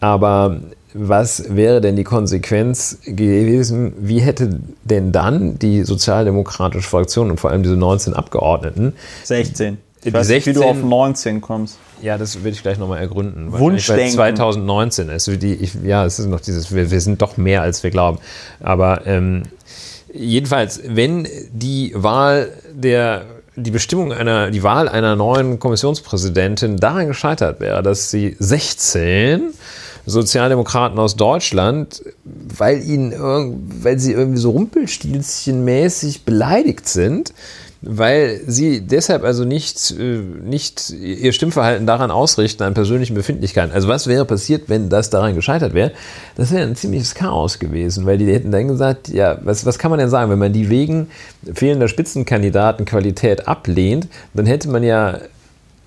[0.00, 0.60] Aber
[0.92, 3.92] was wäre denn die Konsequenz gewesen?
[3.98, 8.94] Wie hätte denn dann die sozialdemokratische Fraktion und vor allem diese 19 Abgeordneten
[9.24, 9.78] 16.
[9.98, 11.78] Ich Die weiß nicht, wie du 16 auf 19 kommst.
[12.02, 13.52] Ja, das will ich gleich nochmal ergründen.
[13.52, 14.16] Wunschdenken.
[14.16, 15.10] Bei 2019.
[15.10, 17.90] Also die, ich, ja, es ist noch dieses, wir, wir sind doch mehr, als wir
[17.90, 18.18] glauben.
[18.60, 19.44] Aber ähm,
[20.12, 23.24] jedenfalls, wenn die Wahl der,
[23.56, 29.52] die Bestimmung einer, die Wahl einer neuen Kommissionspräsidentin daran gescheitert wäre, dass sie 16
[30.06, 33.14] Sozialdemokraten aus Deutschland, weil ihnen,
[33.82, 37.32] weil sie irgendwie so rumpelstilzchenmäßig beleidigt sind,
[37.82, 43.72] weil sie deshalb also nicht, äh, nicht ihr Stimmverhalten daran ausrichten, an persönlichen Befindlichkeiten.
[43.72, 45.92] Also was wäre passiert, wenn das daran gescheitert wäre?
[46.36, 49.90] Das wäre ein ziemliches Chaos gewesen, weil die hätten dann gesagt, ja, was, was kann
[49.90, 51.08] man denn sagen, wenn man die wegen
[51.54, 55.18] fehlender Spitzenkandidatenqualität ablehnt, dann hätte man ja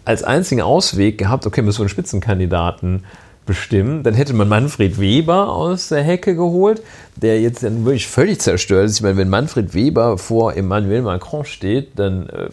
[0.06, 3.03] als einzigen Ausweg gehabt, okay, müssen wir einen Spitzenkandidaten
[3.45, 4.03] bestimmen.
[4.03, 6.82] Dann hätte man Manfred Weber aus der Hecke geholt,
[7.15, 8.98] der jetzt dann wirklich völlig zerstört ist.
[8.98, 12.49] Ich meine, wenn Manfred Weber vor Emmanuel Macron steht, dann, äh,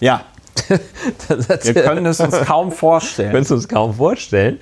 [0.00, 0.24] Ja,
[1.28, 3.30] wir können es uns kaum vorstellen.
[3.30, 4.58] können es uns kaum vorstellen.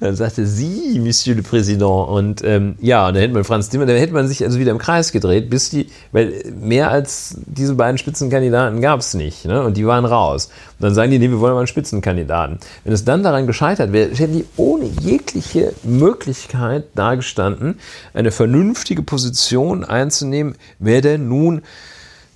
[0.00, 2.08] Dann sagte sie, Monsieur le Président.
[2.08, 4.78] Und ähm, ja, dann hätte man Franz Timmer, dann hätte man sich also wieder im
[4.78, 9.44] Kreis gedreht, bis die, weil mehr als diese beiden Spitzenkandidaten gab es nicht.
[9.44, 9.62] Ne?
[9.62, 10.46] Und die waren raus.
[10.78, 12.58] Und dann sagen die, nee, wir wollen mal einen Spitzenkandidaten.
[12.84, 17.78] Wenn es dann daran gescheitert wäre, hätten die ohne jegliche Möglichkeit dargestanden,
[18.14, 21.60] eine vernünftige Position einzunehmen, wer denn nun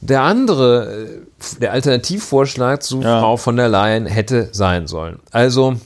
[0.02, 3.20] der andere, äh, der Alternativvorschlag zu Ja.
[3.20, 5.20] Frau von der Leyen hätte sein sollen.
[5.30, 5.76] Also,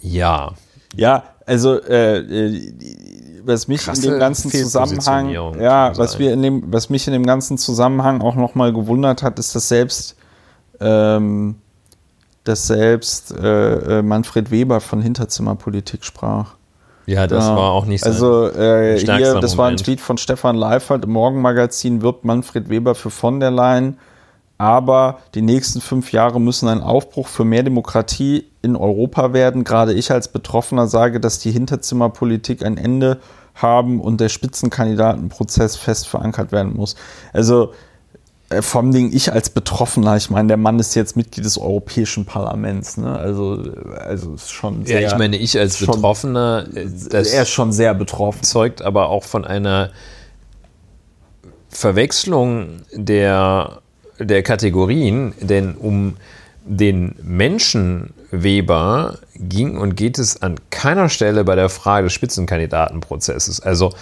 [0.00, 0.52] ja.
[0.94, 2.72] Ja, also äh, äh,
[3.44, 7.12] was mich Krasse in dem ganzen Zusammenhang, ja, was wir in dem, was mich in
[7.12, 10.16] dem ganzen Zusammenhang auch noch mal gewundert hat, ist, dass selbst
[10.80, 11.56] ähm,
[12.44, 16.54] dass selbst äh, äh, Manfred Weber von Hinterzimmerpolitik sprach.
[17.06, 17.56] Ja, das Ja.
[17.56, 18.12] war auch nicht sein.
[18.12, 19.84] Also äh, hier, das war ein Moment.
[19.84, 23.98] Tweet von Stefan Leifert im Morgenmagazin, wirbt Manfred Weber für von der Leyen.
[24.58, 29.62] Aber die nächsten fünf Jahre müssen ein Aufbruch für mehr Demokratie in Europa werden.
[29.62, 33.18] Gerade ich als Betroffener sage, dass die Hinterzimmerpolitik ein Ende
[33.54, 36.96] haben und der Spitzenkandidatenprozess fest verankert werden muss.
[37.32, 37.72] Also
[38.50, 42.24] äh, vom Ding ich als Betroffener, ich meine, der Mann ist jetzt Mitglied des Europäischen
[42.24, 43.16] Parlaments, ne?
[43.16, 43.62] Also,
[44.00, 47.94] also ist schon ja, ich meine, ich als schon- Betroffener, äh, er ist schon sehr
[47.94, 48.42] betroffen.
[48.42, 49.90] zeugt aber auch von einer
[51.68, 53.82] Verwechslung der,
[54.18, 56.16] der Kategorien, denn um
[56.64, 63.60] den Menschen Weber ging und geht es an keiner Stelle bei der Frage des Spitzenkandidatenprozesses.
[63.60, 63.94] Also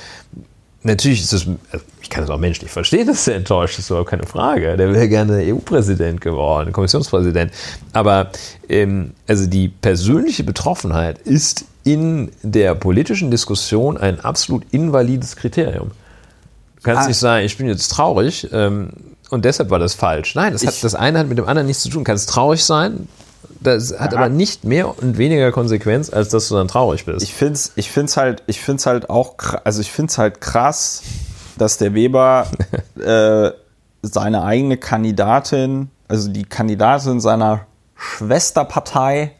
[0.83, 4.11] natürlich ist es, also ich kann es auch menschlich verstehen, dass er enttäuscht ist, überhaupt
[4.11, 4.77] keine Frage.
[4.77, 7.53] Der wäre gerne EU-Präsident geworden, Kommissionspräsident.
[7.93, 8.31] Aber
[8.69, 15.93] ähm, also die persönliche Betroffenheit ist in der politischen Diskussion ein absolut invalides Kriterium.
[16.77, 17.09] Du kannst ah.
[17.09, 18.91] nicht sagen, ich bin jetzt traurig ähm,
[19.31, 20.35] und deshalb war das falsch.
[20.35, 22.05] Nein, das, hat, das eine hat mit dem anderen nichts zu tun.
[22.05, 23.09] Kannst traurig sein,
[23.61, 24.23] das hat Aha.
[24.23, 27.23] aber nicht mehr und weniger Konsequenz, als dass du dann traurig bist.
[27.23, 31.03] Ich finde es ich find's halt, ich find's halt auch, also ich finde halt krass,
[31.59, 32.47] dass der Weber
[33.01, 33.51] äh,
[34.03, 37.67] seine eigene Kandidatin, also die Kandidatin seiner
[37.97, 39.33] Schwesterpartei,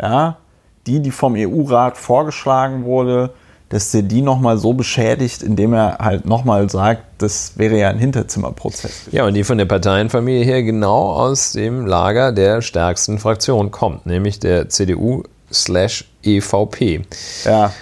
[0.00, 0.38] ja,
[0.86, 3.30] die, die vom EU-Rat vorgeschlagen wurde,
[3.68, 7.98] dass der die nochmal so beschädigt, indem er halt nochmal sagt, das wäre ja ein
[7.98, 9.08] Hinterzimmerprozess.
[9.12, 14.06] Ja, und die von der Parteienfamilie her genau aus dem Lager der stärksten Fraktion kommt,
[14.06, 15.22] nämlich der CDU
[15.52, 17.02] slash EVP.
[17.44, 17.72] Ja.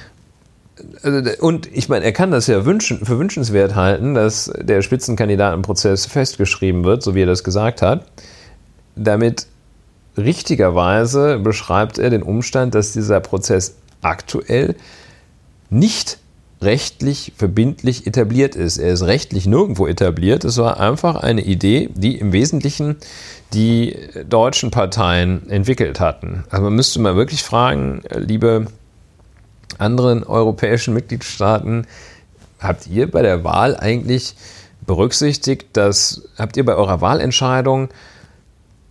[1.40, 6.84] Und ich meine, er kann das ja wünschen, für wünschenswert halten, dass der Spitzenkandidatenprozess festgeschrieben
[6.84, 8.06] wird, so wie er das gesagt hat.
[8.96, 9.46] Damit
[10.16, 14.74] richtigerweise beschreibt er den Umstand, dass dieser Prozess aktuell
[15.70, 16.18] nicht
[16.62, 18.78] rechtlich verbindlich etabliert ist.
[18.78, 20.44] Er ist rechtlich nirgendwo etabliert.
[20.44, 22.96] Es war einfach eine Idee, die im Wesentlichen
[23.52, 23.96] die
[24.28, 26.44] deutschen Parteien entwickelt hatten.
[26.50, 28.66] Also man müsste mal wirklich fragen, liebe
[29.78, 31.86] anderen europäischen Mitgliedstaaten,
[32.58, 34.34] habt ihr bei der Wahl eigentlich
[34.86, 37.88] berücksichtigt, dass habt ihr bei eurer Wahlentscheidung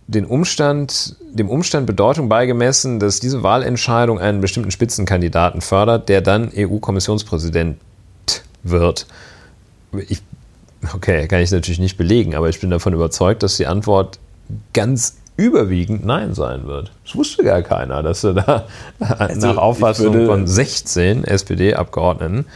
[0.08, 6.50] den Umstand, dem Umstand Bedeutung beigemessen, dass diese Wahlentscheidung einen bestimmten Spitzenkandidaten fördert, der dann
[6.56, 7.78] EU-Kommissionspräsident
[8.62, 9.06] wird.
[10.08, 10.22] Ich,
[10.94, 14.18] okay, kann ich natürlich nicht belegen, aber ich bin davon überzeugt, dass die Antwort
[14.72, 16.92] ganz überwiegend Nein sein wird.
[17.04, 18.66] Das wusste gar keiner, dass er da
[19.00, 22.46] also nach Auffassung von 16 SPD-Abgeordneten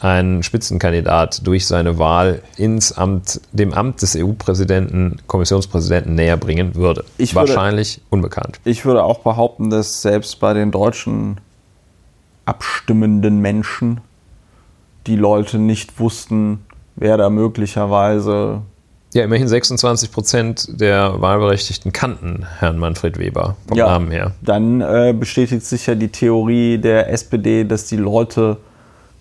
[0.00, 7.04] ein Spitzenkandidat durch seine Wahl ins Amt, dem Amt des EU-Präsidenten, Kommissionspräsidenten näher bringen würde.
[7.18, 8.60] Ich Wahrscheinlich würde, unbekannt.
[8.64, 11.40] Ich würde auch behaupten, dass selbst bei den deutschen
[12.44, 14.00] abstimmenden Menschen
[15.06, 16.64] die Leute nicht wussten,
[16.96, 18.62] wer da möglicherweise.
[19.14, 24.32] Ja, immerhin 26 Prozent der Wahlberechtigten kannten Herrn Manfred Weber vom ja, Namen her.
[24.42, 28.58] Dann äh, bestätigt sich ja die Theorie der SPD, dass die Leute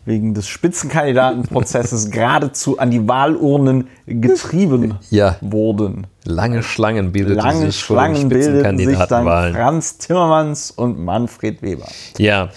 [0.07, 5.35] wegen des Spitzenkandidatenprozesses geradezu an die Wahlurnen getrieben ja.
[5.41, 6.07] wurden.
[6.23, 9.53] Lange Schlangen bildeten Lange sich Schlangen vor den Spitzenkandidatenwahlen.
[9.53, 11.88] Franz Timmermans und Manfred Weber.
[12.17, 12.49] Ja,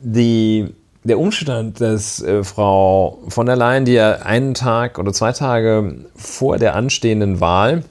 [0.00, 0.72] die,
[1.02, 6.04] der Umstand, dass äh, Frau von der Leyen, die ja einen Tag oder zwei Tage
[6.14, 7.82] vor der anstehenden Wahl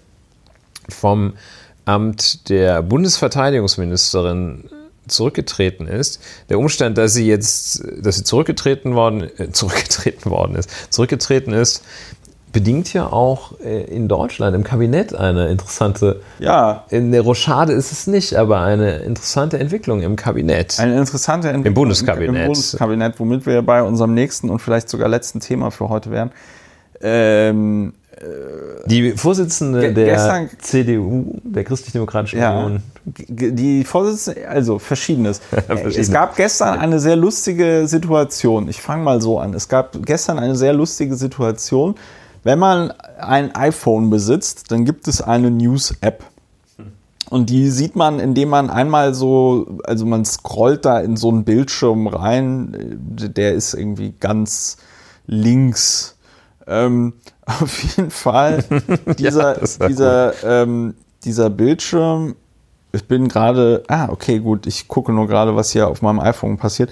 [0.87, 1.33] vom
[1.83, 4.69] Amt der Bundesverteidigungsministerin
[5.11, 6.21] zurückgetreten ist.
[6.49, 11.83] Der Umstand, dass sie jetzt, dass sie zurückgetreten worden, äh, zurückgetreten worden ist, zurückgetreten ist,
[12.51, 16.21] bedingt ja auch äh, in Deutschland im Kabinett eine interessante.
[16.39, 16.85] Ja.
[16.89, 20.79] In der Rochade ist es nicht, aber eine interessante Entwicklung im Kabinett.
[20.79, 22.41] Eine interessante Entwicklung im Bundeskabinett.
[22.41, 26.31] Im Bundeskabinett, womit wir bei unserem nächsten und vielleicht sogar letzten Thema für heute wären.
[27.01, 27.93] Ähm,
[28.85, 32.83] die Vorsitzende der CDU, der Christlich-Demokratischen ja, Union.
[33.05, 35.41] Die Vorsitzende, also verschiedenes.
[35.85, 38.67] es gab gestern eine sehr lustige Situation.
[38.67, 39.53] Ich fange mal so an.
[39.53, 41.95] Es gab gestern eine sehr lustige Situation.
[42.43, 46.23] Wenn man ein iPhone besitzt, dann gibt es eine News-App.
[47.29, 51.45] Und die sieht man, indem man einmal so, also man scrollt da in so einen
[51.45, 54.77] Bildschirm rein, der ist irgendwie ganz
[55.27, 56.17] links.
[56.67, 57.13] Ähm,
[57.59, 58.63] auf jeden Fall
[59.17, 62.35] dieser, ja, dieser, ähm, dieser Bildschirm.
[62.93, 66.57] Ich bin gerade, ah, okay, gut, ich gucke nur gerade, was hier auf meinem iPhone
[66.57, 66.91] passiert.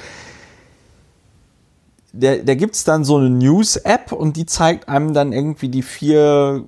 [2.11, 5.83] Der, der gibt es dann so eine News-App und die zeigt einem dann irgendwie die
[5.83, 6.63] vier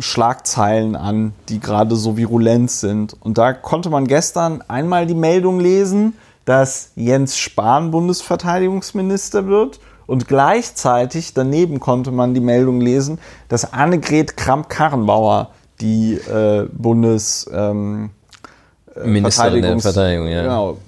[0.00, 3.14] Schlagzeilen an, die gerade so virulent sind.
[3.20, 6.14] Und da konnte man gestern einmal die Meldung lesen,
[6.44, 9.78] dass Jens Spahn Bundesverteidigungsminister wird
[10.08, 13.18] und gleichzeitig daneben konnte man die Meldung lesen,
[13.48, 15.50] dass Annegret Kramp-Karrenbauer
[15.82, 18.08] die äh, Bundes ähm,
[18.96, 20.42] äh, Ministerin der Verteidigung, ja.
[20.42, 20.78] Genau.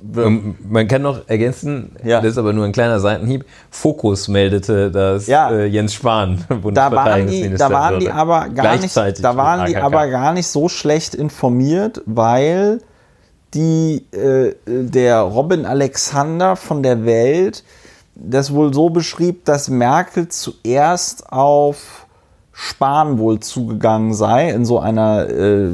[0.68, 2.22] man kann noch ergänzen, ja.
[2.22, 5.50] das ist aber nur ein kleiner Seitenhieb, Fokus meldete, dass ja.
[5.50, 9.66] äh, Jens Spahn Bundesverteidigungsminister da waren die, da waren die aber gar nicht, da waren
[9.66, 12.80] die aber gar nicht so schlecht informiert, weil
[13.52, 17.64] die, äh, der Robin Alexander von der Welt
[18.22, 22.06] das wohl so beschrieb, dass Merkel zuerst auf
[22.52, 25.70] Spahn wohl zugegangen sei, in so einer äh,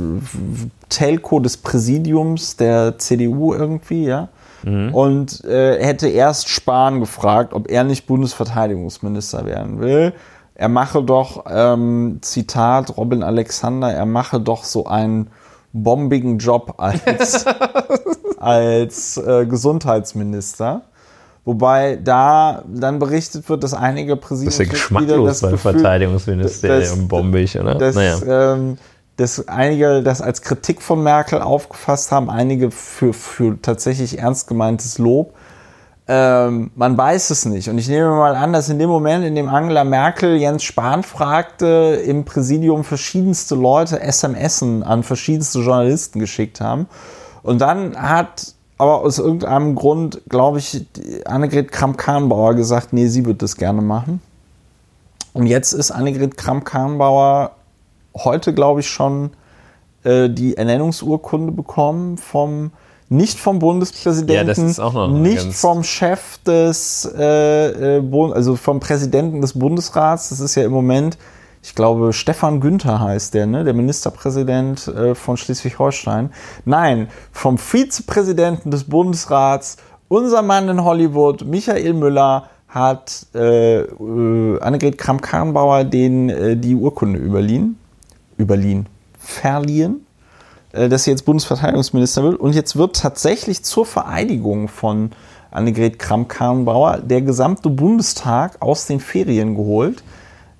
[0.89, 4.29] Telco des Präsidiums der CDU irgendwie, ja.
[4.63, 4.95] mhm.
[4.95, 10.13] und äh, hätte erst Spahn gefragt, ob er nicht Bundesverteidigungsminister werden will.
[10.55, 15.29] Er mache doch, ähm, Zitat Robin Alexander, er mache doch so einen
[15.73, 17.45] bombigen Job als,
[18.39, 20.83] als äh, Gesundheitsminister.
[21.47, 27.77] Wobei da dann berichtet wird, dass einige Präsidiumsmitglieder das, das beim Verteidigungsministerium bombig, oder?
[27.77, 28.55] Dass, naja.
[28.55, 28.79] ähm,
[29.17, 34.99] dass einige das als Kritik von Merkel aufgefasst haben, einige für, für tatsächlich ernst gemeintes
[34.99, 35.35] Lob.
[36.09, 37.69] Ähm, man weiß es nicht.
[37.69, 41.05] Und ich nehme mal an, dass in dem Moment, in dem Angela Merkel Jens Spahn
[41.05, 46.89] fragte, im Präsidium verschiedenste Leute SMSen an verschiedenste Journalisten geschickt haben.
[47.45, 50.87] Und dann hat aber aus irgendeinem Grund, glaube ich,
[51.25, 54.21] Annegret Kramp-Karrenbauer gesagt, nee, sie wird das gerne machen.
[55.33, 57.53] Und jetzt ist Annegret Kramp-Karrenbauer
[58.15, 59.31] heute, glaube ich, schon
[60.05, 62.73] äh, die Ernennungsurkunde bekommen vom
[63.09, 70.31] nicht vom Bundespräsidenten, ja, nicht vom Chef des, äh, äh also vom Präsidenten des Bundesrats.
[70.31, 71.17] Das ist ja im Moment
[71.67, 73.65] ich glaube, Stefan Günther heißt der, ne?
[73.65, 76.31] der Ministerpräsident äh, von Schleswig-Holstein.
[76.65, 79.77] Nein, vom Vizepräsidenten des Bundesrats,
[80.07, 87.19] unser Mann in Hollywood, Michael Müller, hat äh, äh, Annegret Kramp-Karrenbauer den äh, die Urkunde
[87.19, 87.77] überliehen,
[88.39, 88.87] überliehen,
[89.19, 90.07] verliehen,
[90.71, 92.39] äh, dass sie jetzt Bundesverteidigungsminister wird.
[92.39, 95.11] Und jetzt wird tatsächlich zur Vereidigung von
[95.51, 100.05] Annegret Kramp-Karrenbauer der gesamte Bundestag aus den Ferien geholt.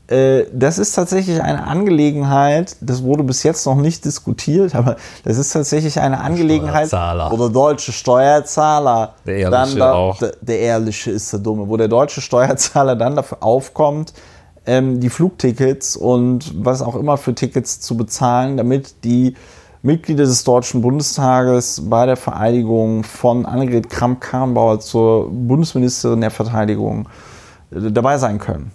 [0.09, 5.37] Äh, das ist tatsächlich eine Angelegenheit, das wurde bis jetzt noch nicht diskutiert, aber das
[5.37, 10.19] ist tatsächlich eine Angelegenheit, wo der deutsche Steuerzahler der ehrliche dann auch.
[10.19, 14.13] Der, der, ehrliche ist der Dumme, wo der deutsche Steuerzahler dann dafür aufkommt,
[14.65, 19.35] ähm, die Flugtickets und was auch immer für Tickets zu bezahlen, damit die
[19.83, 27.09] Mitglieder des Deutschen Bundestages bei der Vereidigung von Annegret Kramp-Karrenbauer zur Bundesministerin der Verteidigung
[27.73, 28.71] äh, dabei sein können.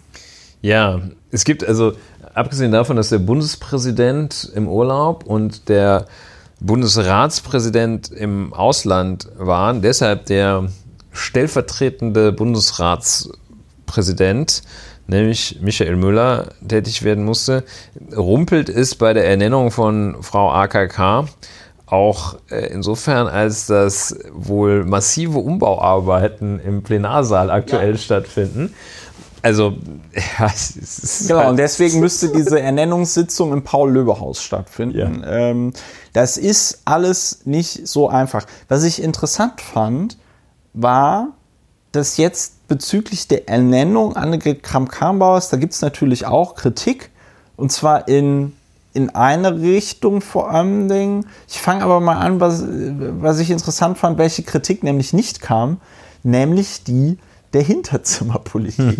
[0.62, 1.02] Ja,
[1.32, 1.94] es gibt also,
[2.34, 6.06] abgesehen davon, dass der Bundespräsident im Urlaub und der
[6.60, 10.70] Bundesratspräsident im Ausland waren, deshalb der
[11.12, 14.62] stellvertretende Bundesratspräsident,
[15.08, 17.64] nämlich Michael Müller, tätig werden musste,
[18.16, 21.26] rumpelt es bei der Ernennung von Frau AKK
[21.88, 27.98] auch äh, insofern, als dass wohl massive Umbauarbeiten im Plenarsaal aktuell ja.
[27.98, 28.74] stattfinden.
[29.42, 29.74] Also,
[30.40, 35.24] ja, es ist Genau, und deswegen müsste diese Ernennungssitzung im Paul-Löbe-Haus stattfinden.
[35.24, 35.50] Ja.
[35.50, 35.74] Ähm,
[36.14, 38.46] das ist alles nicht so einfach.
[38.68, 40.18] Was ich interessant fand,
[40.74, 41.30] war,
[41.92, 47.10] dass jetzt bezüglich der Ernennung Annegret Kramp-Karrenbauers, da gibt es natürlich auch Kritik.
[47.58, 48.54] Und zwar in,
[48.94, 50.88] in eine Richtung vor allem.
[50.88, 51.28] Dingen.
[51.48, 55.82] Ich fange aber mal an, was, was ich interessant fand, welche Kritik nämlich nicht kam.
[56.24, 57.18] Nämlich die,
[57.53, 58.98] der Hinterzimmerpolitik.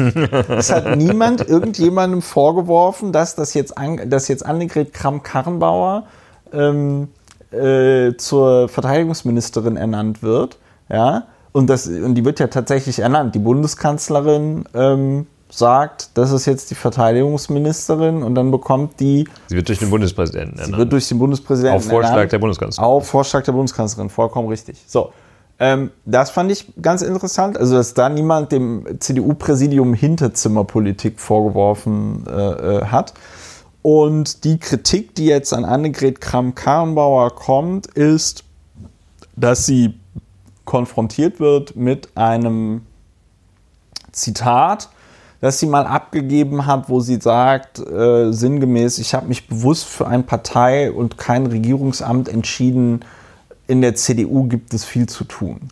[0.50, 6.06] es hat niemand irgendjemandem vorgeworfen, dass das jetzt, an, dass jetzt Annegret Kramp-Karrenbauer
[6.54, 7.08] ähm,
[7.52, 10.58] äh, zur Verteidigungsministerin ernannt wird.
[10.90, 11.28] Ja?
[11.52, 13.36] Und, das, und die wird ja tatsächlich ernannt.
[13.36, 19.28] Die Bundeskanzlerin ähm, sagt, das ist jetzt die Verteidigungsministerin und dann bekommt die.
[19.48, 20.74] Sie wird durch den Bundespräsidenten ernannt.
[20.74, 22.90] Sie wird durch den Bundespräsidenten Auf Vorschlag ernannt, der Bundeskanzlerin.
[22.90, 24.82] Auf Vorschlag der Bundeskanzlerin, vollkommen richtig.
[24.88, 25.12] So.
[25.62, 32.32] Ähm, das fand ich ganz interessant, also dass da niemand dem CDU-Präsidium Hinterzimmerpolitik vorgeworfen äh,
[32.32, 33.14] äh, hat.
[33.84, 38.44] Und die Kritik, die jetzt an Annegret Kramp-Karrenbauer kommt, ist,
[39.36, 39.94] dass sie
[40.66, 42.82] konfrontiert wird mit einem
[44.12, 44.90] Zitat,
[45.42, 50.08] das sie mal abgegeben hat, wo sie sagt, äh, sinngemäß, ich habe mich bewusst für
[50.08, 53.06] ein Partei- und kein Regierungsamt entschieden,
[53.72, 55.70] in der CDU gibt es viel zu tun.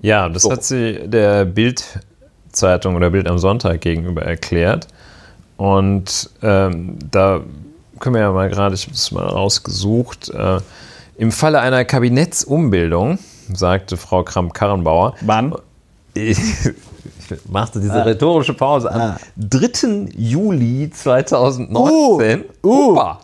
[0.00, 0.50] Ja, das so.
[0.50, 4.88] hat sie der Bild-Zeitung oder Bild am Sonntag gegenüber erklärt.
[5.58, 7.42] Und ähm, da
[8.00, 10.60] können wir ja mal gerade, ich habe es mal rausgesucht, äh,
[11.18, 13.18] im Falle einer Kabinettsumbildung,
[13.52, 15.14] sagte Frau Kramp-Karrenbauer.
[15.20, 15.54] Wann?
[16.14, 16.38] Ich,
[17.50, 18.04] machte diese ah.
[18.04, 19.16] rhetorische Pause am ah.
[19.36, 20.08] 3.
[20.16, 22.44] Juli 2019.
[22.62, 22.92] Uh, uh.
[22.92, 23.20] Opa.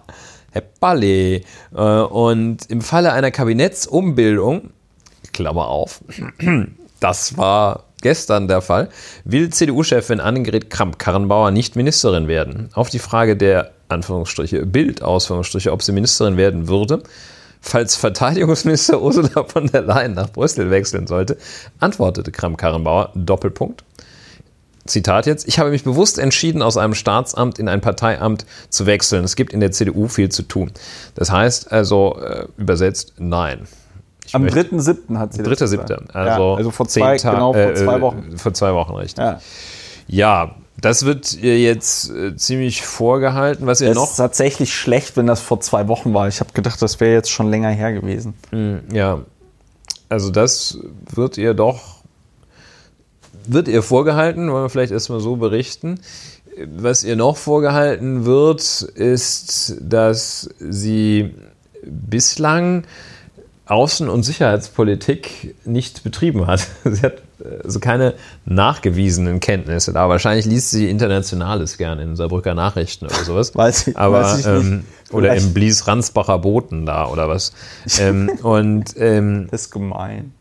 [0.59, 1.43] Heppale.
[1.74, 4.70] Äh, und im Falle einer Kabinettsumbildung,
[5.32, 6.01] Klammer auf,
[7.01, 8.89] das war gestern der Fall,
[9.24, 12.70] will CDU-Chefin Annegret Kramp-Karrenbauer nicht Ministerin werden.
[12.74, 17.02] Auf die Frage der Anführungsstriche Bild, Ausführungsstriche, ob sie Ministerin werden würde,
[17.60, 21.39] falls Verteidigungsminister Ursula von der Leyen nach Brüssel wechseln sollte,
[21.80, 23.85] antwortete Kramp-Karrenbauer, Doppelpunkt,
[24.89, 29.24] Zitat jetzt, ich habe mich bewusst entschieden, aus einem Staatsamt in ein Parteiamt zu wechseln.
[29.24, 30.73] Es gibt in der CDU viel zu tun.
[31.15, 33.66] Das heißt also äh, übersetzt nein.
[34.27, 35.16] Ich Am möchte- 3.7.
[35.19, 35.89] hat sie das Dritter, gesagt.
[35.89, 36.02] siebter.
[36.15, 38.36] Ja, Also, also vor zwei, genau, vor äh, zwei äh, Wochen.
[38.36, 39.24] Vor zwei Wochen, richtig.
[39.24, 39.40] Ja.
[40.06, 43.66] Ja, das wird ihr jetzt äh, ziemlich vorgehalten.
[43.66, 46.28] Was ihr Es noch ist tatsächlich schlecht, wenn das vor zwei Wochen war.
[46.28, 48.35] Ich habe gedacht, das wäre jetzt schon länger her gewesen.
[48.93, 49.20] Ja,
[50.09, 50.78] also das
[51.15, 51.98] wird ihr doch,
[53.53, 56.01] wird ihr vorgehalten, wollen wir vielleicht erstmal so berichten.
[56.77, 61.35] Was ihr noch vorgehalten wird, ist, dass sie
[61.85, 62.85] bislang
[63.66, 66.66] Außen- und Sicherheitspolitik nicht betrieben hat.
[66.85, 67.19] Sie hat
[67.62, 68.15] also keine
[68.47, 70.09] nachgewiesenen Kenntnisse da.
[70.09, 73.55] Wahrscheinlich liest sie Internationales gerne in Saarbrücker Nachrichten oder sowas.
[73.55, 74.65] Weiß ich- Aber, weiß ich nicht.
[74.65, 77.53] ähm, oder im Blies-Ransbacher Boten da oder was.
[78.01, 80.33] ähm, und ähm, Das ist gemein.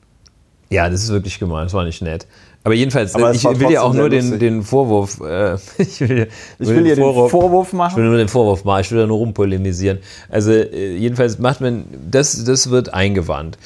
[0.69, 2.25] ja, das ist wirklich gemein, das war nicht nett.
[2.67, 6.27] Aber jedenfalls, Aber ich will ja auch nur den, den Vorwurf, äh, ich will,
[6.59, 8.05] Ich will dir den Vorwurf ich will machen.
[8.05, 9.99] nur den Vorwurf machen, ich will da nur rumpolemisieren.
[10.27, 13.57] Also äh, jedenfalls macht man, das, das wird eingewandt.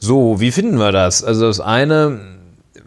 [0.00, 1.22] So, wie finden wir das?
[1.22, 2.18] Also das eine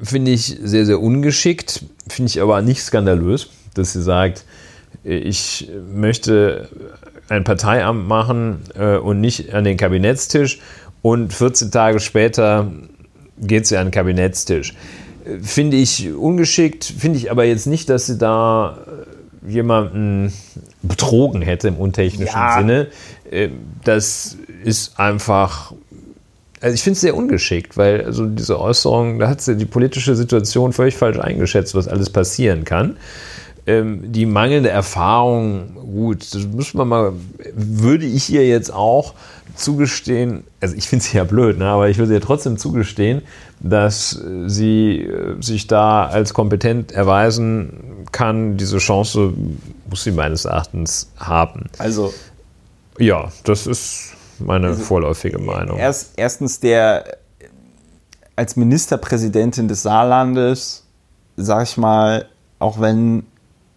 [0.03, 4.43] finde ich sehr, sehr ungeschickt, finde ich aber nicht skandalös, dass sie sagt,
[5.05, 6.67] äh, ich möchte
[7.29, 10.59] ein Parteiamt machen äh, und nicht an den Kabinettstisch
[11.01, 12.69] und 14 Tage später
[13.37, 14.73] geht sie an den Kabinettstisch.
[15.41, 18.77] Finde ich ungeschickt, finde ich aber jetzt nicht, dass sie da
[19.47, 20.33] äh, jemanden
[20.83, 22.57] betrogen hätte im untechnischen Ja.
[22.57, 22.87] Sinne.
[23.29, 23.49] Äh,
[23.83, 25.73] Das ist einfach.
[26.61, 30.15] Also ich finde es sehr ungeschickt, weil also diese Äußerung, da hat sie die politische
[30.15, 32.97] Situation völlig falsch eingeschätzt, was alles passieren kann.
[33.65, 37.13] Ähm, die mangelnde Erfahrung, gut, das muss man mal,
[37.55, 39.15] würde ich ihr jetzt auch
[39.55, 43.21] zugestehen, also ich finde es ja blöd, ne, aber ich würde ihr trotzdem zugestehen,
[43.63, 48.57] dass sie äh, sich da als kompetent erweisen kann.
[48.57, 49.33] Diese Chance
[49.89, 51.69] muss sie meines Erachtens haben.
[51.77, 52.13] Also
[52.97, 55.77] Ja, das ist meine Also, vorläufige Meinung.
[55.77, 57.03] erst, erstens der
[58.35, 60.85] als Ministerpräsidentin des Saarlandes,
[61.37, 62.27] sag ich mal,
[62.59, 63.23] auch wenn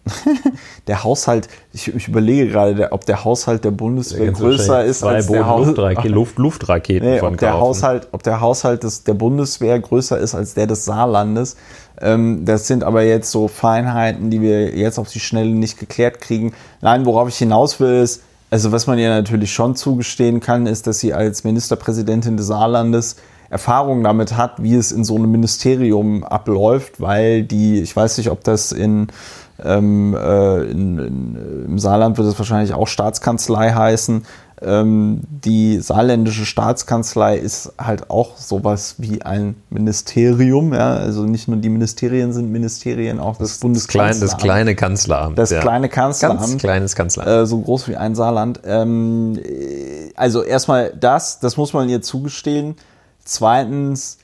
[0.87, 5.27] der Haushalt, ich, ich überlege gerade, der, ob der Haushalt der Bundeswehr größer ist als
[5.27, 6.11] der Boden-Luftrak- Haushalt.
[6.15, 7.61] Luft Luftraketen Nee, ob der kaufen.
[7.61, 11.55] Haushalt, ob der Haushalt des, der Bundeswehr größer ist als der des Saarlandes.
[11.99, 16.21] Ähm, das sind aber jetzt so Feinheiten, die wir jetzt auf die Schnelle nicht geklärt
[16.21, 16.53] kriegen.
[16.81, 18.21] Nein, worauf ich hinaus will, ist,
[18.51, 23.15] also was man ihr natürlich schon zugestehen kann, ist, dass sie als Ministerpräsidentin des Saarlandes
[23.55, 28.29] Erfahrung damit hat, wie es in so einem Ministerium abläuft, weil die, ich weiß nicht,
[28.29, 29.07] ob das in,
[29.63, 34.25] ähm, äh, in, in, im Saarland wird es wahrscheinlich auch Staatskanzlei heißen.
[34.61, 40.73] Ähm, die saarländische Staatskanzlei ist halt auch sowas wie ein Ministerium.
[40.73, 40.95] Ja?
[40.95, 44.21] Also nicht nur die Ministerien sind Ministerien, auch das, Klein, Bundeskanzleramt.
[44.21, 45.37] das kleine Kanzleramt.
[45.37, 45.61] Das ja.
[45.61, 46.39] kleine Kanzleramt.
[46.41, 47.43] Ganz kleines Kanzleramt.
[47.43, 48.59] Äh, so groß wie ein Saarland.
[48.65, 52.75] Ähm, äh, also erstmal das, das muss man ihr zugestehen.
[53.25, 54.19] Zweitens,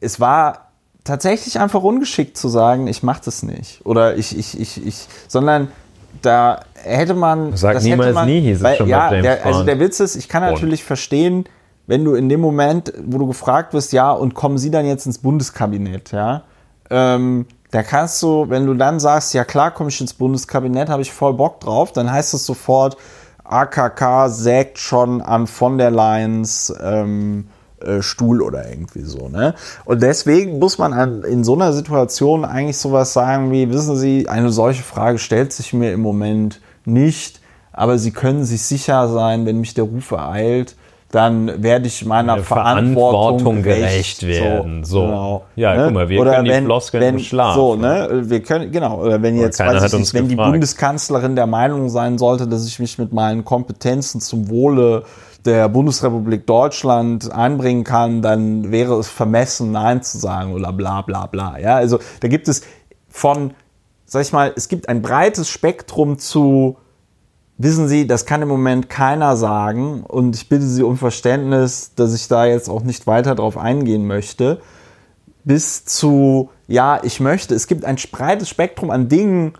[0.00, 0.70] es war
[1.04, 3.84] tatsächlich einfach ungeschickt zu sagen, ich mache das nicht.
[3.86, 5.68] Oder ich, ich, ich, ich, sondern
[6.20, 7.56] da hätte man.
[7.56, 9.78] Sag das niemals hätte man, nie, hieß es schon bei ja, James der, Also der
[9.80, 11.44] Witz ist, ich kann natürlich verstehen,
[11.86, 15.06] wenn du in dem Moment, wo du gefragt wirst, ja, und kommen Sie dann jetzt
[15.06, 16.42] ins Bundeskabinett, ja,
[16.90, 21.02] ähm, da kannst du, wenn du dann sagst, ja klar, komme ich ins Bundeskabinett, habe
[21.02, 22.96] ich voll Bock drauf, dann heißt es sofort,
[23.44, 27.59] AKK sägt schon an von der Leyen's ähm, äh,
[28.00, 29.28] Stuhl oder irgendwie so.
[29.28, 29.54] Ne?
[29.84, 34.28] Und deswegen muss man an, in so einer Situation eigentlich sowas sagen wie, wissen Sie,
[34.28, 37.40] eine solche Frage stellt sich mir im Moment nicht,
[37.72, 40.76] aber Sie können sich sicher sein, wenn mich der Ruf ereilt,
[41.10, 44.84] dann werde ich meiner Verantwortung, Verantwortung gerecht werden.
[44.84, 45.00] So.
[45.02, 45.44] genau.
[45.56, 47.54] Ja, guck mal, wir können die Floskeln im Schlaf.
[47.56, 48.22] So, ne?
[48.24, 50.52] Wir können, genau, oder wenn jetzt, weiß ich nicht, wenn die gefragt.
[50.52, 55.02] Bundeskanzlerin der Meinung sein sollte, dass ich mich mit meinen Kompetenzen zum Wohle
[55.44, 61.26] der Bundesrepublik Deutschland einbringen kann, dann wäre es vermessen, Nein zu sagen oder bla bla
[61.26, 61.58] bla.
[61.58, 62.62] Ja, also da gibt es
[63.08, 63.54] von,
[64.06, 66.76] sag ich mal, es gibt ein breites Spektrum zu,
[67.58, 72.14] wissen Sie, das kann im Moment keiner sagen und ich bitte Sie um Verständnis, dass
[72.14, 74.60] ich da jetzt auch nicht weiter drauf eingehen möchte,
[75.44, 79.54] bis zu, ja, ich möchte, es gibt ein breites Spektrum an Dingen,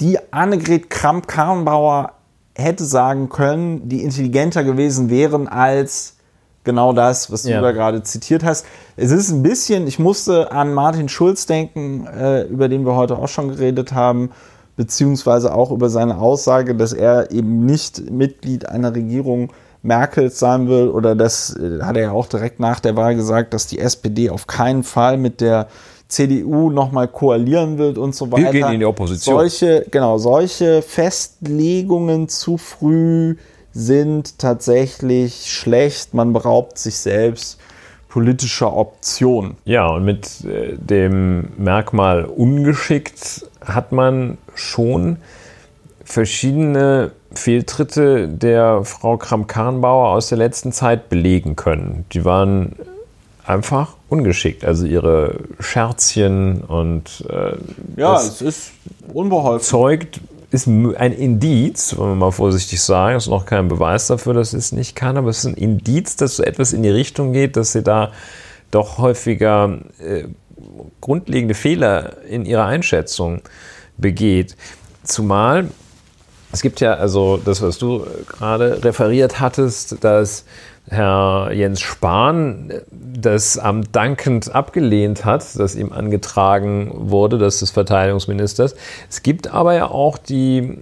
[0.00, 2.12] die Annegret Kramp-Karrenbauer
[2.54, 6.16] hätte sagen können, die intelligenter gewesen wären als
[6.64, 7.60] genau das, was du Ja.
[7.60, 8.66] da gerade zitiert hast.
[8.96, 13.16] Es ist ein bisschen, ich musste an Martin Schulz denken, äh, über den wir heute
[13.16, 14.30] auch schon geredet haben,
[14.76, 19.50] beziehungsweise auch über seine Aussage, dass er eben nicht Mitglied einer Regierung
[19.82, 23.54] Merkels sein will oder das äh, hat er ja auch direkt nach der Wahl gesagt,
[23.54, 25.68] dass die SPD auf keinen Fall mit der
[26.10, 28.50] CDU nochmal koalieren wird und so weiter.
[28.50, 29.36] gehen in die Opposition.
[29.36, 33.36] Solche, genau, solche Festlegungen zu früh
[33.72, 36.12] sind tatsächlich schlecht.
[36.12, 37.58] Man beraubt sich selbst
[38.08, 39.56] politischer Option.
[39.64, 45.18] Ja, und mit äh, dem Merkmal ungeschickt hat man schon
[46.04, 52.04] verschiedene Fehltritte der Frau Kramp-Karrenbauer aus der letzten Zeit belegen können.
[52.12, 52.74] Die waren
[53.46, 54.64] einfach ungeschickt.
[54.64, 57.52] Also ihre Scherzchen und äh,
[57.96, 58.72] ja, es ist
[59.12, 59.64] unbeholfen.
[59.64, 60.20] Zeugt
[60.50, 64.72] ist ein Indiz, wollen wir mal vorsichtig sagen, ist noch kein Beweis dafür, dass es
[64.72, 67.72] nicht kann, aber es ist ein Indiz, dass so etwas in die Richtung geht, dass
[67.72, 68.10] sie da
[68.72, 70.24] doch häufiger äh,
[71.00, 73.42] grundlegende Fehler in ihrer Einschätzung
[73.96, 74.56] begeht.
[75.04, 75.68] Zumal
[76.52, 80.44] es gibt ja also das, was du gerade referiert hattest, dass
[80.88, 88.74] Herr Jens Spahn das Amt dankend abgelehnt hat, das ihm angetragen wurde, das des Verteidigungsministers.
[89.08, 90.78] Es gibt aber ja auch die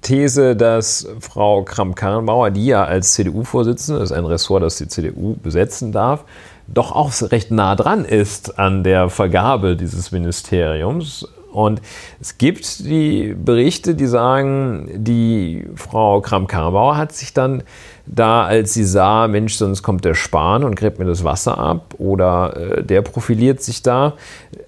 [0.00, 5.36] These, dass Frau Kramp-Karrenbauer, die ja als CDU-Vorsitzende, das ist ein Ressort, das die CDU
[5.42, 6.24] besetzen darf,
[6.68, 11.26] doch auch recht nah dran ist an der Vergabe dieses Ministeriums.
[11.50, 11.80] Und
[12.20, 17.62] es gibt die Berichte, die sagen, die Frau Kramp-Karrenbauer hat sich dann
[18.10, 21.94] da, als sie sah, Mensch, sonst kommt der Spahn und gräbt mir das Wasser ab
[21.98, 24.14] oder äh, der profiliert sich da,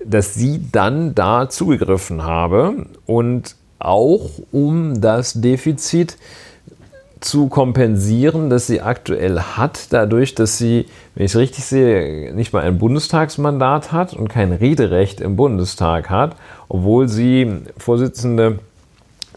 [0.05, 6.17] dass sie dann da zugegriffen habe und auch um das Defizit
[7.21, 12.53] zu kompensieren, das sie aktuell hat, dadurch, dass sie, wenn ich es richtig sehe, nicht
[12.53, 16.37] mal ein Bundestagsmandat hat und kein Rederecht im Bundestag hat,
[16.69, 18.59] obwohl sie Vorsitzende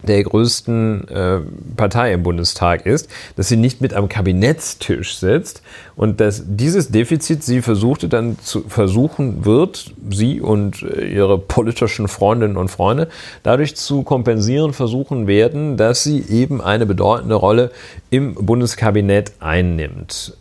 [0.06, 1.38] der größten äh,
[1.76, 5.62] Partei im Bundestag ist, dass sie nicht mit am Kabinettstisch sitzt
[5.96, 12.08] und dass dieses Defizit sie versuchte dann zu versuchen wird, sie und äh, ihre politischen
[12.08, 13.08] Freundinnen und Freunde
[13.42, 17.70] dadurch zu kompensieren versuchen werden, dass sie eben eine bedeutende Rolle
[18.10, 20.36] im Bundeskabinett einnimmt.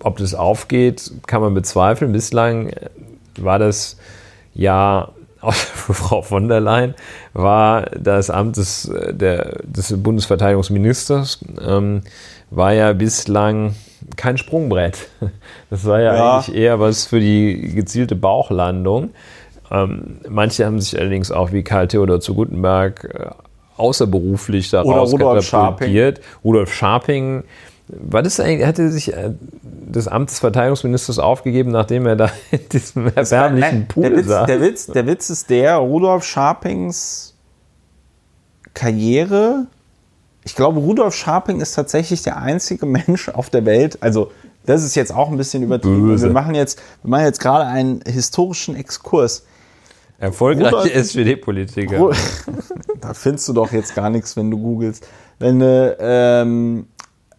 [0.00, 2.12] Ob das aufgeht, kann man bezweifeln.
[2.12, 2.72] Bislang
[3.36, 3.96] war das
[4.54, 5.10] ja
[5.50, 6.94] für Frau von der Leyen
[7.32, 12.02] war das Amt des, der, des Bundesverteidigungsministers, ähm,
[12.50, 13.74] war ja bislang
[14.16, 15.08] kein Sprungbrett.
[15.70, 19.10] Das war ja, ja, eigentlich eher was für die gezielte Bauchlandung.
[19.70, 23.30] Ähm, manche haben sich allerdings auch wie Karl Theodor zu Gutenberg äh,
[23.76, 26.14] außerberuflich daraus Oder Rudolf Scharping.
[26.42, 27.44] Rudolf Scharping
[27.88, 29.32] war das eigentlich, hatte sich äh,
[29.62, 34.46] das Amt des Verteidigungsministers aufgegeben, nachdem er da in diesem erbärmlichen Pool der Witz, saß?
[34.46, 37.34] Der Witz, der Witz ist der, Rudolf Scharpings
[38.74, 39.66] Karriere,
[40.44, 44.30] ich glaube, Rudolf Scharping ist tatsächlich der einzige Mensch auf der Welt, also
[44.68, 46.02] das ist jetzt auch ein bisschen übertrieben.
[46.02, 46.26] Böse.
[46.26, 49.46] Wir machen jetzt, wir machen jetzt gerade einen historischen Exkurs.
[50.18, 52.10] Erfolgreiche SPD-Politiker.
[53.00, 55.06] da findest du doch jetzt gar nichts, wenn du googelst.
[55.38, 56.86] Wenn du ähm,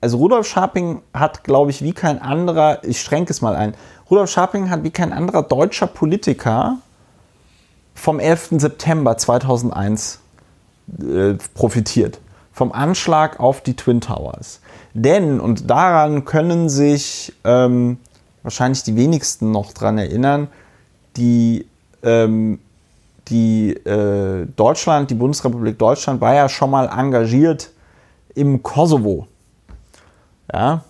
[0.01, 3.73] also Rudolf Scharping hat, glaube ich, wie kein anderer, ich schränke es mal ein,
[4.09, 6.77] Rudolf Scharping hat wie kein anderer deutscher Politiker
[7.93, 8.49] vom 11.
[8.57, 10.19] September 2001
[10.99, 12.19] äh, profitiert.
[12.53, 14.61] Vom Anschlag auf die Twin Towers.
[14.93, 17.97] Denn, und daran können sich ähm,
[18.43, 20.47] wahrscheinlich die wenigsten noch dran erinnern,
[21.15, 21.67] die,
[22.03, 22.59] ähm,
[23.27, 27.71] die äh, Deutschland, die Bundesrepublik Deutschland war ja schon mal engagiert
[28.33, 29.27] im Kosovo
[30.53, 30.83] ja?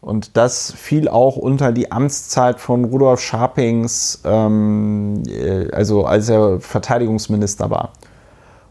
[0.00, 6.60] Und das fiel auch unter die Amtszeit von Rudolf Scharpings, ähm, äh, also als er
[6.60, 7.92] Verteidigungsminister war.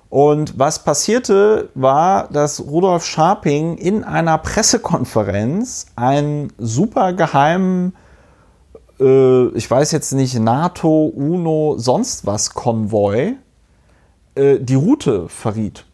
[0.10, 7.94] Und was passierte, war, dass Rudolf Scharping in einer Pressekonferenz einen super geheimen,
[9.00, 13.34] äh, ich weiß jetzt nicht, NATO, UNO, sonst was Konvoi,
[14.36, 15.86] äh, die Route verriet.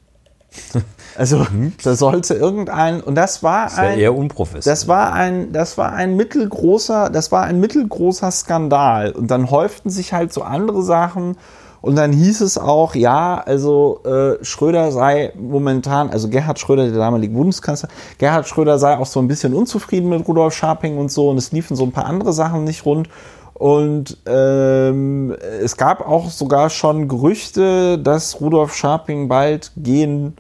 [1.18, 1.74] Also mhm.
[1.84, 4.74] da sollte irgendein und das war das ein eher unprofessionell.
[4.74, 9.90] Das war ein das war ein mittelgroßer das war ein mittelgroßer Skandal und dann häuften
[9.90, 11.38] sich halt so andere Sachen
[11.82, 16.98] und dann hieß es auch ja also äh, Schröder sei momentan also Gerhard Schröder der
[16.98, 21.30] damalige Bundeskanzler Gerhard Schröder sei auch so ein bisschen unzufrieden mit Rudolf Scharping und so
[21.30, 23.10] und es liefen so ein paar andere Sachen nicht rund
[23.54, 30.36] und ähm, es gab auch sogar schon Gerüchte, dass Rudolf Scharping bald gehen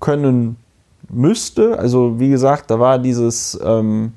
[0.00, 0.56] können
[1.08, 1.78] müsste.
[1.78, 4.12] Also wie gesagt, da war dieses, ähm,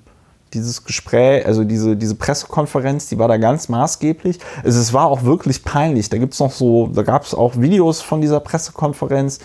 [0.54, 4.40] dieses Gespräch, also diese, diese Pressekonferenz, die war da ganz maßgeblich.
[4.64, 6.10] Also es war auch wirklich peinlich.
[6.10, 9.40] Da gibt noch so, da gab es auch Videos von dieser Pressekonferenz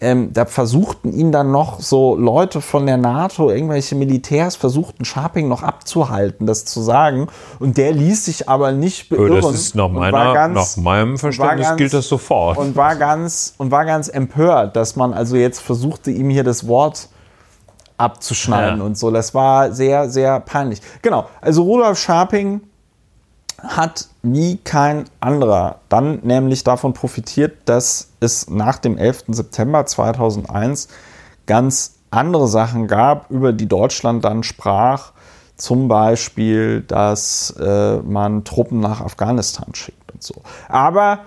[0.00, 5.48] ähm, da versuchten ihn dann noch so Leute von der NATO, irgendwelche Militärs, versuchten Sharping
[5.48, 7.28] noch abzuhalten, das zu sagen.
[7.58, 9.40] Und der ließ sich aber nicht beirren.
[9.40, 12.58] Das ist nach, meiner, ganz, nach meinem Verständnis ganz, gilt das sofort.
[12.58, 16.66] Und war, ganz, und war ganz empört, dass man also jetzt versuchte, ihm hier das
[16.66, 17.08] Wort
[17.96, 18.84] abzuschneiden Ja.
[18.84, 19.10] und so.
[19.10, 20.80] Das war sehr, sehr peinlich.
[21.02, 22.60] Genau, also Rudolf Scharping
[23.58, 29.24] hat wie kein anderer dann nämlich davon profitiert, dass es nach dem 11.
[29.28, 30.88] September 2001
[31.46, 35.12] ganz andere Sachen gab, über die Deutschland dann sprach.
[35.56, 40.34] Zum Beispiel, dass äh, man Truppen nach Afghanistan schickt und so.
[40.68, 41.20] Aber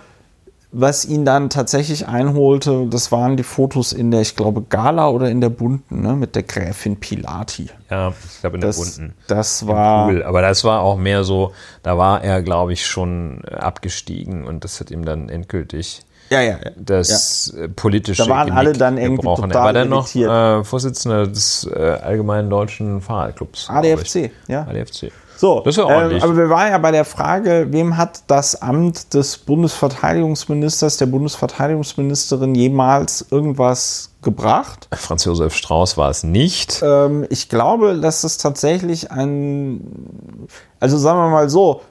[0.79, 5.29] was ihn dann tatsächlich einholte, das waren die Fotos in der, ich glaube, Gala oder
[5.29, 7.69] in der Bunten, ne, mit der Gräfin Pilati.
[7.89, 9.13] Ja, ich glaube in der Das, bunten.
[9.27, 10.07] das war.
[10.07, 11.51] Cool, aber das war auch mehr so,
[11.83, 16.41] da war er, glaube ich, schon äh, abgestiegen und das hat ihm dann endgültig Ja,
[16.41, 16.71] ja, ja.
[16.75, 19.49] das äh, politische Da waren alle dann irgendwie gebrochen.
[19.49, 23.69] total er war dann noch äh, Vorsitzender des äh, Allgemeinen Deutschen Fahrradclubs.
[23.69, 24.61] ADFC, ja.
[24.67, 25.11] ADFC.
[25.37, 26.23] So, Das ist ja ordentlich.
[26.23, 31.05] ähm, aber wir waren ja bei der Frage, wem hat das Amt des Bundesverteidigungsministers, der
[31.05, 34.87] Bundesverteidigungsministerin jemals irgendwas gebracht?
[34.93, 36.81] Franz Josef Strauß war es nicht.
[36.83, 40.47] Ähm, ich glaube, dass es tatsächlich ein,
[40.79, 41.81] also sagen wir mal so,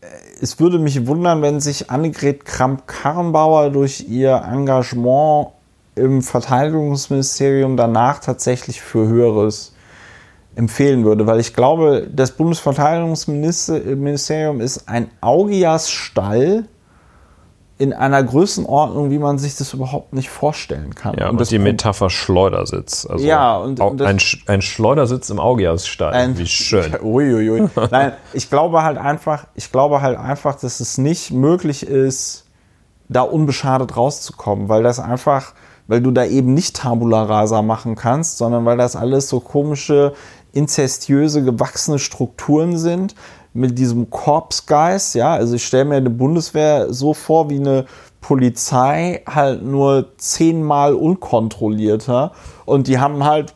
[0.00, 0.06] äh,
[0.40, 5.48] es würde mich wundern, wenn sich Annegret Kramp-Karrenbauer durch ihr Engagement
[5.94, 9.74] im Verteidigungsministerium danach tatsächlich für Höheres
[10.58, 16.64] empfehlen würde, weil ich glaube, das Bundesverteidigungsministerium ist ein Augiasstall
[17.80, 21.14] in einer Größenordnung, wie man sich das überhaupt nicht vorstellen kann.
[21.16, 23.06] Ja, und und, das die Metapher Schleudersitz.
[23.08, 26.36] Also Ja, und- und ein, ein Schleudersitz im Augiasstall.
[26.36, 26.96] Wie schön.
[27.00, 27.68] Uiuiui.
[27.92, 32.46] Nein, ich glaube halt einfach, ich glaube halt einfach, dass es nicht möglich ist,
[33.08, 35.54] da unbeschadet rauszukommen, weil das einfach,
[35.86, 40.14] weil du da eben nicht Tabula Rasa machen kannst, sondern weil das alles so komische,
[40.58, 43.14] inzestiöse, gewachsene Strukturen sind
[43.54, 47.86] mit diesem Korpsgeist, ja, also ich stelle mir eine Bundeswehr so vor wie eine
[48.20, 52.32] Polizei, halt nur zehnmal unkontrollierter
[52.66, 53.54] und die haben halt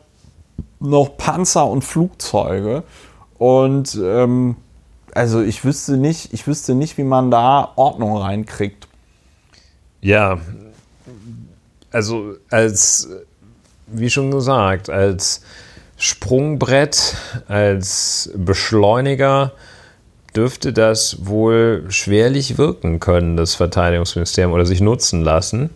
[0.79, 2.83] noch Panzer und Flugzeuge.
[3.37, 4.55] Und ähm,
[5.13, 8.87] also ich wüsste nicht, ich wüsste nicht, wie man da Ordnung reinkriegt.
[10.01, 10.39] Ja,
[11.91, 13.07] also als,
[13.87, 15.41] wie schon gesagt, als
[16.03, 17.15] Sprungbrett,
[17.47, 19.53] als Beschleuniger
[20.35, 25.69] dürfte das wohl schwerlich wirken können, das Verteidigungsministerium, oder sich nutzen lassen.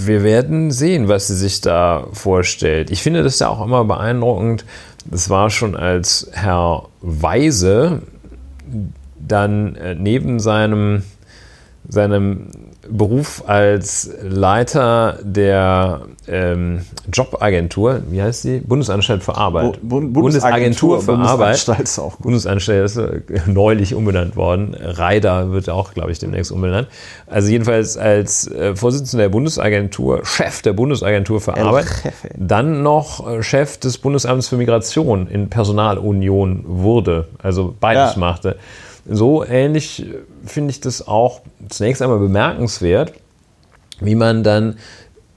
[0.00, 2.90] Wir werden sehen, was sie sich da vorstellt.
[2.90, 4.64] Ich finde das ja auch immer beeindruckend.
[5.04, 8.02] Das war schon als Herr Weise
[9.16, 11.04] dann äh, neben seinem,
[11.88, 12.48] seinem
[12.90, 16.82] Beruf als Leiter der ähm,
[17.12, 18.58] Jobagentur, wie heißt die?
[18.58, 19.78] Bundesanstalt für Arbeit.
[19.82, 21.28] Bu- Bundesagentur für Arbeit.
[21.28, 22.22] Bundesanstalt ist auch gut.
[22.22, 24.74] Bundesanstalt ist äh, neulich umbenannt worden.
[24.78, 26.88] Reider wird auch, glaube ich, demnächst umbenannt.
[27.26, 32.28] Also jedenfalls als äh, Vorsitzender der Bundesagentur, Chef der Bundesagentur für El Arbeit, Jefe.
[32.36, 38.18] dann noch äh, Chef des Bundesamts für Migration in Personalunion wurde, also beides Ja.
[38.20, 38.56] machte.
[39.08, 40.14] So ähnlich äh,
[40.46, 43.12] finde ich das auch zunächst einmal bemerkenswert,
[44.00, 44.78] wie man dann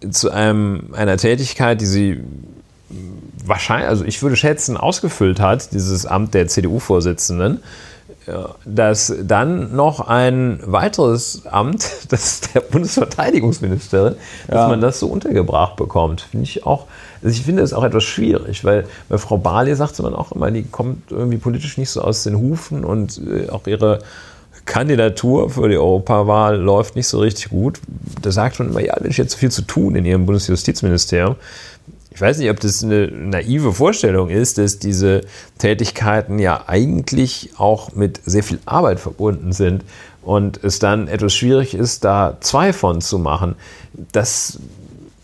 [0.10, 2.24] zu einem, einer Tätigkeit, die sie
[3.46, 7.64] wahrscheinlich, also ich würde schätzen, ausgefüllt hat, dieses Amt der CDU-Vorsitzenden,
[8.66, 14.16] dass dann noch ein weiteres Amt, das ist der Bundesverteidigungsministerin,
[14.48, 14.68] dass Ja.
[14.68, 16.22] man das so untergebracht bekommt.
[16.22, 16.86] Finde ich auch,
[17.24, 20.52] also ich finde es auch etwas schwierig, weil bei Frau Barley sagte man auch immer,
[20.52, 24.00] die kommt irgendwie politisch nicht so aus den Hufen und äh, auch ihre
[24.66, 27.80] Kandidatur für die Europawahl läuft nicht so richtig gut.
[28.22, 31.36] Da sagt man immer, ja, Mensch, jetzt so viel zu tun in ihrem Bundesjustizministerium.
[32.14, 35.22] Ich weiß nicht, ob das eine naive Vorstellung ist, dass diese
[35.58, 39.84] Tätigkeiten ja eigentlich auch mit sehr viel Arbeit verbunden sind
[40.22, 43.56] und es dann etwas schwierig ist, da zwei von zu machen.
[44.12, 44.60] Das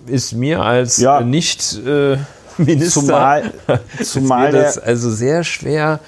[0.08, 1.22] ist mir als Ja.
[1.22, 2.18] nicht äh,
[2.58, 3.54] Minister Zumal,
[4.04, 6.00] zumal, das also sehr schwer.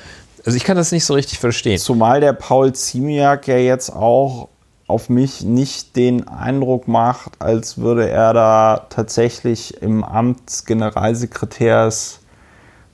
[0.45, 1.77] Also ich kann das nicht so richtig verstehen.
[1.77, 4.47] zumal der Paul Ziemiak ja jetzt auch
[4.89, 12.19] auf mich nicht den Eindruck macht, als würde er da tatsächlich im Amt des Generalsekretärs,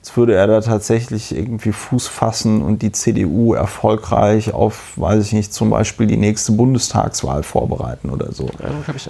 [0.00, 5.32] als würde er da tatsächlich irgendwie Fuß fassen und die CDU erfolgreich auf, weiß ich
[5.32, 8.48] nicht, zum Beispiel die nächste Bundestagswahl vorbereiten oder so.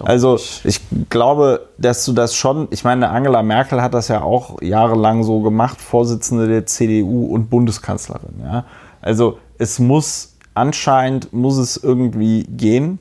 [0.04, 0.80] Also ich
[1.10, 5.40] glaube, dass du das schon, ich meine, Angela Merkel hat das ja auch jahrelang so
[5.40, 8.40] gemacht, Vorsitzende der CDU und Bundeskanzlerin.
[8.42, 8.64] Ja?
[9.02, 12.98] Also es muss, anscheinend muss es irgendwie gehen.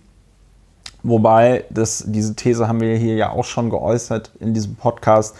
[1.04, 5.36] Wobei, das, diese These haben wir hier ja auch schon geäußert in diesem Podcast,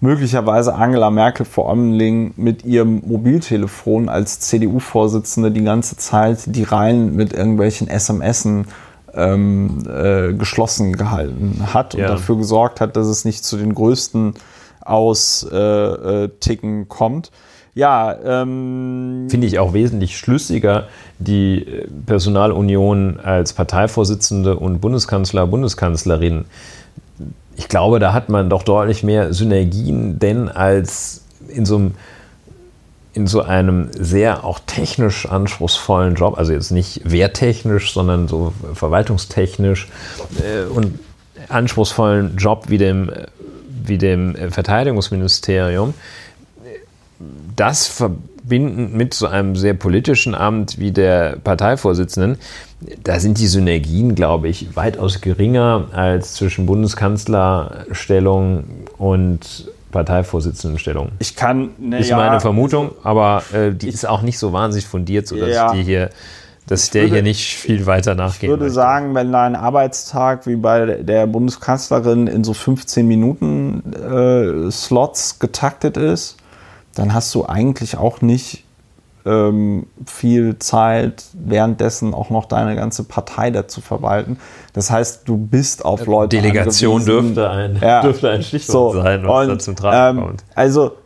[0.00, 7.14] möglicherweise Angela Merkel vor allem mit ihrem Mobiltelefon als CDU-Vorsitzende die ganze Zeit die Reihen
[7.14, 8.66] mit irgendwelchen SMSen
[9.14, 12.08] ähm, äh, geschlossen gehalten hat und Ja.
[12.08, 14.34] dafür gesorgt hat, dass es nicht zu den größten
[14.84, 17.30] austicken äh, kommt.
[17.74, 20.86] Ja, ähm, finde ich auch wesentlich schlüssiger,
[21.18, 21.66] die
[22.06, 26.44] Personalunion als Parteivorsitzende und Bundeskanzler, Bundeskanzlerin.
[27.56, 31.94] Ich glaube, da hat man doch deutlich mehr Synergien, denn als in so einem
[33.14, 39.86] in so einem sehr auch technisch anspruchsvollen Job, also jetzt nicht wehrtechnisch, sondern so verwaltungstechnisch
[40.42, 40.98] äh, und
[41.48, 43.12] anspruchsvollen Job wie dem,
[43.84, 45.94] wie dem Verteidigungsministerium,
[47.56, 52.38] das verbinden mit so einem sehr politischen Amt wie der Parteivorsitzenden,
[53.02, 58.64] da sind die Synergien, glaube ich, weitaus geringer als zwischen Bundeskanzlerstellung
[58.98, 61.12] und Parteivorsitzendenstellung.
[61.20, 64.52] Ich kann, ne, ist ja, meine Vermutung, aber äh, die ich, ist auch nicht so
[64.52, 66.10] wahnsinnig fundiert, sodass ja, ich die hier,
[66.66, 68.74] dass ich der würde, hier nicht viel weiter nachgehen Ich würde möchte.
[68.74, 75.96] sagen, wenn dein Arbeitstag wie bei der Bundeskanzlerin in so 15 Minuten äh, Slots getaktet
[75.96, 76.38] ist,
[76.94, 78.64] dann hast du eigentlich auch nicht
[79.26, 84.38] ähm, viel Zeit, währenddessen auch noch deine ganze Partei dazu verwalten.
[84.72, 89.02] Das heißt, du bist auf Leute Delegation dürfte ein, ja, dürfte ein Stichwort so.
[89.02, 90.44] sein, was und, da zum Tragen ähm, kommt.
[90.54, 90.96] Also,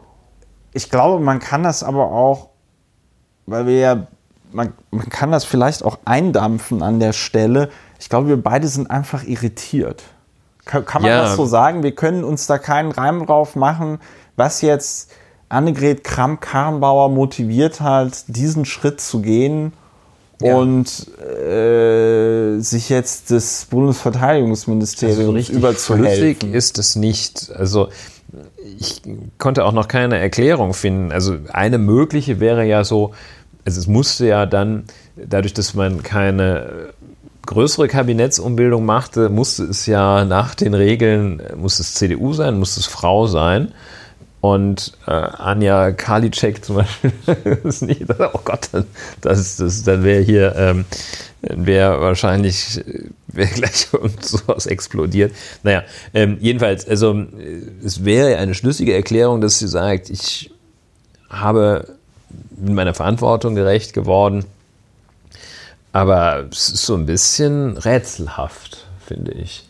[0.73, 2.49] ich glaube, man kann das aber auch,
[3.47, 4.07] weil wir ja,
[4.53, 7.71] man, man kann das vielleicht auch eindampfen an der Stelle.
[8.01, 10.03] Ich glaube, wir beide sind einfach irritiert.
[10.65, 11.23] Kann, kann man ja.
[11.23, 11.83] das so sagen?
[11.83, 13.99] Wir können uns da keinen Reim drauf machen,
[14.37, 15.11] was jetzt
[15.49, 19.73] Annegret Kramp-Karrenbauer motiviert hat, diesen Schritt zu gehen
[20.43, 20.57] ja.
[20.57, 26.55] und äh, sich jetzt des Bundesverteidigungsministeriums also überzuhelfen.
[26.55, 27.51] ist es nicht.
[27.55, 27.89] Also
[28.79, 29.03] ich
[29.39, 31.13] konnte auch noch keine Erklärung finden.
[31.13, 33.13] Also eine mögliche wäre ja so,
[33.65, 34.85] also es musste ja dann,
[35.17, 36.93] dadurch, dass man keine
[37.47, 42.87] größere Kabinettsumbildung machte, musste es ja nach den Regeln, musste es CDU sein, musste es
[42.87, 43.73] Frau sein.
[44.41, 47.13] Und äh, Anja Karliczek zum Beispiel
[47.65, 48.69] ist nicht, oh Gott,
[49.21, 50.85] das, das, dann wäre hier, ähm,
[51.43, 52.81] wäre wahrscheinlich,
[53.27, 53.89] wäre gleich
[54.21, 55.35] sowas explodiert.
[55.65, 55.83] Naja,
[56.15, 57.25] ähm, jedenfalls, also
[57.85, 60.53] es wäre eine schlüssige Erklärung, dass sie sagt, ich
[61.29, 61.97] habe
[62.65, 64.45] in meiner Verantwortung gerecht geworden,
[65.93, 69.68] aber es ist so ein bisschen rätselhaft, finde ich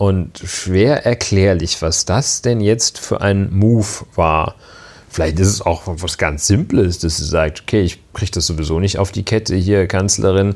[0.00, 4.54] und schwer erklärlich, was das denn jetzt für ein Move war.
[5.10, 8.80] Vielleicht ist es auch was ganz Simples, dass sie sagt, okay, ich kriege das sowieso
[8.80, 10.54] nicht auf die Kette hier, Kanzlerin,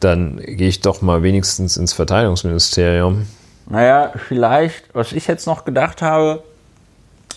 [0.00, 3.24] dann gehe ich doch mal wenigstens ins Verteidigungsministerium.
[3.70, 6.42] Naja, vielleicht, was ich jetzt noch gedacht habe,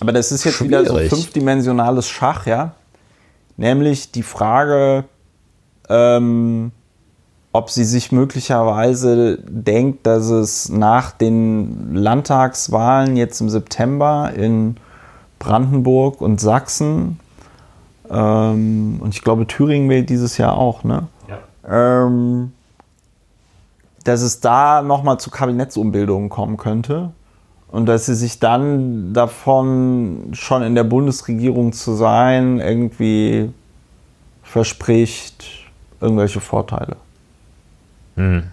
[0.01, 0.89] aber das ist jetzt Schwierig.
[0.89, 2.75] wieder so fünfdimensionales Schach, ja.
[3.55, 5.05] Nämlich die Frage,
[5.87, 6.73] ähm,
[7.55, 14.75] ob sie sich möglicherweise denkt, dass es nach den Landtagswahlen jetzt im September in
[15.39, 17.19] Brandenburg und Sachsen
[18.09, 21.07] ähm, und ich glaube Thüringen wählt dieses Jahr auch, ne?
[21.27, 22.05] Ja.
[22.05, 22.51] Ähm,
[24.03, 27.11] dass es da nochmal zu Kabinettsumbildungen kommen könnte
[27.71, 33.49] und dass sie sich dann davon schon in der Bundesregierung zu sein irgendwie
[34.43, 35.45] verspricht
[36.01, 36.97] irgendwelche Vorteile.
[38.15, 38.43] Hm.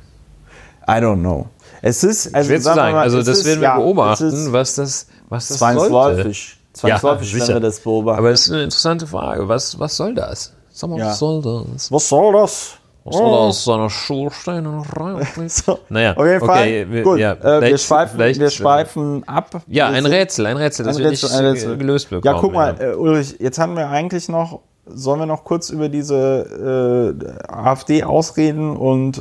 [0.88, 1.48] I don't know.
[1.80, 2.92] Es ist, also, Schwer zu sagen.
[2.94, 6.56] Mal, also das ist, werden wir ja, beobachten, was das, was das zwangsläufig.
[6.72, 8.18] Zwangsläufig ja, werden wir das beobachten.
[8.18, 9.48] Aber es ist eine interessante Frage.
[9.48, 10.52] Was, was soll das?
[10.70, 11.06] Sag mal, ja.
[11.06, 11.92] was soll das?
[11.92, 12.78] Was soll das?
[13.04, 13.46] Was soll oh.
[13.48, 13.64] das?
[13.64, 15.48] Seine Schorsteine rein?
[15.48, 15.80] so.
[15.88, 16.60] Naja, auf jeden Fall.
[16.60, 19.62] Okay, wir, Gut, ja, äh, wir, schweifen, wir schweifen ab.
[19.66, 21.76] Ja, ein Rätsel, ein Rätsel, das ein wir Rätsel, nicht Rätsel.
[21.78, 22.34] gelöst bekommen.
[22.34, 25.88] Ja, guck mal, äh, Ulrich, jetzt haben wir eigentlich noch Sollen wir noch kurz über
[25.88, 27.14] diese
[27.48, 29.20] äh, AfD ausreden und äh,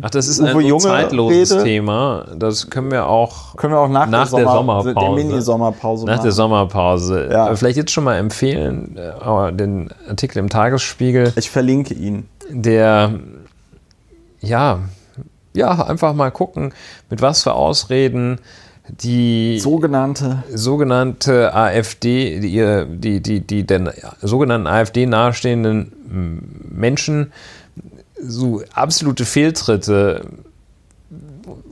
[0.00, 1.64] Ach, das ist Uwe ein Junge zeitloses Rede?
[1.64, 2.26] Thema.
[2.36, 6.06] Das können wir auch, können wir auch nach, nach der, Sommer, der Sommerpause, der Mini-Sommerpause
[6.06, 6.22] nach machen.
[6.22, 7.28] der Sommerpause.
[7.32, 7.56] Ja.
[7.56, 11.32] Vielleicht jetzt schon mal empfehlen äh, den Artikel im Tagesspiegel.
[11.34, 12.28] Ich verlinke ihn.
[12.48, 13.12] Der
[14.40, 14.78] ja
[15.52, 16.72] ja einfach mal gucken,
[17.10, 18.38] mit was für Ausreden
[18.88, 23.90] die sogenannte sogenannte AfD, die, die, die, die den
[24.20, 25.92] sogenannten AfD nahestehenden
[26.70, 27.32] Menschen
[28.20, 30.26] so absolute Fehltritte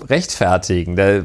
[0.09, 0.97] rechtfertigen.
[0.97, 1.23] Da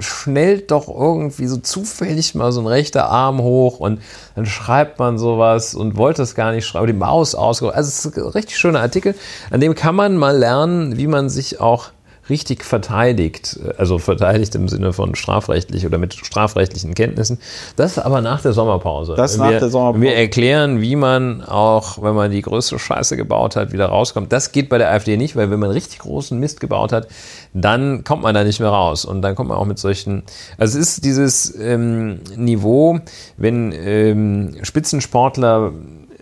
[0.00, 4.00] schnellt doch irgendwie so zufällig mal so ein rechter Arm hoch und
[4.34, 7.76] dann schreibt man sowas und wollte es gar nicht schreiben, die Maus ausgerollt.
[7.76, 9.14] Also es ist ein richtig schöner Artikel,
[9.50, 11.90] an dem kann man mal lernen, wie man sich auch
[12.30, 17.38] richtig verteidigt, also verteidigt im Sinne von strafrechtlich oder mit strafrechtlichen Kenntnissen.
[17.76, 19.14] Das aber nach der Sommerpause.
[19.16, 20.02] Das wenn nach wir, der Sommerpause.
[20.02, 24.32] Wir erklären, wie man auch, wenn man die größte Scheiße gebaut hat, wieder rauskommt.
[24.32, 27.08] Das geht bei der AfD nicht, weil wenn man richtig großen Mist gebaut hat,
[27.54, 29.04] dann kommt man da nicht mehr raus.
[29.04, 30.22] Und dann kommt man auch mit solchen.
[30.58, 32.98] Also es ist dieses ähm, Niveau,
[33.36, 35.72] wenn ähm, Spitzensportler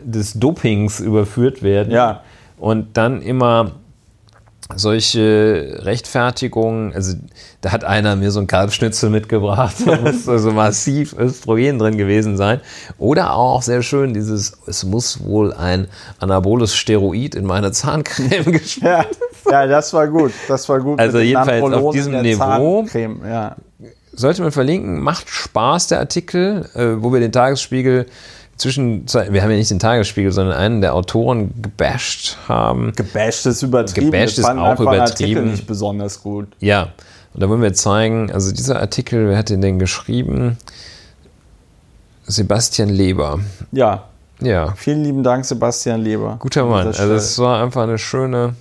[0.03, 2.23] des Dopings überführt werden Ja.
[2.59, 3.73] und dann immer
[4.75, 7.15] solche Rechtfertigungen, also
[7.61, 12.37] da hat einer mir so ein Kalbschnitzel mitgebracht, da muss also massiv Östrogen drin gewesen
[12.37, 12.61] sein.
[12.99, 15.87] Oder auch sehr schön dieses, es muss wohl ein
[16.19, 19.05] anaboles Steroid in meine Zahncreme gespielt Ja,
[19.51, 20.33] ja, das war gut.
[20.49, 20.99] Das war gut.
[20.99, 22.83] Also jedenfalls auf diesem Niveau.
[22.83, 23.57] Zahncreme, Ja.
[24.13, 25.01] sollte man verlinken.
[25.01, 28.07] Macht Spaß, der Artikel, äh, wo wir den Tagesspiegel
[28.57, 32.93] zwischen, wir haben ja nicht den Tagesspiegel, sondern einen der Autoren gebasht haben.
[32.97, 34.11] Gebasht ist übertrieben.
[34.11, 35.51] Gebasht ist auch einen Artikel übertrieben.
[35.51, 36.49] nicht besonders gut.
[36.61, 36.89] Ja,
[37.35, 40.57] und da wollen wir zeigen, also dieser Artikel, wer hat den denn geschrieben?
[42.27, 43.41] Sebastian Leber.
[43.73, 44.05] Ja,
[44.41, 46.37] Ja, vielen lieben Dank, Sebastian Leber.
[46.41, 46.87] guter An Mann.
[46.89, 48.55] Also es war einfach eine schöne,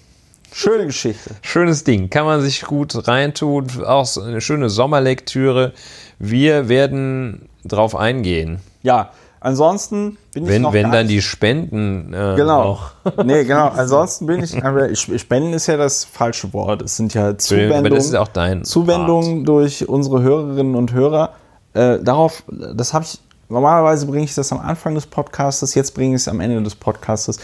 [0.54, 1.32] Schöne Geschichte.
[1.42, 2.10] schönes Ding.
[2.10, 3.68] Kann man sich gut reintun.
[3.86, 5.74] Auch eine schöne Sommerlektüre.
[6.20, 8.60] Wir werden drauf eingehen.
[8.84, 9.12] Ja,
[9.46, 12.62] ansonsten bin ich Wenn, noch wenn dann die Spenden äh, Genau.
[12.62, 12.82] auch.
[13.24, 13.68] Nee, genau.
[13.76, 16.82] Ansonsten bin ich, aber ich- Spenden ist ja das falsche Wort.
[16.82, 21.32] Es sind ja Aber Zuwendungen, das ist auch dein Zuwendungen durch unsere Hörerinnen und Hörer.
[21.74, 22.44] Äh, darauf,
[22.74, 23.20] das habe ich,
[23.50, 26.76] normalerweise bringe ich das am Anfang des Podcastes, jetzt bringe ich es am Ende des
[26.76, 27.38] Podcastes.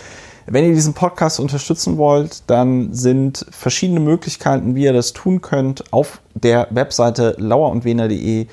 [0.48, 5.84] Wenn ihr diesen Podcast unterstützen wollt, dann sind verschiedene Möglichkeiten, wie ihr das tun könnt,
[5.94, 8.48] auf der Webseite lauerundwener.de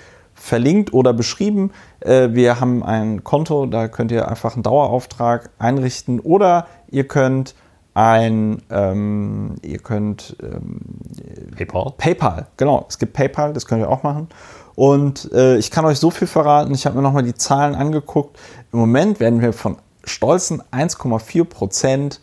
[0.49, 1.70] verlinkt oder beschrieben.
[2.01, 7.55] Äh, Wir haben ein Konto, da könnt ihr einfach einen Dauerauftrag einrichten oder ihr könnt
[7.95, 10.81] ein, ähm, ihr könnt ähm,
[11.57, 11.93] PayPal.
[11.97, 12.87] PayPal, genau.
[12.89, 14.29] Es gibt PayPal, das könnt ihr auch machen.
[14.75, 18.39] Und äh, ich kann euch so viel verraten, ich habe mir nochmal die Zahlen angeguckt.
[18.73, 22.20] Im Moment werden wir von stolzen 1,4 Prozent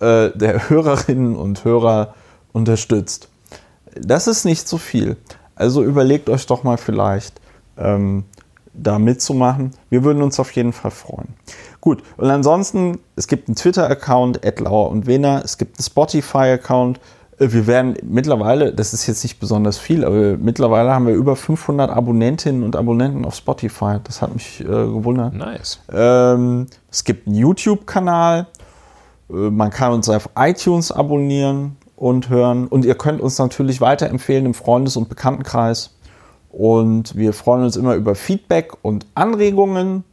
[0.00, 2.14] äh, der Hörerinnen und Hörer
[2.52, 3.28] unterstützt.
[3.94, 5.16] Das ist nicht so viel.
[5.54, 7.39] Also überlegt euch doch mal vielleicht,
[7.80, 8.24] ähm,
[8.72, 9.72] da mitzumachen.
[9.88, 11.28] Wir würden uns auf jeden Fall freuen.
[11.80, 17.00] Gut, und ansonsten, es gibt einen Twitter-Account, Lauer und Wena, es gibt einen Spotify-Account.
[17.38, 21.36] Äh, Wir werden mittlerweile, das ist jetzt nicht besonders viel, aber mittlerweile haben wir über
[21.36, 23.96] 500 Abonnentinnen und Abonnenten auf Spotify.
[24.04, 25.34] Das hat mich äh, gewundert.
[25.34, 25.80] Nice.
[25.92, 28.46] Ähm, es gibt einen YouTube-Kanal.
[29.30, 32.66] Äh, Man kann uns auf iTunes abonnieren und hören.
[32.68, 35.90] Und ihr könnt uns natürlich weiterempfehlen im Freundes- und Bekanntenkreis.
[36.52, 40.04] Und wir freuen uns immer über Feedback und Anregungen.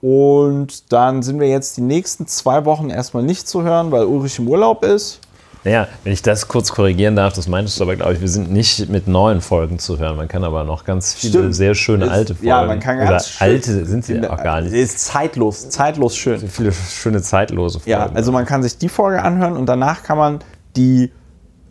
[0.00, 4.38] Und dann sind wir jetzt die nächsten zwei Wochen erstmal nicht zu hören, weil Ulrich
[4.38, 5.20] im Urlaub ist.
[5.64, 8.52] Naja, wenn ich das kurz korrigieren darf, das meintest du aber, glaube ich, wir sind
[8.52, 10.16] nicht mit neuen Folgen zu hören.
[10.16, 11.54] Man kann aber noch ganz viele Stimmt.
[11.56, 12.46] sehr schöne Ist- alte Folgen.
[12.46, 14.72] ja, man kann Oder ganz schön- alte sind sie auch gar nicht.
[14.72, 16.38] Ist zeitlos, zeitlos schön.
[16.48, 17.90] Viele schöne zeitlose Folgen.
[17.90, 20.38] Ja, also man kann sich die Folge anhören und danach kann man
[20.76, 21.10] die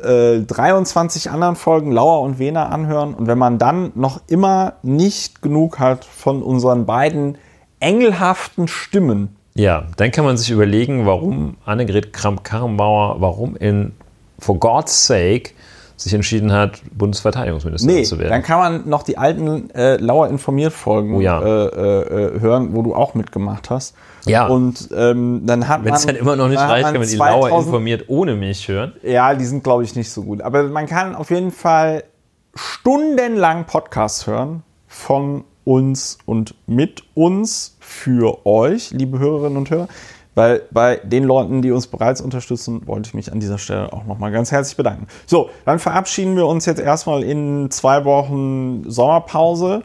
[0.06, 3.14] äh, 23 anderen Folgen Lauer und Wena anhören.
[3.14, 7.38] Und wenn man dann noch immer nicht genug hat von unseren beiden
[7.80, 13.92] engelhaften Stimmen, Ja, dann kann man sich überlegen, warum Annegret Kramp-Karrenbauer, warum in
[14.40, 15.52] For God's Sake
[15.98, 18.30] sich entschieden hat, Bundesverteidigungsministerin nee, zu werden.
[18.30, 21.42] dann kann man noch die alten äh, Lauer informiert Folgen Oh ja.
[21.42, 23.96] äh, äh, äh, hören, wo du auch mitgemacht hast.
[24.26, 24.48] Ja.
[24.48, 25.98] Und ähm, dann hat Wenn man.
[25.98, 28.94] es dann immer noch nicht reicht, kann man die Lauer 2000 informiert ohne mich hören.
[29.04, 30.42] Ja, die sind, glaube ich, nicht so gut.
[30.42, 32.04] Aber man kann auf jeden Fall
[32.56, 39.88] stundenlang Podcasts hören von uns und mit uns für euch, liebe Hörerinnen und Hörer.
[40.36, 44.04] Weil bei den Leuten, die uns bereits unterstützen, wollte ich mich an dieser Stelle auch
[44.06, 45.08] nochmal ganz herzlich bedanken.
[45.26, 49.84] So, dann verabschieden wir uns jetzt erstmal in zwei Wochen Sommerpause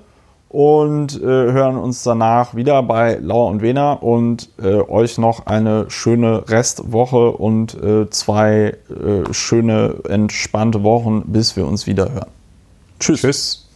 [0.50, 5.88] und äh, hören uns danach wieder bei Lauer und Wena und äh, euch noch eine
[5.90, 12.30] schöne Restwoche und äh, zwei äh, schöne, entspannte Wochen, bis wir uns wieder hören.
[12.98, 13.20] Tschüss.
[13.20, 13.69] Tschüss.